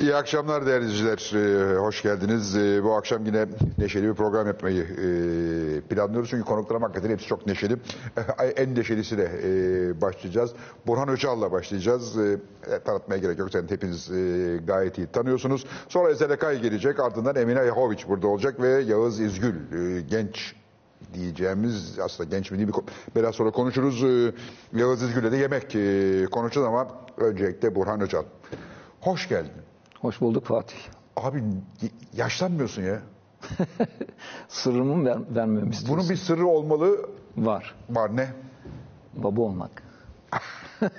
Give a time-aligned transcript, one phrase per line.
[0.00, 1.72] İyi akşamlar değerli izleyiciler.
[1.72, 2.56] Ee, hoş geldiniz.
[2.56, 3.46] Ee, bu akşam yine
[3.78, 6.30] neşeli bir program yapmayı e, planlıyoruz.
[6.30, 7.76] Çünkü konuklarım hakikaten hepsi çok neşeli.
[8.56, 10.52] en neşelisiyle e, başlayacağız.
[10.86, 12.18] Burhan Öcal'la başlayacağız.
[12.18, 12.38] E,
[12.84, 13.50] tanıtmaya gerek yok.
[13.52, 15.66] Sen hepiniz e, gayet iyi tanıyorsunuz.
[15.88, 17.00] Sonra Ezel Akay gelecek.
[17.00, 20.54] Ardından Emine Yahoviç burada olacak ve Yağız İzgül e, genç
[21.14, 22.74] diyeceğimiz aslında genç mi değil mi
[23.16, 24.04] biraz sonra konuşuruz.
[24.04, 24.32] Ee,
[24.78, 28.22] Yağız İzgül'le de yemek e, konuşacağız ama öncelikle Burhan Öcal.
[29.00, 29.65] Hoş geldin.
[30.00, 30.76] Hoş bulduk Fatih.
[31.16, 31.42] Abi
[32.16, 33.00] yaşlanmıyorsun ya.
[34.48, 35.98] Sırrımı ver, vermemi istiyorsun.
[35.98, 37.08] Bunun bir sırrı olmalı.
[37.36, 37.74] Var.
[37.90, 38.28] Var ne?
[39.14, 39.82] Baba olmak.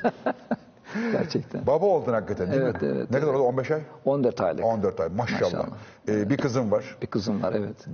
[1.11, 1.67] Gerçekten.
[1.67, 2.87] Baba oldun hakikaten değil Evet, mi?
[2.95, 3.43] evet, Ne kadar oldu?
[3.43, 3.81] 15 ay?
[4.05, 4.65] 14 aylık.
[4.65, 5.41] 14 ay maşallah.
[5.41, 5.67] Maşallah.
[6.07, 6.97] Ee, bir kızım var.
[7.01, 7.85] Bir kızım var evet.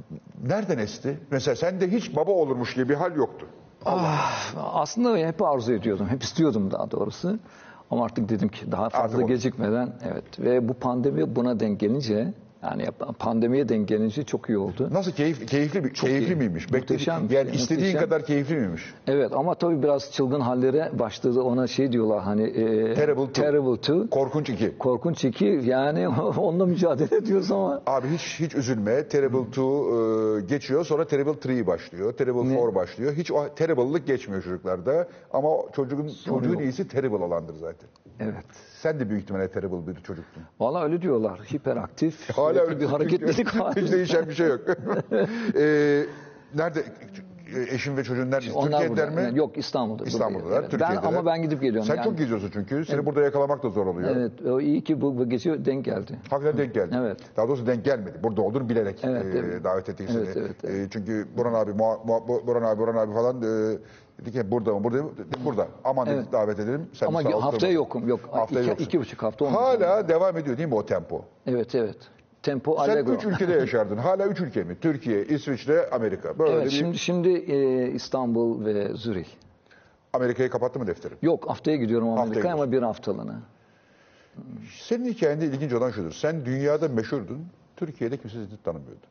[0.44, 1.20] Nereden esti?
[1.32, 3.48] Mesela sende hiç baba olurmuş gibi bir hal yoktu.
[3.86, 6.08] Ah, aslında hep arzu ediyordum.
[6.10, 7.40] Hep istiyordum daha doğrusu.
[7.94, 10.40] Ama artık dedim ki daha fazla Artık gecikmeden evet.
[10.40, 12.86] Ve bu pandemi buna denk gelince yani
[13.20, 14.90] pandemiye denk gelince çok iyi oldu.
[14.92, 16.36] Nasıl keyif, keyifli bir keyifli iyi.
[16.36, 16.72] miymiş?
[16.72, 18.10] Muhteşem, yani istediğin muhteşem.
[18.10, 18.94] kadar keyifli miymiş?
[19.08, 21.42] Evet ama tabii biraz çılgın hallere başladı.
[21.42, 23.34] Ona şey diyorlar hani e, Terrible two.
[23.34, 24.10] terrible two.
[24.10, 24.78] Korkunç iki.
[24.78, 29.08] Korkunç iki yani onunla mücadele ediyoruz ama Abi hiç hiç üzülme.
[29.08, 30.86] Terrible 2 e, geçiyor.
[30.86, 32.14] Sonra Terrible 3 başlıyor.
[32.14, 33.14] Terrible 4 başlıyor.
[33.14, 35.08] Hiç o terrible'lık geçmiyor çocuklarda.
[35.34, 36.62] Ama çocuğun çocuğun yok.
[36.62, 37.90] iyisi terrible olandır zaten.
[38.20, 38.46] evet.
[38.84, 40.44] Sen de büyük ihtimalle terrible bir çocuktun.
[40.60, 41.40] Valla öyle diyorlar.
[41.40, 42.30] Hiperaktif.
[42.38, 43.76] Hala öyle bir hareketlilik var.
[43.76, 44.62] Hiç değişen bir şey yok.
[45.56, 46.06] Ee,
[46.56, 46.84] nerede
[47.72, 48.52] eşin ve çocuğun nerede?
[48.54, 49.22] Onlar Türkiye'deler burada.
[49.22, 49.26] mi?
[49.28, 50.04] Yani Yok İstanbul'da.
[50.04, 50.64] İstanbul'dalar, Evet.
[50.64, 51.08] Ben, Türkiye'deler.
[51.08, 51.88] ama ben gidip geliyorum.
[51.88, 52.04] Sen yani.
[52.04, 52.86] çok geziyorsun çünkü.
[52.86, 54.16] Seni burada yakalamak da zor oluyor.
[54.16, 54.32] Evet.
[54.46, 56.20] O iyi ki bu, bu gece denk geldi.
[56.30, 56.96] Hakikaten denk geldi.
[57.00, 57.18] Evet.
[57.38, 58.18] Daha doğrusu denk gelmedi.
[58.24, 59.64] Burada olduğunu bilerek Evet, e, evet.
[59.64, 60.18] davet ettik seni.
[60.24, 60.88] Evet, evet, evet.
[60.88, 63.78] E, çünkü Burhan abi, muha, muha- Burhan abi, Burhan abi falan e,
[64.20, 64.84] dedi ki burada mı?
[64.84, 65.10] Burada mı?
[65.46, 65.68] Burada.
[65.84, 66.32] Aman dedik Evet.
[66.32, 66.90] davet edelim.
[66.94, 68.08] Sen Ama haftaya yokum.
[68.08, 68.20] Yok.
[68.32, 68.86] Haftaya iki, yoksun.
[68.86, 69.86] iki buçuk hafta olmadı.
[69.86, 71.26] Hala devam ediyor değil mi o tempo?
[71.48, 71.98] Evet evet.
[72.44, 73.14] Tempo Sen allegro.
[73.14, 73.98] üç ülkede yaşardın.
[73.98, 74.78] Hala üç ülke mi?
[74.82, 76.40] Türkiye, İsviçre, Amerika.
[76.40, 79.28] Böyle Evet bir şimdi şimdi e, İstanbul ve Zürih.
[80.14, 81.14] Amerika'yı kapattı mı defteri?
[81.22, 83.40] Yok haftaya gidiyorum Amerika'ya ama bir haftalığına.
[84.82, 86.12] Senin hikayende ilginç olan şudur.
[86.12, 87.46] Sen dünyada meşhurdun.
[87.78, 89.06] Türkiye'de kimse seni tanımıyordu.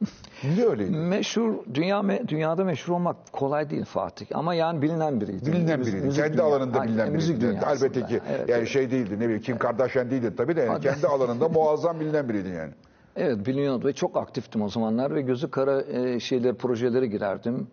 [0.44, 0.90] Niye öyleydi?
[0.96, 5.46] Meşhur dünya me- dünyada meşhur olmak kolay değil Fatih ama yani bilinen biriydi.
[5.52, 6.06] Bilinen Müzik- biriydi.
[6.06, 7.50] müzik Kendi dünya- alanında bilinen müzik biriydi.
[7.60, 7.86] dünyasında.
[7.86, 8.68] Elbette ki Evet, yani evet.
[8.68, 12.48] şey değildi ne bileyim Kim Kardashian değildi tabii de yani kendi alanında muazzam bilinen biriydi
[12.48, 12.72] yani.
[13.16, 17.66] Evet biliniyordu ve çok aktiftim o zamanlar ve gözü kara e, şeyler projelere girerdim.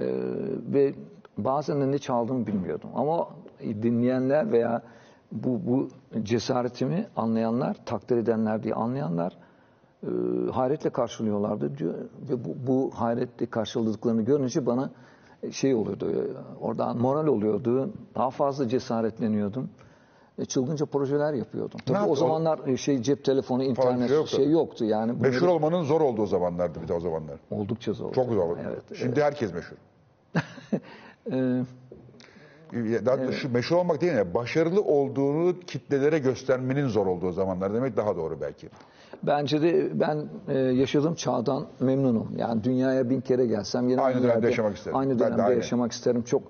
[0.00, 0.06] E,
[0.72, 0.94] ve
[1.38, 2.90] bazen de ne çaldığımı bilmiyordum.
[2.94, 3.28] Ama
[3.82, 4.82] dinleyenler veya
[5.32, 5.88] bu, bu
[6.22, 9.36] cesaretimi anlayanlar, takdir edenler diye anlayanlar
[10.06, 11.78] e, hayretle karşılıyorlardı.
[11.78, 11.94] Diyor,
[12.30, 14.90] ve bu, bu hayretle karşıladıklarını görünce bana
[15.50, 16.20] şey oluyordu, e,
[16.60, 17.90] oradan moral oluyordu.
[18.14, 19.70] Daha fazla cesaretleniyordum.
[20.38, 21.80] E, çılgınca projeler yapıyordum.
[21.86, 22.10] Tabii yaptı?
[22.12, 24.36] o zamanlar e, şey cep telefonu, internet şey yoktu.
[24.36, 25.18] şey yoktu yani.
[25.18, 27.36] Bunları- Meşhur olmanın zor olduğu zamanlardı bir de o zamanlar.
[27.50, 28.12] Oldukça zor.
[28.12, 28.56] Çok zor.
[28.66, 28.82] Evet.
[28.94, 29.76] Şimdi herkes meşhur.
[31.32, 31.62] Ee,
[33.06, 38.16] Daha şu meşhur olmak değil yani başarılı olduğunu kitlelere göstermenin zor olduğu zamanlar demek daha
[38.16, 38.68] doğru belki.
[39.22, 42.32] bence de ben e, yaşadığım çağdan memnunum.
[42.36, 44.96] Yani dünyaya bin kere gelsem yine Aynı dönemde yaşamak isterim.
[44.98, 45.54] Aynı dönemde aynı.
[45.54, 46.22] yaşamak isterim.
[46.22, 46.42] Çok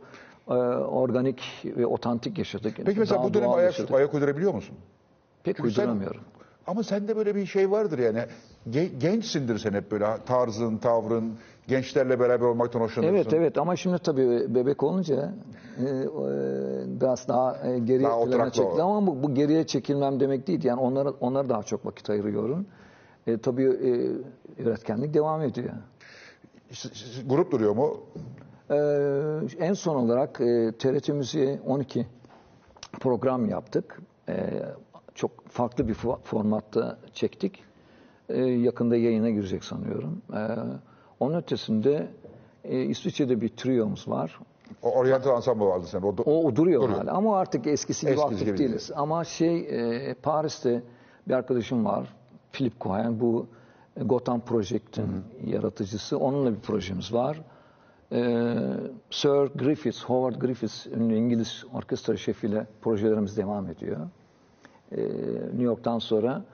[0.49, 2.77] e, organik ve otantik yaşadık.
[2.85, 3.95] Peki mesela Daha bu doğal ayak, yaşadık.
[3.95, 4.77] ayak uydurabiliyor musun?
[5.45, 6.21] Pek Çünkü sen- uyduramıyorum.
[6.67, 8.21] Ama sende böyle bir şey vardır yani.
[8.71, 11.33] Ge- gençsindir sen hep böyle tarzın, tavrın,
[11.69, 13.15] gençlerle beraber olmaktan hoşlanırsın.
[13.15, 15.35] Evet evet ama şimdi tabii bebek olunca
[15.79, 16.05] e, e,
[17.01, 18.83] biraz daha e, geriye Daha plana o.
[18.83, 20.65] ama bu, bu geriye çekilmem demek değil.
[20.65, 22.67] Yani onlara onlara daha çok vakit ayırıyorum.
[23.27, 24.11] E, tabii e,
[24.63, 25.71] üretkenlik devam ediyor.
[27.27, 28.01] Grup duruyor mu?
[28.71, 32.07] Ee, en son olarak e, TRT Müziğe 12
[33.01, 34.01] program yaptık.
[34.29, 34.63] Ee,
[35.15, 37.65] çok farklı bir fo- formatta çektik.
[38.29, 40.23] Ee, yakında yayına girecek sanıyorum.
[40.35, 40.39] Ee,
[41.21, 42.09] onun ötesinde
[42.65, 44.39] e, İsviçre'de bir triyomuz var.
[44.83, 46.03] O Oriental Ensemble vardı sen.
[46.03, 46.99] O, O, o duruyor, Duruyor.
[46.99, 48.91] hala ama artık eskisi gibi Eskisi aktif gibi değiliz.
[48.97, 49.59] Ama şey
[50.11, 50.83] e, Paris'te
[51.29, 52.15] bir arkadaşım var.
[52.53, 53.47] Philip Cohen bu
[54.05, 55.09] Gotham Project'in
[55.47, 56.19] yaratıcısı.
[56.19, 57.41] Onunla bir projemiz var.
[58.13, 58.55] Ee,
[59.11, 63.97] Sir Griffiths, Howard Griffiths ünlü İngiliz orkestra şefiyle projelerimiz devam ediyor.
[64.93, 65.03] Ee,
[65.45, 66.45] New York'tan sonra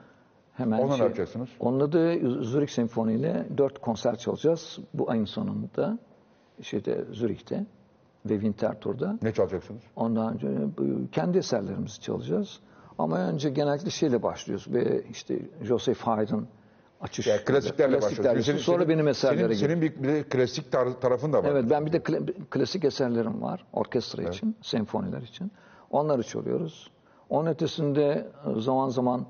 [0.53, 1.49] hemen Onunla ne yapacaksınız?
[1.59, 2.13] Onunla da
[2.43, 5.97] Zürich Senfoni ile dört konser çalacağız bu ayın sonunda.
[6.61, 7.65] Şeyde Zürich'te
[8.25, 9.17] ve Winterthur'da.
[9.21, 9.81] ne çalacaksınız?
[9.95, 10.47] Ondan önce
[11.11, 12.59] kendi eserlerimizi çalacağız.
[12.97, 16.41] Ama önce genellikle şeyle başlıyoruz ve işte Joseph Haydn
[17.01, 17.27] açış.
[17.27, 18.39] Yani klasiklerle klasiklerle.
[18.39, 18.65] başlıyorsun.
[18.65, 21.49] Sonra benim eserlere senin, senin bir, bir klasik tar- tarafın da var.
[21.51, 25.51] Evet ben bir de kla- klasik eserlerim var orkestra için, senfoniler için.
[25.91, 26.91] Onları çalıyoruz.
[27.29, 28.27] Onun ötesinde
[28.57, 29.25] zaman zaman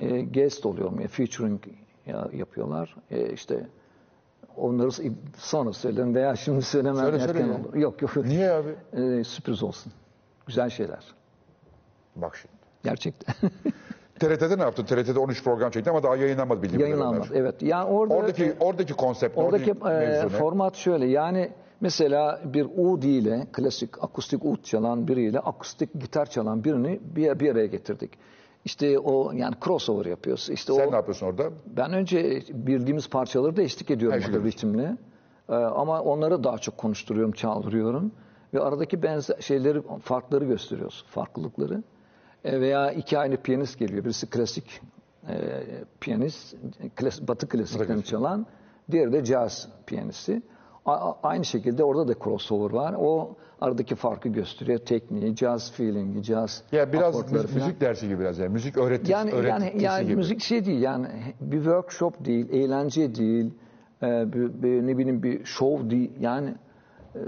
[0.00, 1.00] e, guest oluyorum.
[1.00, 1.60] Yani featuring
[2.06, 2.96] ya- yapıyorlar.
[3.10, 3.66] E, işte
[4.56, 4.90] onları
[5.36, 7.58] sonra söylerim veya şimdi söylemem Söyle, erken söyle ya.
[7.60, 7.74] olur.
[7.74, 8.16] Yok yok.
[8.16, 8.74] Niye abi?
[8.92, 9.92] E, sürpriz olsun.
[10.46, 11.04] Güzel şeyler.
[12.16, 12.54] Bak şimdi.
[12.84, 13.34] Gerçekten.
[14.20, 14.84] TRT'de ne yaptın?
[14.84, 17.04] TRT'de 13 program çekti ama daha yayınlanmadı bildiğim kadarıyla.
[17.04, 17.34] Yayınlanmadı.
[17.34, 17.62] Evet.
[17.62, 21.50] Yani orada Oradaki oradaki konsept, Oradaki oradaki e, format şöyle yani
[21.80, 27.50] mesela bir ud ile klasik akustik ud çalan biriyle akustik gitar çalan birini bir, bir
[27.52, 28.10] araya getirdik.
[28.64, 30.50] İşte o yani crossover yapıyoruz.
[30.50, 31.50] İşte Sen o ne yapıyorsun orada?
[31.66, 34.96] ben önce bildiğimiz parçaları da eşlik ediyorum Eşlik orada ritimle.
[35.48, 38.12] Ee, ama onları daha çok konuşturuyorum, çaldırıyorum
[38.54, 41.82] ve aradaki benzer şeyleri, farkları gösteriyoruz, farklılıkları.
[42.44, 44.04] E, veya iki aynı piyanist geliyor.
[44.04, 44.80] Birisi klasik
[45.28, 45.34] e,
[46.00, 46.56] piyanist,
[46.96, 48.06] klas, batı klasiklerini klasik.
[48.06, 48.46] çalan,
[48.90, 50.42] diğeri de caz piyanisti.
[50.86, 52.94] A- aynı şekilde orada da crossover var.
[52.98, 54.78] O aradaki farkı gösteriyor.
[54.78, 57.80] Tekniği, caz feelingi, caz Ya biraz müzik, falan.
[57.80, 58.52] dersi gibi biraz yani.
[58.52, 60.16] Müzik öğretisi, Yani yani yani gibi.
[60.16, 61.06] müzik şey değil yani
[61.40, 63.50] bir workshop değil, eğlence değil,
[64.02, 66.10] e, bir, bir, ne bileyim bir show değil.
[66.20, 66.54] Yani
[67.14, 67.20] e,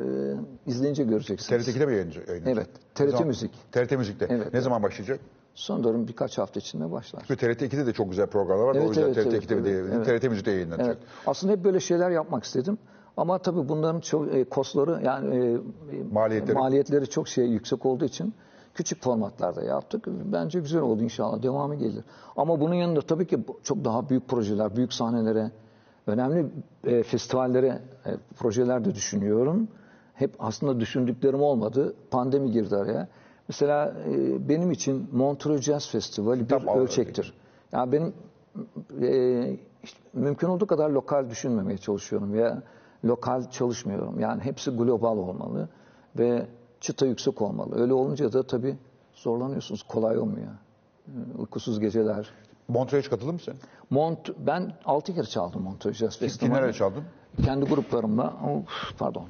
[0.66, 1.69] izleyince göreceksiniz.
[1.69, 2.28] TRT2'de mi yayınlanacak?
[2.46, 3.50] Evet, TRT zaman- Müzik.
[3.72, 4.26] TRT Müzik'te.
[4.28, 4.62] Evet, ne evet.
[4.62, 5.20] zaman başlayacak?
[5.55, 7.25] Sanırım birkaç hafta içinde başlar.
[7.28, 8.75] Çünkü TRT2'de de çok güzel programlar var.
[8.75, 10.87] Evet, o yüzden evet, TRT2'de evet, de evet, TRT Müzik'te yayınlanacak.
[10.87, 10.98] Evet.
[11.26, 12.78] Aslında hep böyle şeyler yapmak istedim.
[13.17, 15.61] Ama tabii bunların çok e, kostları yani e,
[16.12, 16.59] Maliyetleri.
[16.59, 18.35] maliyetleri çok şey yüksek olduğu için
[18.75, 20.06] küçük formatlarda yaptık.
[20.32, 21.43] Bence güzel oldu inşallah.
[21.43, 22.05] Devamı gelir.
[22.37, 25.50] Ama bunun yanında tabii ki çok daha büyük projeler, büyük sahnelere,
[26.06, 26.47] önemli
[26.85, 29.69] e, festivallere, e, projeler de düşünüyorum.
[30.15, 31.94] Hep aslında düşündüklerim olmadı.
[32.11, 33.08] Pandemi girdi araya.
[33.49, 37.35] Mesela e, benim için Montreux Jazz Festivali bir Tam olarak ölçektir.
[37.73, 38.12] Yani benim
[39.03, 42.62] e, işte mümkün olduğu kadar lokal düşünmemeye çalışıyorum veya
[43.04, 44.20] lokal çalışmıyorum.
[44.20, 45.69] Yani hepsi global olmalı
[46.19, 46.46] ve
[46.81, 47.81] çıta yüksek olmalı.
[47.81, 48.76] Öyle olunca da tabii
[49.14, 49.82] zorlanıyorsunuz.
[49.82, 50.49] Kolay olmuyor.
[51.08, 52.31] E, Uykusuz geceler.
[52.69, 53.54] Montreux'e katıldın mı sen?
[53.90, 56.52] Mont, ben altı kere çaldım Montreux Jazz Festivali.
[56.54, 57.02] Kimlerle çaldın?
[57.44, 58.25] Kendi gruplarımla.
[58.26, 59.25] Of, pardon.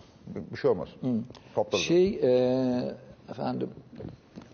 [0.52, 0.88] Bir- şey olmaz.
[1.54, 1.78] Topladım.
[1.78, 2.96] Şey e,
[3.30, 3.70] efendim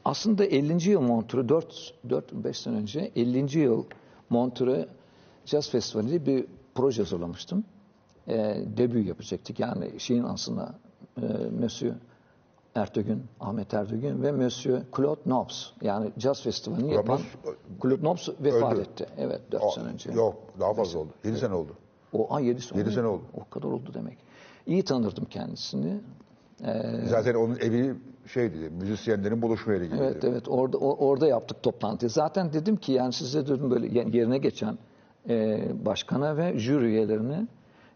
[0.05, 0.91] aslında 50.
[0.91, 3.59] yıl Montreux 4 4 5 sene önce 50.
[3.59, 3.85] yıl
[4.31, 4.87] Montreux
[5.44, 7.64] Jazz Festivali'nde bir proje hazırlamıştım.
[8.29, 9.61] E, debü yapacaktık.
[9.61, 10.75] Yani şeyin aslında
[11.23, 11.27] e,
[11.61, 11.95] Monsieur
[12.75, 15.67] Ertugün, Ahmet Ertugün ve Monsieur Claude Nobs.
[15.83, 17.21] Yani Jazz Festivali'ni yapan
[17.83, 18.81] Claude Nobs vefat öldü.
[18.81, 19.07] etti.
[19.19, 20.13] Evet 4 Aa, sene önce.
[20.13, 21.11] Yok daha fazla oldu.
[21.25, 21.73] 7 sene oldu.
[22.13, 22.79] O ay 7 sene.
[22.79, 23.23] Yedi sene oldu.
[23.35, 24.19] O kadar oldu demek.
[24.67, 26.01] İyi tanırdım kendisini.
[27.05, 27.95] Zaten onun evi
[28.27, 29.97] şeydi, müzisyenlerin buluşma yeri gibi.
[29.99, 32.11] Evet evet orada o- orada yaptık toplantıyı.
[32.11, 34.79] Zaten dedim ki yani size dedim böyle ye- yerine geçen
[35.29, 37.47] e, başkana ve jüri üyelerine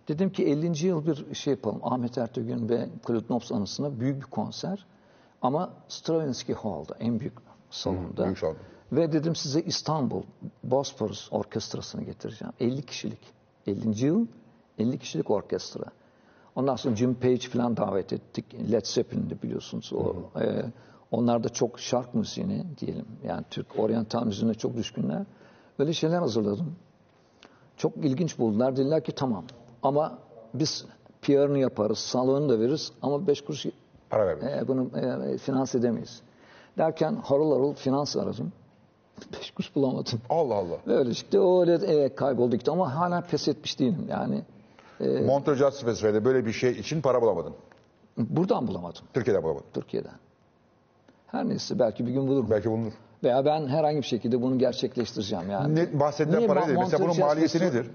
[0.09, 0.87] dedim ki 50.
[0.87, 1.81] yıl bir şey yapalım.
[1.83, 4.87] Ahmet Ertegün ve Claude Nobs anısına büyük bir konser
[5.43, 7.35] ama Stravinsky Hall'da en büyük
[7.71, 8.25] salonda.
[8.25, 8.57] büyük salon.
[8.93, 10.23] Ve dedim size İstanbul
[10.65, 12.53] Bosporus Orkestrası'nı getireceğim.
[12.61, 13.21] 50 kişilik.
[13.67, 14.05] 50.
[14.07, 14.27] yıl
[14.79, 15.85] 50 kişilik orkestra.
[16.55, 18.73] Ondan sonra Jim Page falan davet ettik.
[18.73, 19.93] Led Zeppelin'de biliyorsunuz.
[19.93, 20.65] O, e,
[21.11, 23.07] onlar da çok şark müziğine diyelim.
[23.25, 25.27] Yani Türk oryantal müziğine çok düşkünler.
[25.79, 26.77] Böyle şeyler hazırladım.
[27.77, 28.77] Çok ilginç buldular.
[28.77, 29.45] Dediler ki tamam
[29.83, 30.19] ama
[30.55, 30.85] biz
[31.23, 33.67] PR'ını yaparız, salonu da veririz ama beş kuruş
[34.11, 34.45] Para vermiş.
[34.53, 34.91] e, bunu
[35.35, 36.21] e, finans edemeyiz.
[36.79, 38.53] Derken harıl harıl finans aradım.
[39.41, 40.21] Beş kuruş bulamadım.
[40.31, 40.77] Allah Allah.
[40.87, 44.43] Ve öyle işte o öyle e, kayboldu gitti ama hala pes etmiş değilim yani.
[45.27, 47.53] Montreux Jazz Festivali'de böyle bir şey için para bulamadın.
[48.19, 49.67] Buradan bulamadım Türkiye'den bulamadın.
[49.75, 50.13] Türkiye'den.
[51.27, 52.51] Her neyse belki bir gün bulurum.
[52.51, 52.93] Belki bulunur.
[53.25, 55.75] Veya ben herhangi bir şekilde bunu gerçekleştireceğim yani.
[55.75, 56.77] Ne, bahsedilen Niye para Ma- nedir?
[56.77, 57.91] Mesela bunun Montreux maliyeti Festival- nedir?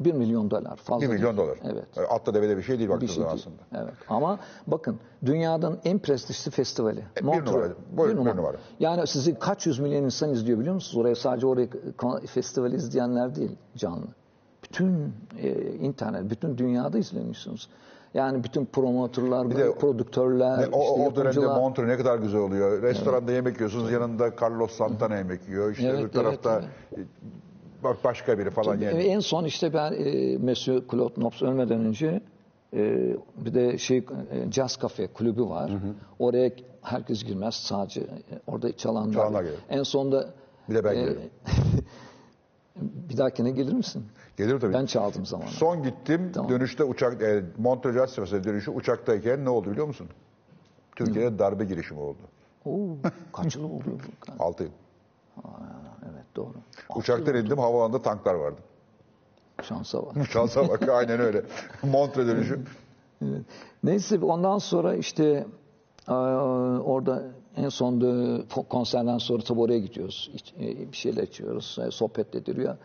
[0.00, 1.48] 1 milyon dolar fazla 1 milyon değil.
[1.48, 1.58] dolar.
[1.72, 2.10] Evet.
[2.10, 3.56] Atla devede bir şey değil Bir baktığınız şey aslında.
[3.74, 3.94] Evet.
[4.08, 7.02] Ama bakın dünyanın en prestijli festivali.
[7.16, 7.52] bir Montreux.
[7.54, 7.68] numara.
[7.96, 8.56] Buyurun, bir numara.
[8.80, 11.00] Yani sizi kaç yüz milyon insan izliyor biliyor musunuz?
[11.04, 14.06] Oraya sadece oraya kon- festivali izleyenler değil canlı.
[14.64, 17.68] Bütün e, internet, bütün dünyada izleniyorsunuz.
[18.14, 21.46] Yani bütün promotörler, de- prodüktörler, Ne- o, işte o dönemde.
[21.46, 22.82] Montreux ne kadar güzel oluyor.
[22.82, 25.70] Restoranda yemek yiyorsunuz yanında Carlos Santana yemek yiyor.
[25.72, 26.64] İşte Evet, öbür tarafta bak
[28.04, 29.02] başka biri falan yani.
[29.02, 32.20] En son işte ben e, Monsieur Claude Nobs ölmeden önce
[32.74, 35.72] e, bir de şey e, Jazz Cafe kulübü var.
[36.18, 36.50] Oraya
[36.82, 38.06] herkes girmez sadece e,
[38.46, 39.12] orada çalanlar.
[39.12, 39.58] Çalanlar gelir.
[39.68, 40.30] En sonda
[40.68, 41.08] Bir de ben e,
[43.10, 44.04] bir dahakine gelir misin?
[44.36, 44.72] Gelir tabii.
[44.74, 45.48] Ben çaldım zamanı.
[45.48, 46.50] Son gittim Tamam.
[46.50, 47.44] dönüşte uçak e,
[47.94, 50.08] Jazz Festivali dönüşü uçaktayken ne oldu biliyor musun?
[50.96, 52.18] Türkiye'de darbe girişimi oldu.
[52.66, 52.96] Oo,
[53.32, 53.80] kaç yıl bu?
[54.38, 54.70] 6 yıl.
[56.04, 56.54] Evet doğru.
[56.96, 58.60] Uçaktan indim havalanında tanklar vardı.
[59.62, 60.26] Şansa bak.
[60.30, 61.42] Şansa bak aynen öyle.
[61.82, 62.60] Montre dönüşü.
[63.24, 63.42] Evet.
[63.82, 65.46] Neyse ondan sonra işte
[66.84, 67.22] orada
[67.56, 70.30] en fo- konserden sonra tabi oraya gidiyoruz.
[70.60, 71.78] E, Bir şeyler içiyoruz.
[71.86, 72.76] e, Sohbet ediliyor.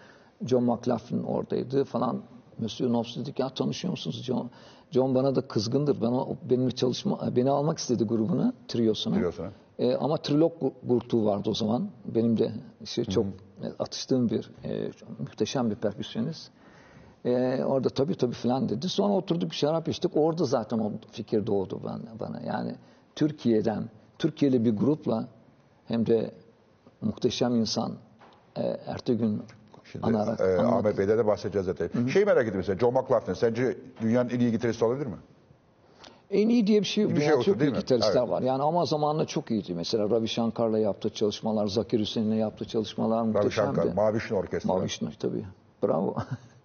[0.46, 2.22] John McLaughlin oradaydı falan.
[2.58, 4.50] Monsieur Knopf dedik ya tanışıyor musunuz John?
[4.92, 6.02] John bana da kızgındır.
[6.02, 9.16] Bana benimle çalışma beni almak istedi grubuna, triyosuna.
[9.16, 9.52] Triyosuna.
[9.80, 11.90] E, ama trilog grubu vardı o zaman.
[12.06, 13.26] Benim de işte çok
[13.80, 16.52] atıştığım bir e, muhteşem bir perküsyonist.
[17.26, 18.90] E, orada tabii tabii falan dedi.
[18.90, 20.18] Sonra oturduk bir şarap içtik.
[20.18, 22.20] Orada zaten o fikir doğdu bana.
[22.20, 22.42] bana.
[22.42, 22.76] Yani
[23.16, 25.28] Türkiye'den, Türkiye'li bir grupla
[25.86, 26.32] hem de
[27.02, 27.94] muhteşem insan
[28.56, 29.42] e, Ertegün
[29.92, 32.08] Şimdi anarak e, Ahmet Bey'de de bahsedeceğiz zaten.
[32.08, 35.18] Şey merak ettim mesela John McLaughlin sence dünyanın en iyi gitaristi olabilir mi?
[36.32, 37.10] En iyi diye bir şey.
[37.10, 38.30] Bir şey yoktu, çok değil gitaristler Evet.
[38.30, 38.42] var.
[38.42, 39.74] Yani ama zamanla çok iyiydi.
[39.74, 43.76] Mesela Ravi Shankar'la yaptığı çalışmalar, Zakir Hüseyin'le yaptığı çalışmalar Ravi muhteşemdi.
[43.76, 44.74] Shankar, Mavi Şin Orkestra.
[44.74, 45.46] Mavi Şınır tabii.
[45.84, 46.16] Bravo.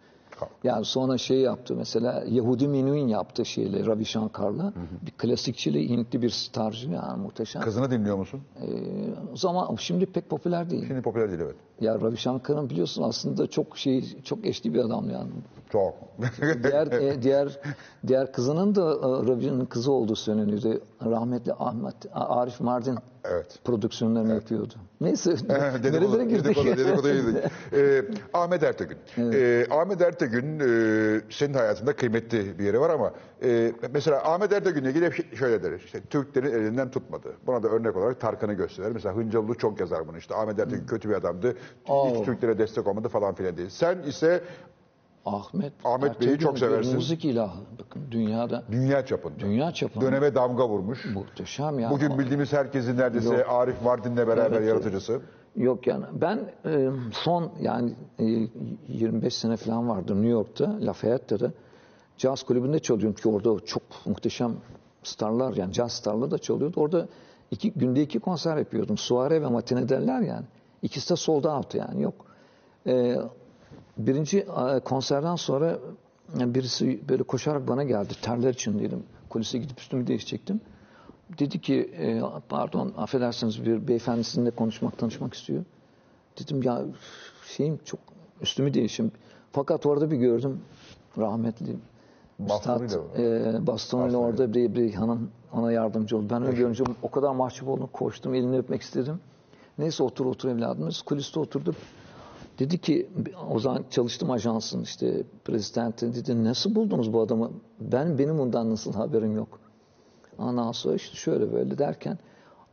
[0.65, 4.73] yani sonra şey yaptı mesela Yehudi Menuhin yaptı şeyle Ravi Shankar'la.
[5.07, 7.63] Bir klasikçili Hintli bir starcı yani muhteşem.
[7.63, 8.41] Kızını dinliyor musun?
[8.63, 8.67] Ee,
[9.35, 10.85] zaman şimdi pek popüler değil.
[10.87, 11.57] Şimdi popüler değil evet.
[11.81, 15.31] Ya Ravi Shankar'ın biliyorsun aslında çok şey çok eşli bir adam yani.
[15.73, 15.95] Çok.
[16.63, 17.61] Diğer e, diğer
[18.07, 20.81] diğer kızının da e, Ravi'nin kızı olduğu söyleniyordu.
[21.05, 23.59] Rahmetli Ahmet Arif Mardin evet.
[23.65, 24.75] prodüksiyonlarını yapıyordu.
[25.01, 26.57] Neyse nerelere girdik?
[26.57, 27.37] dedikodu, girdik.
[27.73, 28.05] Ee,
[28.35, 28.99] Ahmet Ertegün.
[29.19, 33.13] Ee, Ahmet Ertegün e, senin hayatında kıymetli bir yeri var ama
[33.43, 35.81] e, mesela Ahmet Ertegün'le ilgili hep şöyle deriz.
[35.85, 37.33] İşte Türklerin elinden tutmadı.
[37.47, 38.91] Buna da örnek olarak Tarkan'ı gösterir.
[38.95, 40.19] Mesela Hıncalılı çok yazar bunu.
[40.19, 41.57] İşte Ahmet Ertegün kötü bir adamdı.
[41.85, 42.23] Hiç Oo.
[42.25, 43.69] Türklere destek olmadı falan filan değil.
[43.69, 44.43] Sen ise
[45.27, 46.95] Ahmet Ahmet Bey'i çok seversin.
[46.95, 47.61] Müzik ilahı.
[47.81, 49.39] Bakın dünyada dünya çapında.
[49.41, 51.05] dünya çapında Döneme damga vurmuş.
[51.15, 51.95] muhteşem yani.
[51.95, 53.47] Bugün bildiğimiz herkesin neredeyse Yok.
[53.49, 55.21] Arif Mardin'le beraber Evet, yaratıcısı.
[55.57, 58.25] Yok yani ben e, son yani e,
[58.89, 61.53] 25 sene falan vardır New York'ta Lafayette'de
[62.19, 64.53] caz kulübünde çalıyorum ki orada çok muhteşem
[65.03, 66.81] starlar yani caz starları da çalıyordu.
[66.81, 67.09] Orada
[67.51, 68.99] iki, günde iki konser yapıyordum.
[68.99, 70.45] Suare ve matine derler yani.
[70.85, 72.15] İkisi de sold out yani yok.
[72.87, 73.17] E,
[73.99, 75.79] birinci e, konserden sonra
[76.39, 78.15] yani birisi böyle koşarak bana geldi.
[78.23, 79.03] Terler içindeydim.
[79.31, 80.61] Kulise gidip üstümü değişecektim.
[81.39, 85.65] Dedi ki e, pardon affedersiniz bir beyefendi sizinle konuşmak tanışmak istiyor.
[86.41, 86.83] Dedim ya
[87.47, 88.01] şeyim çok
[88.43, 89.13] üstümü değişim.
[89.53, 90.61] Fakat orada bir gördüm
[91.19, 91.77] rahmetli
[92.47, 92.83] Üstad
[93.19, 96.27] e, bastonuyla orada bir, bir hanım ona yardımcı oldu.
[96.31, 99.21] Ben öyle görünce o kadar mahcup oldum koştum elini öpmek istedim.
[99.79, 101.75] Neyse otur otur evladımız kuliste oturduk.
[102.59, 103.09] Dedi ki
[103.51, 107.51] o zaman çalıştım ajansın işte prezidenti dedi nasıl buldunuz bu adamı?
[107.81, 109.61] Ben benim bundan nasıl haberim yok.
[110.39, 112.19] Ondan sonra işte şöyle böyle derken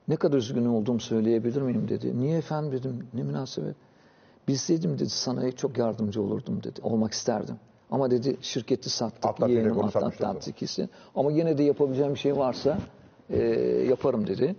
[0.08, 2.20] ne kadar üzgün olduğumu söyleyebilir miyim dedi.
[2.20, 3.76] Niye efendim dedim ne münasebet.
[4.48, 6.80] Bilseydim dedi sana çok yardımcı olurdum dedi.
[6.84, 7.56] Olmak isterdim.
[7.92, 9.26] Ama dedi şirketi sattık.
[9.26, 10.90] Atlat yeğenim Atlat ikisi.
[11.16, 12.78] Ama yine de yapabileceğim bir şey varsa
[13.30, 13.40] e,
[13.90, 14.56] yaparım dedi.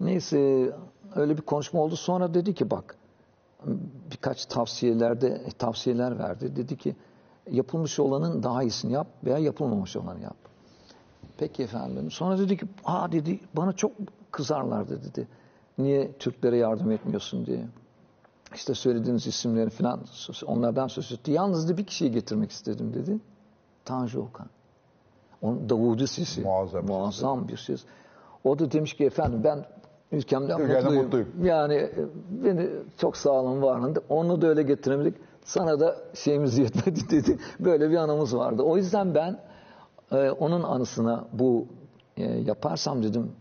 [0.00, 0.70] Neyse
[1.16, 1.96] öyle bir konuşma oldu.
[1.96, 2.96] Sonra dedi ki bak
[4.10, 6.56] birkaç tavsiyelerde tavsiyeler verdi.
[6.56, 6.96] Dedi ki
[7.50, 10.36] yapılmış olanın daha iyisini yap veya yapılmamış olanı yap.
[11.38, 12.10] Peki efendim.
[12.10, 13.92] Sonra dedi ki aa dedi bana çok
[14.30, 15.28] kızarlardı dedi.
[15.78, 17.66] Niye Türklere yardım etmiyorsun diye.
[18.54, 20.00] İşte söylediğiniz isimleri falan
[20.46, 21.30] onlardan söz etti.
[21.30, 23.18] Yalnız da bir kişiyi getirmek istedim dedi.
[23.84, 24.46] Tanju Okan.
[25.42, 26.40] Onun Davudi Sisi.
[26.40, 26.86] Muazzam.
[26.86, 27.76] Muazzam bir şey.
[28.44, 29.64] O da demiş ki efendim ben
[30.12, 31.02] ülkemden Ülkemden mutluyum.
[31.04, 31.28] mutluyum.
[31.42, 31.94] Yani e,
[32.30, 34.00] beni çok sağ olun var olun.
[34.08, 35.14] Onu da öyle getiremedik.
[35.44, 37.38] Sana da şeyimiz yetmedi dedi.
[37.60, 38.62] Böyle bir anımız vardı.
[38.62, 39.38] O yüzden ben
[40.12, 41.66] e, onun anısına bu
[42.16, 43.32] e, yaparsam dedim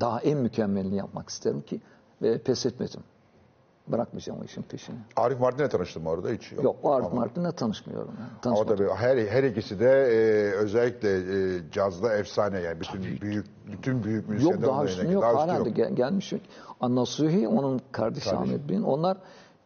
[0.00, 1.80] daha en mükemmelini yapmak isterim ki
[2.22, 3.00] ve pes etmedim.
[3.88, 4.96] Bırakmayacağım o işin peşini.
[5.16, 6.52] Arif Mardin'le tanıştın mı orada hiç?
[6.52, 8.14] Yok, o Arif Martin'le tanışmıyorum.
[8.18, 8.28] Yani.
[8.30, 8.76] Ama Tanışmadım.
[8.76, 11.08] tabii her, her ikisi de e, özellikle
[11.56, 15.12] e, cazda efsane yani bütün büyük bütün büyük müzisyenler Yok daha yanında.
[15.12, 15.22] yok.
[15.22, 15.76] Daha Hala da yok.
[15.76, 16.32] gel- gelmiş.
[16.80, 18.30] Anna Suhi onun kardeşi.
[18.36, 18.82] Ahmet Bey'in.
[18.82, 19.16] Onlar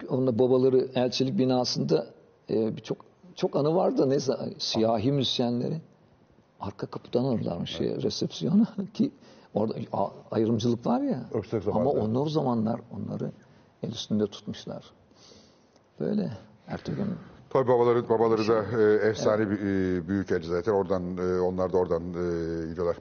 [0.09, 2.07] onunla babaları elçilik binasında
[2.51, 2.99] e, bir çok
[3.35, 4.11] çok anı vardı.
[4.11, 5.81] Neyse siyahi müzisyenleri
[6.61, 9.11] arka kapıdan alırlarmış şey, resepsiyona ki
[9.55, 11.23] orada a- ayrımcılık var ya.
[11.73, 13.31] Ama onlar o zamanlar onları
[13.83, 14.85] el üstünde tutmuşlar.
[16.01, 16.31] Böyle
[16.67, 16.97] Ertuğrul
[17.51, 21.77] Tabii babaları babaları da e, efsane bir e, büyük elçi zaten oradan e, onlar da
[21.77, 22.97] oradan e, gidiyorlar.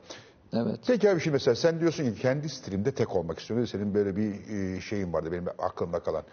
[0.54, 0.80] evet.
[0.88, 3.68] Peki abi şimdi mesela sen diyorsun ki kendi stilimde tek olmak istiyorum.
[3.68, 6.24] Senin böyle bir e, şeyin vardı benim aklımda kalan.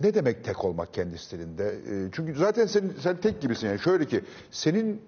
[0.00, 1.64] Ne demek tek olmak kendi stilinde?
[1.68, 3.78] E, çünkü zaten sen, sen tek gibisin yani.
[3.78, 5.02] Şöyle ki senin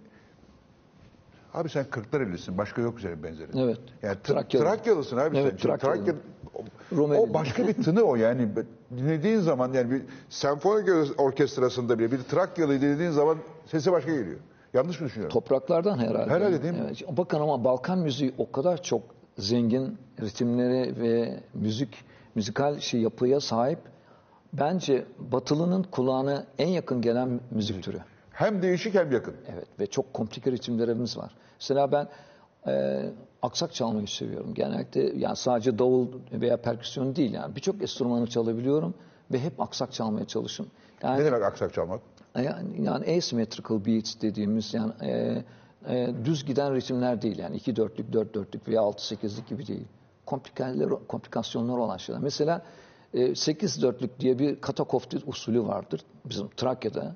[1.54, 2.58] abi sen Kırklareli'sin.
[2.58, 3.58] Başka yok senin benzerin.
[3.58, 3.78] Evet.
[4.02, 4.64] Yani Tra- Trakyalı.
[4.64, 5.56] Trakyalısın abi Evet, sen.
[5.56, 6.04] Çünkü Trakyalıyım.
[6.04, 6.20] Trakya,
[6.54, 6.64] o,
[6.96, 7.20] Rumeli.
[7.20, 8.48] o başka bir tını o yani.
[8.96, 14.38] Dinlediğin zaman yani bir senfoni orkestrasında bile bir Trakyalı dinlediğin zaman sesi başka geliyor.
[14.74, 15.32] Yanlış mı düşünüyorum?
[15.32, 16.30] Topraklardan herhalde.
[16.30, 16.80] Herhalde değil mi?
[16.86, 17.16] Evet.
[17.16, 19.02] Bakın ama Balkan müziği o kadar çok
[19.38, 22.04] zengin ritimleri ve müzik,
[22.34, 23.78] müzikal şey yapıya sahip.
[24.52, 27.98] Bence Batılı'nın kulağına en yakın gelen müzik türü.
[28.32, 29.34] Hem değişik hem yakın.
[29.54, 31.34] Evet ve çok komplike ritimlerimiz var.
[31.60, 32.08] Mesela ben
[32.66, 33.02] e,
[33.42, 34.54] aksak çalmayı seviyorum.
[34.54, 38.94] Genellikle yani sadece davul veya perküsyon değil yani birçok enstrümanı çalabiliyorum
[39.32, 40.74] ve hep aksak çalmaya çalışıyorum.
[41.02, 42.00] Yani Ne demek aksak çalmak?
[42.36, 45.42] yani, yani asymmetrical beats dediğimiz yani e,
[45.88, 49.84] e, düz giden ritimler değil yani 2 dörtlük, 4 dörtlük veya 6 sekizlik gibi değil.
[50.26, 52.22] Komplikasyonlar, komplikasyonlar olan şeyler.
[52.22, 52.62] Mesela
[53.14, 57.14] e, 8 dörtlük diye bir katakofti usulü vardır bizim Trakya'da.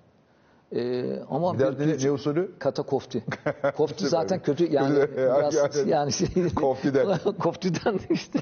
[0.74, 2.50] E, ama Bir daha bir- ne, usulü?
[2.58, 3.24] Kata kofti.
[3.76, 5.54] Kofti zaten kötü yani biraz
[5.86, 6.28] yani- şey.
[6.54, 7.18] Koftiden.
[7.38, 8.38] Koftiden işte.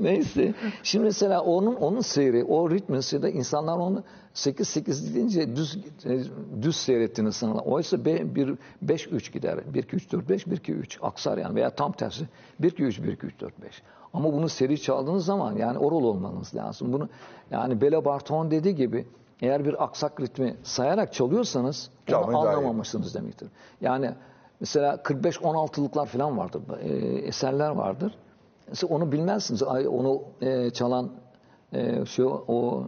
[0.00, 0.54] Neyse.
[0.82, 4.02] Şimdi mesela onun onun seyri, o ritmin seyri insanlar onu
[4.34, 6.20] 8 8 deyince düz e,
[6.62, 7.62] düz seyrettiğini sanırlar.
[7.66, 9.58] Oysa be, bir 5 3 gider.
[9.74, 12.24] 1 2 3 4 5 1 2 3 aksar yani veya tam tersi
[12.60, 13.82] 1 2 3 1 2 3 4 5.
[14.14, 16.92] Ama bunu seri çaldığınız zaman yani oral olmanız lazım.
[16.92, 17.08] Bunu
[17.50, 19.06] yani Bela Barton dediği gibi
[19.42, 23.48] eğer bir aksak ritmi sayarak çalıyorsanız onu Çalmayı anlamamışsınız demektir.
[23.80, 24.10] Yani
[24.60, 28.14] mesela 45-16'lıklar falan vardır, e, eserler vardır.
[28.68, 29.62] Mesela onu bilmezsiniz.
[29.62, 31.10] Ay, Onu e, çalan
[31.72, 32.86] e, şu o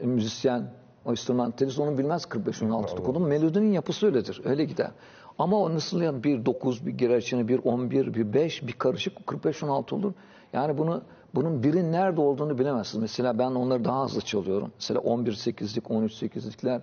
[0.00, 0.70] e, müzisyen,
[1.04, 3.08] o enstrümantalist onu bilmez 45-16'lık.
[3.08, 4.40] Onun melodinin yapısı öyledir.
[4.44, 4.90] Öyle gider.
[5.38, 9.18] Ama o nasıl yani bir 9, bir girer içine bir 11, bir 5, bir karışık
[9.18, 10.12] 45-16 olur.
[10.52, 11.02] Yani bunu
[11.34, 13.02] bunun birin nerede olduğunu bilemezsiniz.
[13.02, 14.72] Mesela ben onları daha hızlı çalıyorum.
[14.74, 16.80] Mesela 11-8'lik, 13-8'likler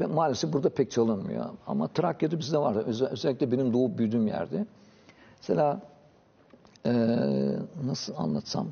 [0.00, 1.44] ben maalesef burada pek çalınmıyor.
[1.66, 2.76] Ama Trakya'da bizde var.
[2.76, 4.66] Özel- özellikle benim doğup büyüdüğüm yerde.
[5.40, 5.80] Mesela
[6.84, 8.66] eee, nasıl anlatsam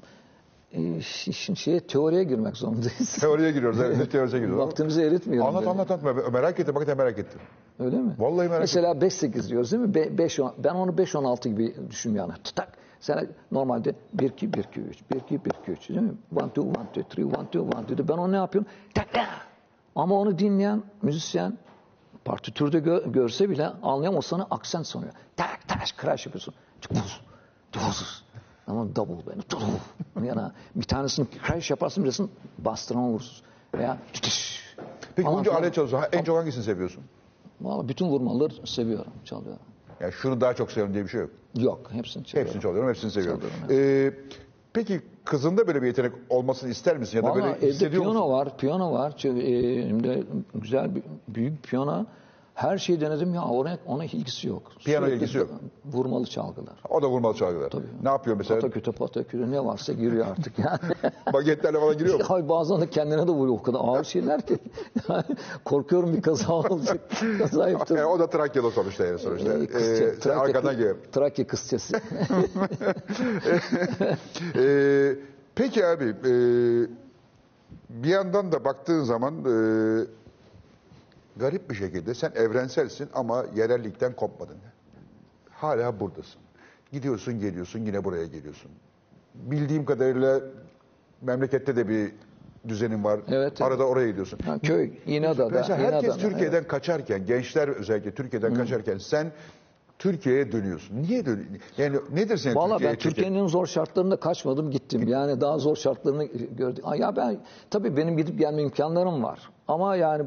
[1.32, 3.16] şimdi şeye teoriye girmek zorundayız.
[3.20, 3.80] Teoriye giriyoruz.
[3.80, 4.66] Evet, ne teorisine giriyoruz.
[4.66, 5.48] Vaktimizi eritmiyorum.
[5.56, 6.32] Anlat anlat anlat.
[6.32, 6.74] Merak ettim.
[6.74, 7.40] Hakikaten merak ettim.
[7.78, 8.14] Öyle mi?
[8.18, 9.94] Vallahi merak Mesela 5-8 diyoruz değil mi?
[9.94, 12.42] Be- 5 on- ben onu 5-16 gibi düşünüyorum yani.
[12.54, 12.68] Tak.
[13.02, 16.12] Sen normalde 1-2, 1-2, 3, 1-2, 1-2, 3 değil mi?
[16.34, 17.58] 1-2, 1-2, 3, 1-2,
[17.94, 18.08] 1-2.
[18.08, 18.70] Ben onu ne yapıyorum?
[18.94, 19.28] Tak tak.
[19.96, 21.58] Ama onu dinleyen müzisyen
[22.24, 24.18] partitürde gö- görse bile anlayamaz.
[24.18, 25.12] O sana aksan sanıyor.
[25.36, 26.54] Tak tak crash yapıyorsun.
[26.80, 27.20] Tıkbuz,
[27.72, 28.24] tıkbuz.
[28.66, 29.40] Ama double böyle.
[29.42, 29.66] Tıkbuz.
[30.24, 33.46] Yani bir tanesini crash yaparsın birisini bastıran vurursun.
[33.74, 34.62] Veya tütüş.
[35.16, 36.08] Peki bunca alet çalışıyorsun.
[36.12, 37.04] En çok hangisini seviyorsun?
[37.60, 39.62] Vallahi bütün vurmaları seviyorum, çalıyorum.
[40.02, 41.30] Yani şunu daha çok seviyorum diye bir şey yok.
[41.58, 42.46] Yok, hepsini çalıyorum.
[42.48, 43.40] Hepsini çalıyorum, hepsini seviyorum.
[43.40, 44.12] Çalıyorum, Ee,
[44.72, 47.16] peki kızında böyle bir yetenek olmasını ister misin?
[47.16, 48.30] Ya da Vallahi böyle evde hissediyor piyano musun?
[48.32, 49.14] var, piyano var.
[49.16, 52.06] Çünkü, e, güzel bir büyük piyano.
[52.54, 54.62] Her şeyi denedim ya ona, ona ilgisi yok.
[54.84, 55.50] Piyano Sürekli ilgisi yok.
[55.84, 56.74] Vurmalı çalgılar.
[56.88, 57.72] O da vurmalı çalgılar.
[58.02, 58.60] Ne yapıyor mesela?
[58.60, 60.78] Pataküte pataküte ne varsa giriyor artık yani.
[61.32, 62.24] Bagetlerle falan giriyor mu?
[62.34, 64.58] Ay bazen de kendine de vuruyor o kadar ağır şeyler ki.
[65.08, 65.22] Yani
[65.64, 67.00] korkuyorum bir kaza olacak.
[67.38, 67.96] Kaza yaptım.
[67.96, 69.52] Yani o da Trakyalı sonuçta yani sonuçta.
[69.52, 70.96] Ee, kızça- sen arkadan geliyor.
[71.12, 72.00] Trakya kızçası.
[74.56, 75.16] Ee,
[75.54, 76.32] peki abi, e,
[77.90, 79.52] bir yandan da baktığın zaman e,
[81.36, 84.56] garip bir şekilde sen evrenselsin ama yerellikten kopmadın.
[85.50, 86.40] Hala buradasın.
[86.92, 88.70] Gidiyorsun geliyorsun yine buraya geliyorsun.
[89.34, 90.40] Bildiğim kadarıyla
[91.22, 92.12] memlekette de bir
[92.68, 93.20] düzenin var.
[93.28, 93.62] Evet, evet.
[93.62, 94.38] Arada oraya gidiyorsun.
[94.38, 95.48] Ha, köy, İnada'da.
[95.54, 99.32] Mesela herkes İnada'da, Türkiye'den kaçarken, gençler özellikle Türkiye'den kaçarken sen
[100.02, 101.02] Türkiye'ye dönüyorsun.
[101.02, 101.58] Niye dönüyorsun?
[101.78, 102.94] Yani nedir senin Valla Türkiye'ye?
[102.94, 105.08] ben Türkiye'nin zor şartlarında kaçmadım gittim.
[105.08, 106.24] Yani daha zor şartlarını
[106.56, 106.84] gördüm.
[106.98, 107.38] Ya ben
[107.70, 109.50] tabii benim gidip gelme imkanlarım var.
[109.68, 110.24] Ama yani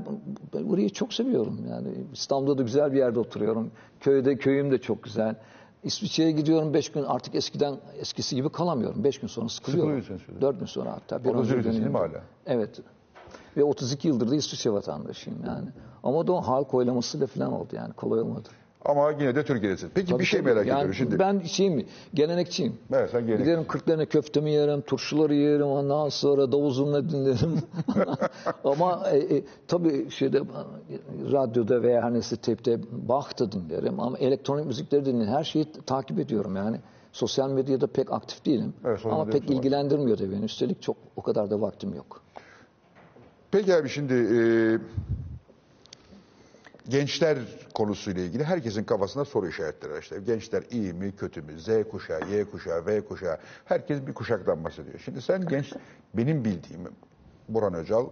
[0.53, 1.59] ben burayı çok seviyorum.
[1.69, 3.71] Yani İstanbul'da da güzel bir yerde oturuyorum.
[3.99, 5.35] Köyde köyüm de çok güzel.
[5.83, 9.03] İsviçre'ye gidiyorum beş gün artık eskiden eskisi gibi kalamıyorum.
[9.03, 10.01] Beş gün sonra sıkılıyorum.
[10.01, 10.41] Sıkılıyorsun şimdi.
[10.41, 11.23] Dört gün sonra hatta.
[11.23, 12.21] Bir Orada değil mi hala?
[12.45, 12.79] Evet.
[13.57, 15.69] Ve 32 yıldır da İsviçre vatandaşıyım yani.
[16.03, 18.49] Ama da o halk oylamasıyla falan oldu yani kolay olmadı.
[18.85, 19.91] Ama yine de Türkiye'desin.
[19.95, 20.49] Peki Tabii bir şey tabii.
[20.49, 21.19] merak Yani ediyorum şimdi.
[21.19, 22.77] Ben şeyim, gelenekçiyim.
[22.93, 23.51] Evet, sen gelenekçisin.
[23.51, 27.59] Giderim 40 tane köftemi yerim, turşuları yerim, ondan sonra davul zurna dinlerim.
[28.63, 30.41] ama e, e, tabii şeyde
[31.31, 35.33] radyoda veya neyse tepte Bach da dinlerim ama elektronik müzikleri dinlerim.
[35.33, 36.77] Her şeyi takip ediyorum yani.
[37.11, 38.73] Sosyal medyada pek aktif değilim.
[38.85, 39.55] Evet, sosyal ama medyada pek var.
[39.55, 40.43] ilgilendirmiyor da beni.
[40.45, 42.21] Üstelik çok o kadar da vaktim yok.
[43.51, 44.39] Peki abi şimdi e,
[46.89, 47.37] gençler
[47.73, 50.01] konusuyla ilgili herkesin kafasında soru işaretleri var.
[50.01, 51.59] İşte gençler iyi mi kötü mü?
[51.59, 53.37] Z kuşağı, Y kuşağı, V kuşağı.
[53.65, 54.99] Herkes bir kuşaktan bahsediyor.
[55.05, 55.73] Şimdi sen genç,
[56.13, 56.81] benim bildiğim
[57.49, 58.05] Burhan Öcal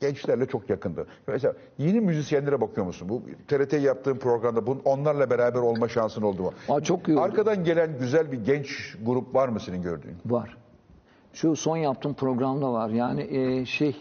[0.00, 1.06] gençlerle çok yakındı.
[1.26, 3.08] Mesela yeni müzisyenlere bakıyor musun?
[3.08, 6.52] Bu TRT yaptığın programda bunun onlarla beraber olma şansın oldu mu?
[6.68, 7.20] Aa, çok iyi oldu.
[7.24, 10.16] Arkadan gelen güzel bir genç grup var mı senin gördüğün?
[10.26, 10.56] Var.
[11.32, 12.88] Şu son yaptığım programda var.
[12.90, 13.96] Yani e, şey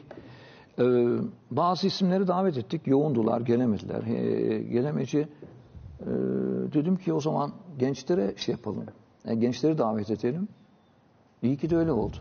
[0.81, 1.17] Ee,
[1.51, 2.87] bazı isimleri davet ettik.
[2.87, 4.03] Yoğundular, gelemediler.
[4.03, 5.27] Ee, gelemeci
[5.99, 6.07] e,
[6.73, 8.85] dedim ki o zaman gençlere şey yapalım.
[9.37, 10.47] Gençleri davet edelim.
[11.41, 12.17] İyi ki de öyle oldu.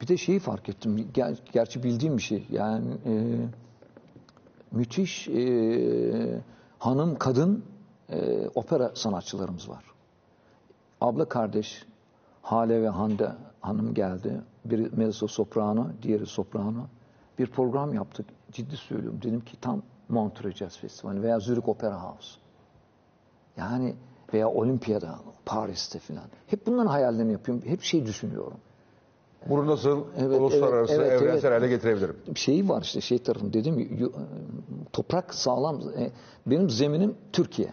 [0.00, 1.08] Bir de şeyi fark ettim.
[1.14, 2.46] Ger- gerçi bildiğim bir şey.
[2.50, 3.12] Yani e,
[4.72, 6.40] müthiş e,
[6.78, 7.64] hanım, kadın
[8.08, 9.84] e, opera sanatçılarımız var.
[11.00, 11.86] Abla kardeş
[12.42, 14.40] Hale ve Hande hanım geldi.
[14.64, 16.86] Biri mezzo soprano, diğeri soprano.
[17.38, 18.26] Bir program yaptık.
[18.52, 19.18] Ciddi söylüyorum.
[19.22, 22.38] Dedim ki tam Montreux Jazz Festivali veya Zürich Opera House.
[23.56, 23.94] Yani
[24.34, 26.24] veya Olimpiyada, Paris'te falan.
[26.46, 27.64] Hep bunların hayallerini yapıyorum.
[27.66, 28.56] Hep şey düşünüyorum.
[29.48, 31.60] Bunu nasıl Evet, uluslararası, evet, evet, evrensel evet.
[31.62, 32.16] hale getirebilirim?
[32.34, 34.12] Bir şeyi var işte şey tarafım dedim yu-
[34.92, 35.80] toprak sağlam.
[35.98, 36.10] E,
[36.46, 37.72] Benim zeminim Türkiye.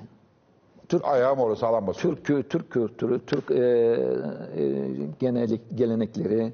[0.97, 2.17] Ayağım orada sağlam basıyor.
[2.23, 4.85] Türk Türk kültürü, Türk e, e,
[5.19, 6.53] genelik, gelenekleri,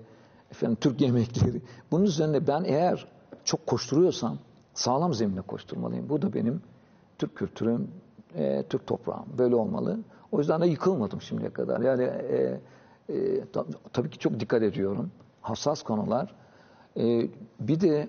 [0.52, 1.62] efendim Türk yemekleri.
[1.92, 3.08] Bunun üzerine ben eğer
[3.44, 4.38] çok koşturuyorsam
[4.74, 6.10] sağlam zemine koşturmalıyım.
[6.10, 6.62] Bu da benim
[7.18, 7.88] Türk kültürüm,
[8.36, 9.26] e, Türk toprağım.
[9.38, 10.00] Böyle olmalı.
[10.32, 11.82] O yüzden de yıkılmadım şimdiye kadar.
[11.82, 12.60] Yani e,
[13.10, 15.12] e, ta- tabii ki çok dikkat ediyorum.
[15.42, 16.36] Hassas konular.
[16.98, 17.28] E,
[17.60, 18.08] bir de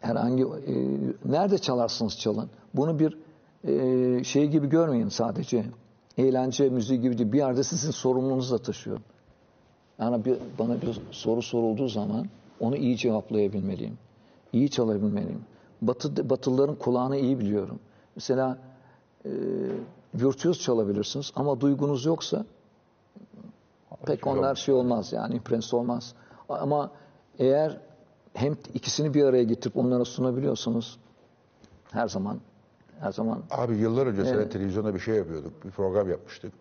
[0.00, 0.74] herhangi e,
[1.24, 2.50] nerede çalarsınız çalın.
[2.74, 3.18] Bunu bir
[3.64, 5.64] e, şey gibi görmeyin sadece.
[6.18, 7.32] Eğlence müziği gibi değil.
[7.32, 9.00] Bir yerde sizin sorumluluğunuzu da taşıyor.
[9.98, 12.26] Yani bir, bana bir soru sorulduğu zaman
[12.60, 13.98] onu iyi cevaplayabilmeliyim.
[14.52, 15.44] İyi çalabilmeliyim.
[15.82, 17.80] Batı, Batılıların kulağını iyi biliyorum.
[18.16, 18.58] Mesela
[19.24, 19.30] e,
[20.14, 22.44] virtüöz çalabilirsiniz ama duygunuz yoksa
[24.06, 26.14] pek onlar şey olmaz yani imprens olmaz.
[26.48, 26.90] Ama
[27.38, 27.80] eğer
[28.34, 30.96] hem ikisini bir araya getirip onlara sunabiliyorsanız
[31.90, 32.40] her zaman
[33.00, 35.64] her zaman Abi yıllar önce sen televizyonda bir şey yapıyorduk.
[35.64, 36.52] Bir program yapmıştık.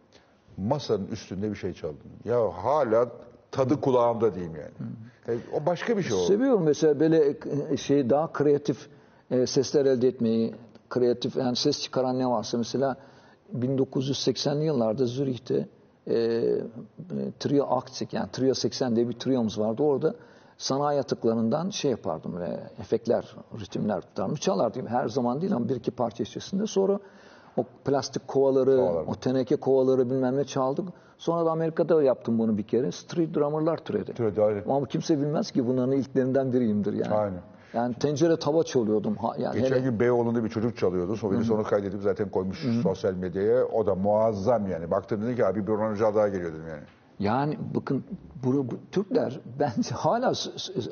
[0.58, 1.98] Masanın üstünde bir şey çaldın.
[2.26, 3.10] Ya hala
[3.52, 4.92] tadı kulağımda diyeyim yani.
[5.28, 6.26] E, O başka bir şey oldu.
[6.28, 7.36] seviyorum mesela böyle
[7.70, 8.88] e, şey daha kreatif
[9.32, 10.56] e, sesler elde etmeyi,
[10.90, 12.96] kreatif yani ses çıkaran ne varsa mesela
[13.60, 15.68] 1980'li yıllarda Zürih'te
[16.08, 16.58] e, e,
[17.40, 19.84] Trio Aktik yani Trio 80 diye bir triyomuz vardı.
[19.84, 20.16] Orada
[20.58, 24.36] sanayi atıklarından şey yapardım böyle efektler, ritimler tutardım.
[24.36, 26.68] Çalardım her zaman değil ama bir iki parça içerisinde.
[26.68, 27.00] Sonra
[27.58, 29.04] o plastik kovaları, Kovalar.
[29.08, 30.88] o teneke kovaları bilmem ne çaldık.
[31.18, 32.92] Sonra da Amerika'da yaptım bunu bir kere.
[32.92, 34.14] Street drummer'lar türedi.
[34.14, 34.64] Türedi, aynen.
[34.70, 37.14] Ama kimse bilmez ki bunların ilklerinden biriyimdir yani.
[37.16, 37.42] Aynen.
[37.74, 39.16] Yani tencere tava çalıyordum.
[39.16, 41.16] Ha, yani Geçen hele- gün Beyoğlu'nda bir çocuk çalıyordu.
[41.24, 43.66] O videosunu kaydedip zaten koymuş sosyal medyaya.
[43.66, 44.92] O da muazzam yani.
[44.92, 46.84] Baktım dedi ki abi bir Hoca daha geliyor dedim yani.
[47.20, 48.04] Yani bakın
[48.44, 50.34] bunu, bu, Türkler bence hala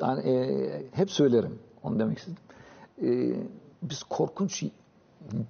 [0.00, 1.58] yani, e, hep söylerim.
[1.82, 2.38] Onu demek istedim.
[3.02, 3.08] E,
[3.82, 4.64] biz korkunç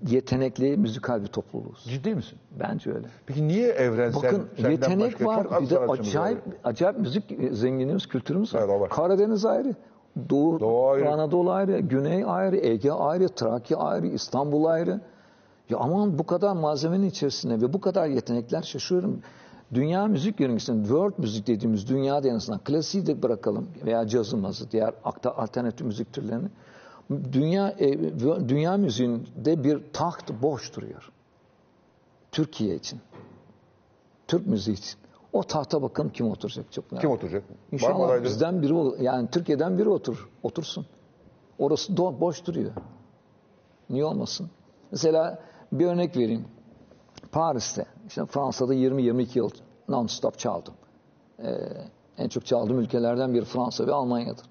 [0.08, 1.84] yetenekli müzikal bir topluluğuz.
[1.84, 2.38] Ciddi misin?
[2.60, 3.06] Bence öyle.
[3.26, 5.62] Peki niye evrensel Bakın yetenek var.
[5.62, 6.54] Bir de acayip var?
[6.64, 8.60] acayip müzik zenginliğimiz, kültürümüz var.
[8.60, 8.90] Evet, var.
[8.90, 9.74] Karadeniz ayrı.
[10.30, 11.10] Doğu, Doğu ayrı.
[11.10, 15.00] Anadolu ayrı, Güney ayrı, Ege ayrı, Trakya ayrı, İstanbul ayrı.
[15.70, 19.22] Ya aman bu kadar malzemenin içerisinde ve bu kadar yetenekler şaşıyorum.
[19.74, 24.70] Dünya müzik yörüngesinde world müzik dediğimiz dünya en azından klasiği de bırakalım veya cazı mazı
[24.70, 26.48] diğer alternatif müzik türlerini.
[27.32, 31.12] Dünya e, dünya müziğinde bir taht boş duruyor.
[32.32, 33.00] Türkiye için.
[34.28, 34.98] Türk müziği için.
[35.32, 37.44] O tahta bakalım kim oturacak çok merak Kim oturacak?
[37.72, 38.98] İnşallah bizden biri olur.
[39.00, 40.86] Yani Türkiye'den biri otur, otursun.
[41.58, 42.72] Orası do- boş duruyor.
[43.90, 44.50] Niye olmasın?
[44.90, 46.44] Mesela bir örnek vereyim.
[47.32, 49.50] Paris'te, işte Fransa'da 20-22 yıl
[49.88, 50.74] non-stop çaldım.
[51.38, 51.58] Ee,
[52.18, 54.44] en çok çaldığım ülkelerden biri Fransa ve Almanya'dır.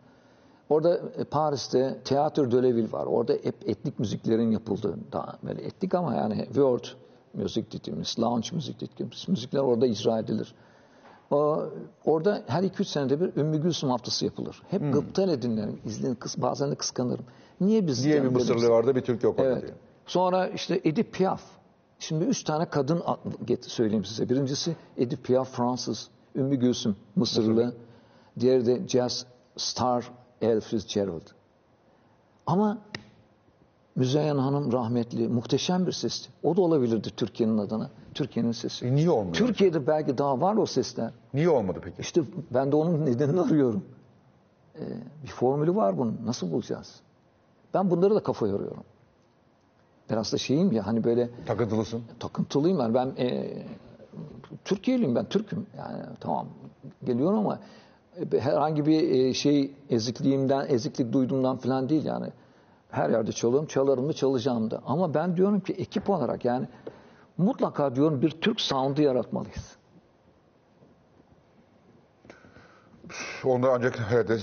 [0.70, 3.06] Orada e, Paris'te Théâtre de la Ville var.
[3.06, 6.86] Orada hep etnik müziklerin yapıldığı, daha böyle etnik ama yani world
[7.34, 10.56] müzik dediğimiz, lounge müzik dediğimiz müzikler orada icra edilir.
[11.32, 11.64] O,
[12.06, 14.62] orada her 2-3 senede bir Ümmü Gülsüm haftası yapılır.
[14.70, 17.26] Hep gıptal dinlerim, izlerim, kıs, bazen de kıskanırım.
[17.62, 18.06] Niye biz...
[18.06, 19.62] Niye bir Mısırlı vardı bir Türk yok Evet.
[19.62, 19.74] diye.
[20.06, 21.42] Sonra işte Edith Piaf.
[22.00, 23.04] Şimdi üç tane kadın
[23.62, 24.30] söyleyeyim size.
[24.30, 27.76] Birincisi Edith Piaf Fransız, Ümmü Gülsüm Mısırlı.
[28.40, 29.26] Diğeri de jazz
[29.58, 31.28] star Ella Fitzgerald.
[32.48, 32.78] Ama
[33.96, 36.30] Müzeyyen Hanım rahmetli, muhteşem bir sesti.
[36.44, 37.90] O da olabilirdi Türkiye'nin adına.
[38.14, 38.86] Türkiye'nin sesi.
[38.86, 39.34] E niye olmuyor?
[39.34, 41.12] Türkiye'de belki daha var o sesler.
[41.34, 41.96] Niye olmadı peki?
[42.02, 42.22] İşte
[42.54, 43.86] ben de onun nedenini arıyorum.
[44.76, 44.82] Ee,
[45.24, 46.20] bir formülü var bunun.
[46.26, 46.96] Nasıl bulacağız?
[47.74, 48.84] Ben bunları da kafa yoruyorum.
[50.10, 52.04] Biraz da şeyim ya hani böyle Takıntılısın.
[52.20, 52.94] takıntılıyım ben.
[52.94, 53.54] Ben e,
[54.66, 55.68] Türkiye'liyim ben Türk'üm.
[55.78, 56.48] Yani tamam
[57.04, 57.60] geliyorum ama
[58.34, 62.28] e, herhangi bir e, şey ezikliğimden, eziklik duyduğumdan falan değil yani.
[62.90, 64.82] Her yerde çalıyorum, çalarım mı çalacağım da.
[64.86, 66.68] Ama ben diyorum ki ekip olarak yani
[67.38, 69.76] mutlaka diyorum bir Türk sound'u yaratmalıyız.
[73.46, 74.38] Onda ancak herhalde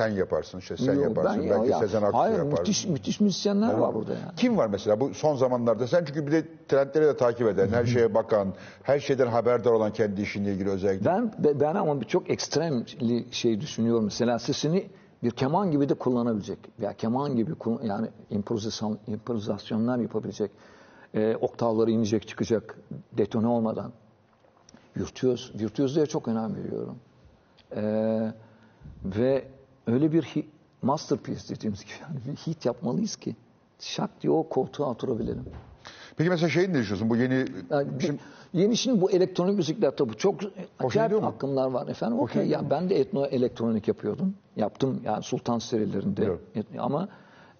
[0.00, 2.58] sen yaparsın, işte sen Yok, yaparsın, ben- belki ya- Sezen Aksu Hayır yapar.
[2.58, 4.34] müthiş, müthiş müzisyenler var burada yani.
[4.36, 5.86] Kim var mesela bu son zamanlarda?
[5.86, 9.92] Sen çünkü bir de trendleri de takip eden, her şeye bakan, her şeyden haberdar olan
[9.92, 11.06] kendi işinle ilgili özellikle.
[11.06, 14.04] Ben be- ben ama bir çok ekstremli şey düşünüyorum.
[14.04, 14.86] Mesela sesini
[15.22, 16.58] bir keman gibi de kullanabilecek.
[16.78, 20.50] Ya keman gibi yani improvizasyon improvizasyonlar yapabilecek.
[21.14, 22.78] Ee, oktavları inecek, çıkacak
[23.12, 23.92] detone olmadan.
[24.96, 26.96] Virtüöz, virtüözlüğe çok önem veriyorum.
[27.76, 28.32] Ee,
[29.04, 29.44] ve
[29.86, 30.46] öyle bir hi-
[30.82, 33.36] masterpiece dediğimiz gibi yani bir hit yapmalıyız ki
[33.78, 35.46] şak diye o koltuğa oturabilelim.
[36.16, 37.10] Peki mesela şeyin ne düşünüyorsun?
[37.10, 38.20] Bu yeni Yani Şimdi-
[38.52, 40.40] yeni şimdi bu elektronik müzikler tabii çok
[40.78, 41.26] acayip diyor mu?
[41.28, 42.18] akımlar var efendim.
[42.20, 44.34] Okey şey ya ben de etno elektronik yapıyordum.
[44.56, 46.16] Yaptım yani Sultan serilerinde.
[46.16, 46.42] Biliyorum.
[46.54, 47.08] Et- ama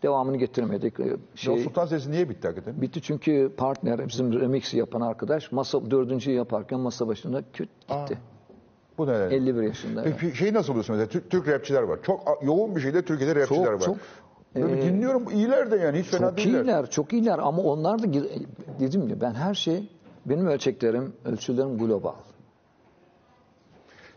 [0.02, 1.00] devamını getiremedik.
[1.00, 2.82] Ee, Ya Şey, Sultan Sesi niye bitti hakikaten?
[2.82, 8.18] bitti çünkü partner bizim remix'i yapan arkadaş masa dördüncüyü yaparken masa başında küt gitti.
[9.00, 9.34] Bu ne?
[9.34, 10.02] 51 yaşında.
[10.02, 10.16] evet.
[10.20, 11.08] Peki şey nasıl buluyorsun mesela?
[11.10, 11.98] Türk, Türk rapçiler var.
[12.02, 13.80] Çok yoğun bir şekilde Türkiye'de rapçiler Çok, var.
[13.80, 13.96] çok,
[14.54, 16.60] Böyle e, dinliyorum iyiler de yani hiç fena Çok değiller.
[16.64, 18.06] iyiler, çok iyiler ama onlar da
[18.80, 19.88] dedim ya ben her şey
[20.26, 22.12] benim ölçeklerim, ölçülerim global.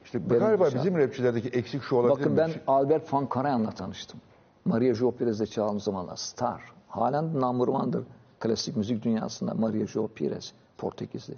[0.06, 0.80] İşte Benim galiba güzel.
[0.80, 2.38] bizim rapçilerdeki eksik şu olabilir Bakın mi?
[2.38, 4.20] ben Albert Van Karajan'la tanıştım.
[4.66, 6.62] Maria Jo Perez'le çaldığım zamanlar star.
[6.88, 8.04] Halen number one'dır
[8.40, 11.34] klasik müzik dünyasında Maria Jo Perez, Portekizli.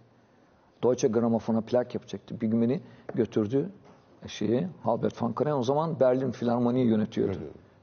[0.85, 2.41] Deutsche Grammophon'a plak yapacaktı.
[2.41, 2.81] Bir gün beni
[3.15, 3.69] götürdü
[4.27, 7.37] şeyi Albert Van Karajan o zaman Berlin Filarmoni'yi yönetiyordu.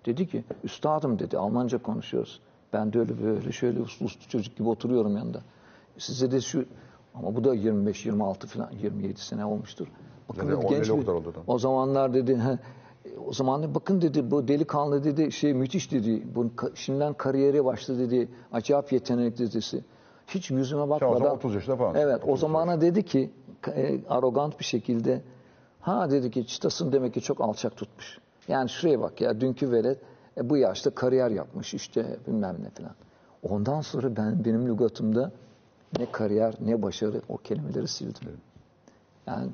[0.07, 2.41] Dedi ki üstadım dedi Almanca konuşuyoruz.
[2.73, 5.43] Ben de öyle böyle şöyle uslu uslu çocuk gibi oturuyorum yanında.
[5.99, 6.65] Size de şu
[7.15, 9.87] ama bu da 25 26 falan 27 sene olmuştur.
[10.29, 12.59] Bakın Zaten dedi, o genç bir, oldu o zamanlar dedi he,
[13.27, 16.23] o zaman da bakın dedi bu delikanlı dedi şey müthiş dedi.
[16.35, 18.29] Bu şimdiden kariyere başladı dedi.
[18.53, 19.85] Acayip yetenekli dedisi.
[20.29, 21.19] Hiç yüzüme bakmadan.
[21.19, 21.95] zaman 30 yaşında falan.
[21.95, 23.31] Evet 30 o zamana dedi ki
[23.69, 25.23] e, arogant bir şekilde
[25.81, 28.19] ha dedi ki çıtasını demek ki çok alçak tutmuş.
[28.49, 29.99] Yani şuraya bak ya dünkü velet
[30.37, 32.95] e, bu yaşta kariyer yapmış işte bilmem ne falan.
[33.43, 35.33] Ondan sonra ben benim lügatımda
[35.99, 38.29] ne kariyer ne başarı o kelimeleri sildim.
[39.27, 39.51] Yani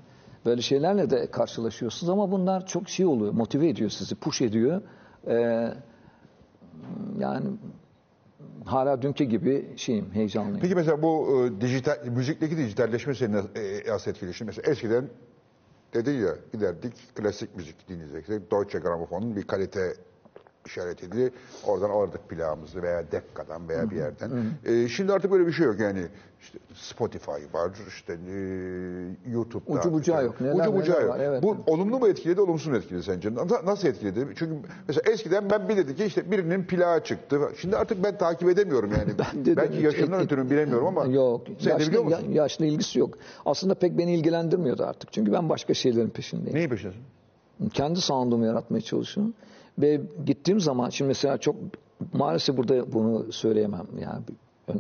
[0.47, 4.83] böyle şeylerle de karşılaşıyorsunuz ama bunlar çok şey oluyor, motive ediyor sizi, push ediyor.
[5.27, 5.69] Ee,
[7.19, 7.47] yani
[8.69, 10.61] hala dünkü gibi şeyim, heyecanlıyım.
[10.61, 13.43] Peki mesela bu e, dijital müzikteki dijitalleşme seni e,
[13.89, 14.35] nasıl etkiledi?
[14.35, 15.05] Şimdi Mesela eskiden
[15.95, 18.51] dedin ya giderdik klasik müzik dinleyecektik.
[18.51, 19.95] Deutsche Grammophon'un bir kalite
[20.69, 21.31] işaretiydi.
[21.67, 24.31] Oradan alırdık plağımızı veya Dekka'dan veya bir yerden.
[24.65, 26.07] E, şimdi artık böyle bir şey yok yani.
[26.43, 28.37] İşte Spotify var, işte e,
[29.33, 29.73] YouTube'da.
[29.81, 30.41] Ucu bucağı yok.
[30.41, 31.15] Neler Ucu bucağı neler yok.
[31.15, 31.43] var, evet.
[31.43, 33.35] Bu olumlu mu etkiledi, olumsuz mu etkiledi sence?
[33.35, 34.27] Na- Nasıl etkiledi?
[34.37, 34.55] Çünkü
[34.89, 37.41] mesela eskiden ben bilirdim ki işte birinin plağı çıktı.
[37.61, 39.13] Şimdi artık ben takip edemiyorum yani.
[39.35, 41.05] Ben de Belki et- ötürü bilemiyorum ama.
[41.13, 41.43] Yok.
[41.59, 42.27] Sen de biliyor musun?
[42.29, 43.15] ya- yaşla ilgisi yok.
[43.47, 45.13] Aslında pek beni ilgilendirmiyordu artık.
[45.13, 46.59] Çünkü ben başka şeylerin peşindeyim.
[46.59, 47.03] Neyi peşindesin?
[47.73, 49.35] Kendi sound'umu yaratmaya çalışıyorum.
[49.79, 51.57] Ve gittiğim zaman şimdi mesela çok
[52.13, 53.87] maalesef burada bunu söyleyemem.
[54.01, 54.23] Yani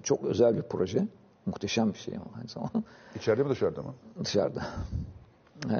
[0.03, 1.07] çok özel bir proje.
[1.47, 2.83] Muhteşem bir şey ama aynı zamanda
[3.17, 3.95] İçeride mi dışarıda mı?
[4.25, 4.63] dışarıda.
[5.71, 5.75] Ee,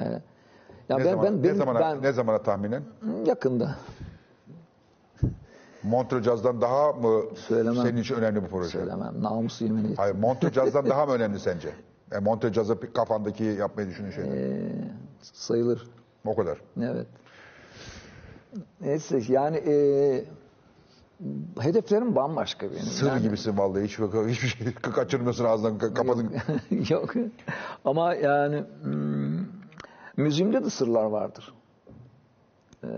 [0.89, 2.83] ya Ne, ben, zaman, ben, ne, benim- zamana, ben ne zamana tahminen?
[3.27, 3.75] yakında
[5.83, 7.83] Montreux Jazz'dan daha mı Söylemem.
[7.83, 8.69] senin için önemli bu proje?
[8.69, 9.23] söylemem.
[9.23, 9.95] Namus yemin.
[9.97, 11.69] Hayır, Montreux Jazz'dan daha mı önemli sence?
[12.13, 14.25] Yani Montreux Jazz'ı kafandaki yapmayı düşündüğün şey.
[14.25, 14.71] Ee,
[15.23, 15.87] sayılır.
[16.25, 16.59] O kadar.
[16.83, 17.07] Evet.
[18.81, 20.25] Neyse yani e,
[21.61, 22.83] hedeflerim bambaşka benim.
[22.83, 23.85] Sır Yani- gibisin vallahi.
[23.85, 26.33] Hiç, hiçbir şey kaçırmıyorsun ağzından ka- kapadın.
[26.91, 27.15] Yok.
[27.85, 29.39] Ama yani hmm,
[30.17, 31.55] müziğimde de sırlar vardır.
[32.85, 32.89] Ee,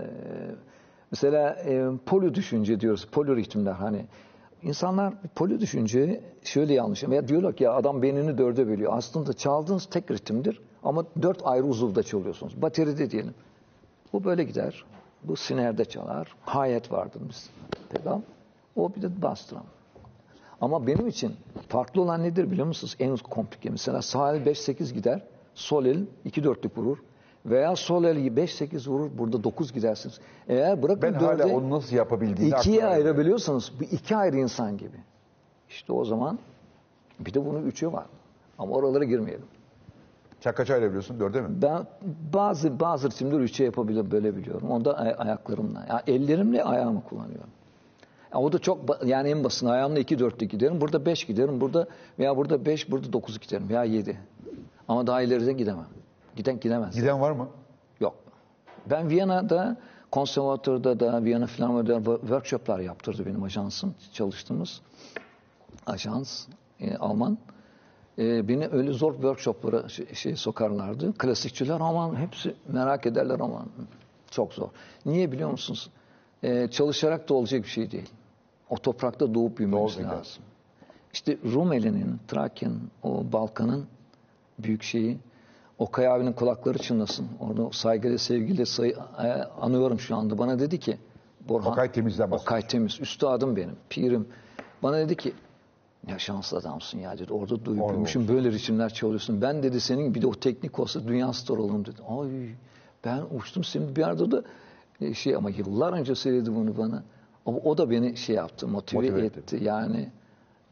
[1.11, 3.07] mesela e, poli düşünce diyoruz.
[3.11, 4.05] Poli ritimler hani.
[4.63, 7.03] İnsanlar poli düşünce şöyle yanlış.
[7.03, 8.91] Ya diyorlar ki ya adam beynini dörde bölüyor.
[8.95, 10.61] Aslında çaldığınız tek ritimdir.
[10.83, 12.61] Ama dört ayrı uzuvda çalıyorsunuz.
[12.61, 13.33] Bateride diyelim.
[14.13, 14.85] Bu böyle gider.
[15.23, 16.35] Bu sinerde çalar.
[16.41, 17.49] Hayet vardır biz.
[17.89, 18.19] Pedal.
[18.75, 19.63] O bir de bas drum.
[20.61, 21.35] Ama benim için
[21.67, 22.95] farklı olan nedir biliyor musunuz?
[22.99, 23.69] En komplike.
[23.69, 25.23] Mesela sağ el 5-8 gider.
[25.55, 26.97] Sol el 2-4'lük vurur.
[27.45, 29.09] Veya sol el 5-8 vurur.
[29.17, 30.19] Burada 9 gidersiniz.
[30.47, 34.97] Eğer bırakın Ben hala dörde onu nasıl yapabildiğini ikiye ayırabiliyorsanız bu iki ayrı insan gibi.
[35.69, 36.39] İşte o zaman
[37.19, 38.05] bir de bunun üçü var.
[38.57, 39.45] Ama oralara girmeyelim.
[40.41, 41.19] Sen kaç ayla biliyorsun?
[41.19, 41.47] Dörde mi?
[41.61, 41.87] Ben
[42.33, 44.71] bazı bazı ritimleri üçe yapabilirim, böyle biliyorum.
[44.71, 45.85] Onda ay- ayaklarımla.
[45.89, 47.49] Yani ellerimle ayağımı kullanıyorum.
[48.33, 50.81] Yani o da çok yani en basın ayağımla iki dörtlük giderim.
[50.81, 51.61] Burada beş giderim.
[51.61, 51.87] Burada
[52.19, 54.19] veya burada beş, burada dokuz giderim veya yedi.
[54.87, 55.85] Ama daha ileride gidemem.
[56.35, 56.95] Giden gidemez.
[56.95, 57.47] Giden var mı?
[57.99, 58.15] Yok.
[58.89, 59.77] Ben Viyana'da
[60.11, 63.95] konservatuarda da Viyana Filarmoni'de wo- workshoplar yaptırdı benim ajansım.
[64.13, 64.81] Çalıştığımız
[65.87, 66.47] ajans
[66.79, 67.37] e, Alman.
[68.19, 71.13] E, beni öyle zor workshoplara şey, şey sokarlardı.
[71.17, 73.65] Klasikçiler aman hepsi merak ederler aman.
[74.31, 74.67] Çok zor.
[75.05, 75.89] Niye biliyor musunuz?
[76.43, 78.09] Ee, çalışarak da olacak bir şey değil.
[78.69, 80.43] O toprakta doğup büyümemiz Doğru, lazım.
[81.13, 83.85] İşte Rumeli'nin, Trakya'nın, o Balkan'ın
[84.59, 85.17] büyük şeyi.
[85.79, 87.27] Okay abinin kulakları çınlasın.
[87.39, 89.27] Orada saygıyla, sevgiyle say- e,
[89.61, 90.37] anıyorum şu anda.
[90.37, 90.97] Bana dedi ki,
[91.49, 92.29] Borhan, Okay bahsediyor.
[92.31, 94.27] Okay Temiz, üstadım benim, pirim.
[94.83, 95.33] Bana dedi ki,
[96.07, 97.33] ya şanslı adamsın ya dedi.
[97.33, 99.41] Orada duyup büyümüşüm, böyle ritimler çalıyorsun.
[99.41, 102.01] Ben dedi senin bir de o teknik olsa dünya star olurum dedi.
[102.09, 102.27] Ay
[103.05, 104.43] ben uçtum şimdi bir arada da
[105.01, 107.03] e, şey ama yıllar önce söyledi bunu bana.
[107.45, 109.39] Ama o da beni şey yaptı, motive, Motive etti.
[109.39, 109.59] etti.
[109.61, 110.09] Yani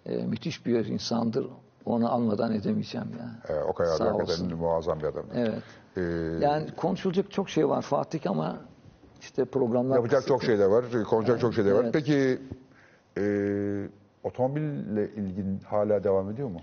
[0.06, 1.48] e, müthiş bir insandır.
[1.86, 3.56] Onu almadan edemeyeceğim ya.
[3.56, 4.54] Ee, Okay abi Sağ olsun.
[4.56, 5.24] muazzam bir adam.
[5.36, 5.64] Evet.
[5.98, 6.02] Ee,
[6.42, 8.58] Yani konuşulacak çok şey var Fatih ama
[9.22, 11.84] işte programlar Yapacak çok şey de var, konuşacak çok şey de var.
[11.84, 11.94] evet.
[11.94, 12.40] Peki
[13.18, 13.24] e,
[14.24, 16.60] otomobille ilgin hala devam ediyor mu?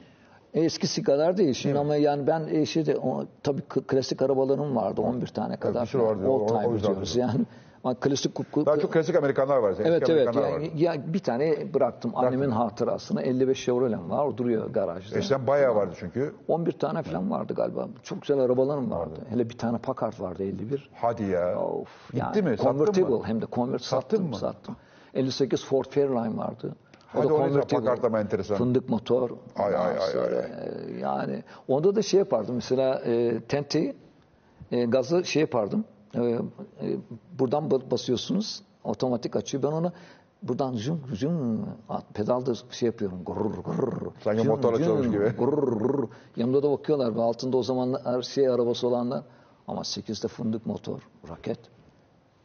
[0.54, 5.26] Eskisi kadar değil şimdi ama yani ben e, şeyde o, tabii klasik arabalarım vardı 11
[5.26, 5.82] tane kadar.
[5.82, 6.22] bir sürü vardı.
[6.26, 7.40] All O- o time yüzden diyoruz yani.
[7.84, 9.70] Ama klasik ku- Daha çok klasik Amerikanlar var.
[9.70, 10.60] eski Evet evet yani, var.
[10.76, 15.18] ya bir tane bıraktım annemin hatırasını 55 Chevrolet'm var o duruyor garajda.
[15.18, 16.34] Eskiden bayağı vardı çünkü.
[16.48, 17.88] 11 tane falan vardı galiba.
[18.02, 19.20] Çok güzel arabalarım vardı.
[19.28, 20.90] Hele bir tane Packard vardı 51.
[20.94, 21.58] Hadi ya.
[21.60, 22.56] Of, Gitti yani mi?
[22.56, 23.20] Sattın Convertible mı?
[23.24, 24.36] hem de convert Sattın sattım, mı?
[24.36, 24.76] sattım.
[25.14, 26.74] 58 Ford Fairlane vardı.
[27.14, 27.76] O Hadi da o convertible.
[27.76, 28.56] Packard ama enteresan.
[28.56, 29.30] Fındık motor.
[29.56, 30.94] Ay, ay, ay, sonra, ay.
[30.96, 33.96] e, Yani onda da şey yapardım mesela e, tenteyi
[34.70, 35.84] e, gazı şey yapardım.
[36.14, 36.38] E, e,
[37.38, 39.62] buradan ba- basıyorsunuz otomatik açıyor.
[39.62, 39.92] Ben onu
[40.42, 43.24] buradan züm at- pedalda şey yapıyorum.
[43.24, 43.92] Gurur gurur.
[44.24, 45.28] Sanki züm, motorla çalışmış gibi.
[45.38, 46.08] Gurur, gurur.
[46.36, 49.22] Yanımda da bakıyorlar altında o zamanlar şey arabası olanlar
[49.68, 51.58] ama 8'de fındık motor, raket.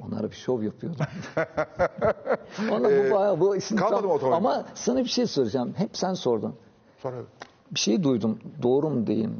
[0.08, 1.06] Onlara bir şov yapıyordum.
[2.72, 4.36] Ona bu bayağı bu Ee, kalmadı tam- otomobil?
[4.38, 5.74] Ama sana bir şey soracağım.
[5.78, 6.56] Hep sen sordun.
[7.00, 7.16] Sonra
[7.72, 8.40] Bir şey duydum.
[8.62, 9.36] Doğru mu değil mi?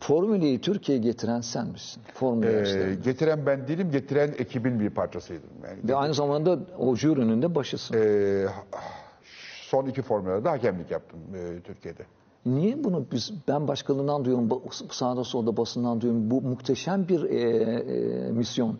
[0.00, 2.02] Formüleyi Türkiye'ye getiren sen misin?
[2.14, 2.94] Formula e, yarışlarını.
[2.94, 5.50] getiren ben değilim, getiren ekibin bir parçasıydım.
[5.64, 7.94] Yani, Ve aynı zamanda o jürinin de başısın.
[7.98, 8.46] e,
[9.62, 12.02] son iki formülerde hakemlik yaptım e, Türkiye'de.
[12.46, 16.30] Niye bunu biz ben başkalığından duyuyorum, sağda solda basından duyuyorum.
[16.30, 18.78] Bu muhteşem bir e, e, misyon.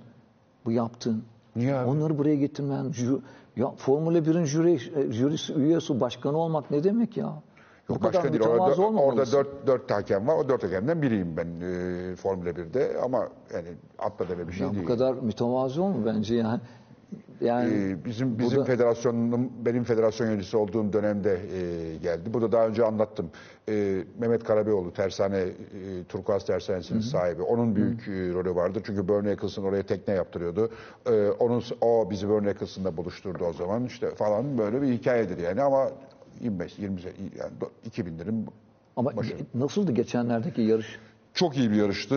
[0.64, 1.22] Bu yaptığın.
[1.56, 1.90] Niye abi?
[1.90, 2.92] Onları buraya getirmen.
[2.92, 3.18] Jü,
[3.56, 7.24] ya Formula 1'in jüri, e, jürisi üyesi başkanı olmak ne demek ya?
[7.24, 7.42] Yok,
[7.88, 8.44] Bu kadar başka değil.
[8.44, 10.36] Orada, orada dört, dört hakem var.
[10.36, 12.96] O dört hakemden biriyim ben e, Formula 1'de.
[13.04, 14.86] Ama yani atla deme bir şey Ya bu değil.
[14.86, 16.60] kadar mütevazı olma bence yani.
[17.40, 22.34] Yani Ee, bizim bizim burada- federasyonum benim federasyon yöneticisi olduğum dönemde e, geldi.
[22.34, 23.30] Burada daha önce anlattım.
[23.68, 27.42] E, Mehmet Karabeyoğlu tersane e, Turkuaz Tersanesi'nin sahibi.
[27.42, 28.80] Onun büyük e, rolü vardı.
[28.86, 30.70] Çünkü Burn Eccleston oraya tekne yaptırıyordu.
[31.06, 33.84] E, onun o bizi Burn Eccleston'da buluşturdu o zaman.
[33.84, 35.88] İşte falan böyle bir hikayedir yani ama
[36.40, 37.00] 25 20
[37.38, 37.52] yani
[37.90, 38.44] 2000'lerin
[38.96, 39.36] ama başı.
[39.54, 40.98] nasıldı geçenlerdeki yarış?
[41.34, 42.14] Çok iyi bir yarıştı.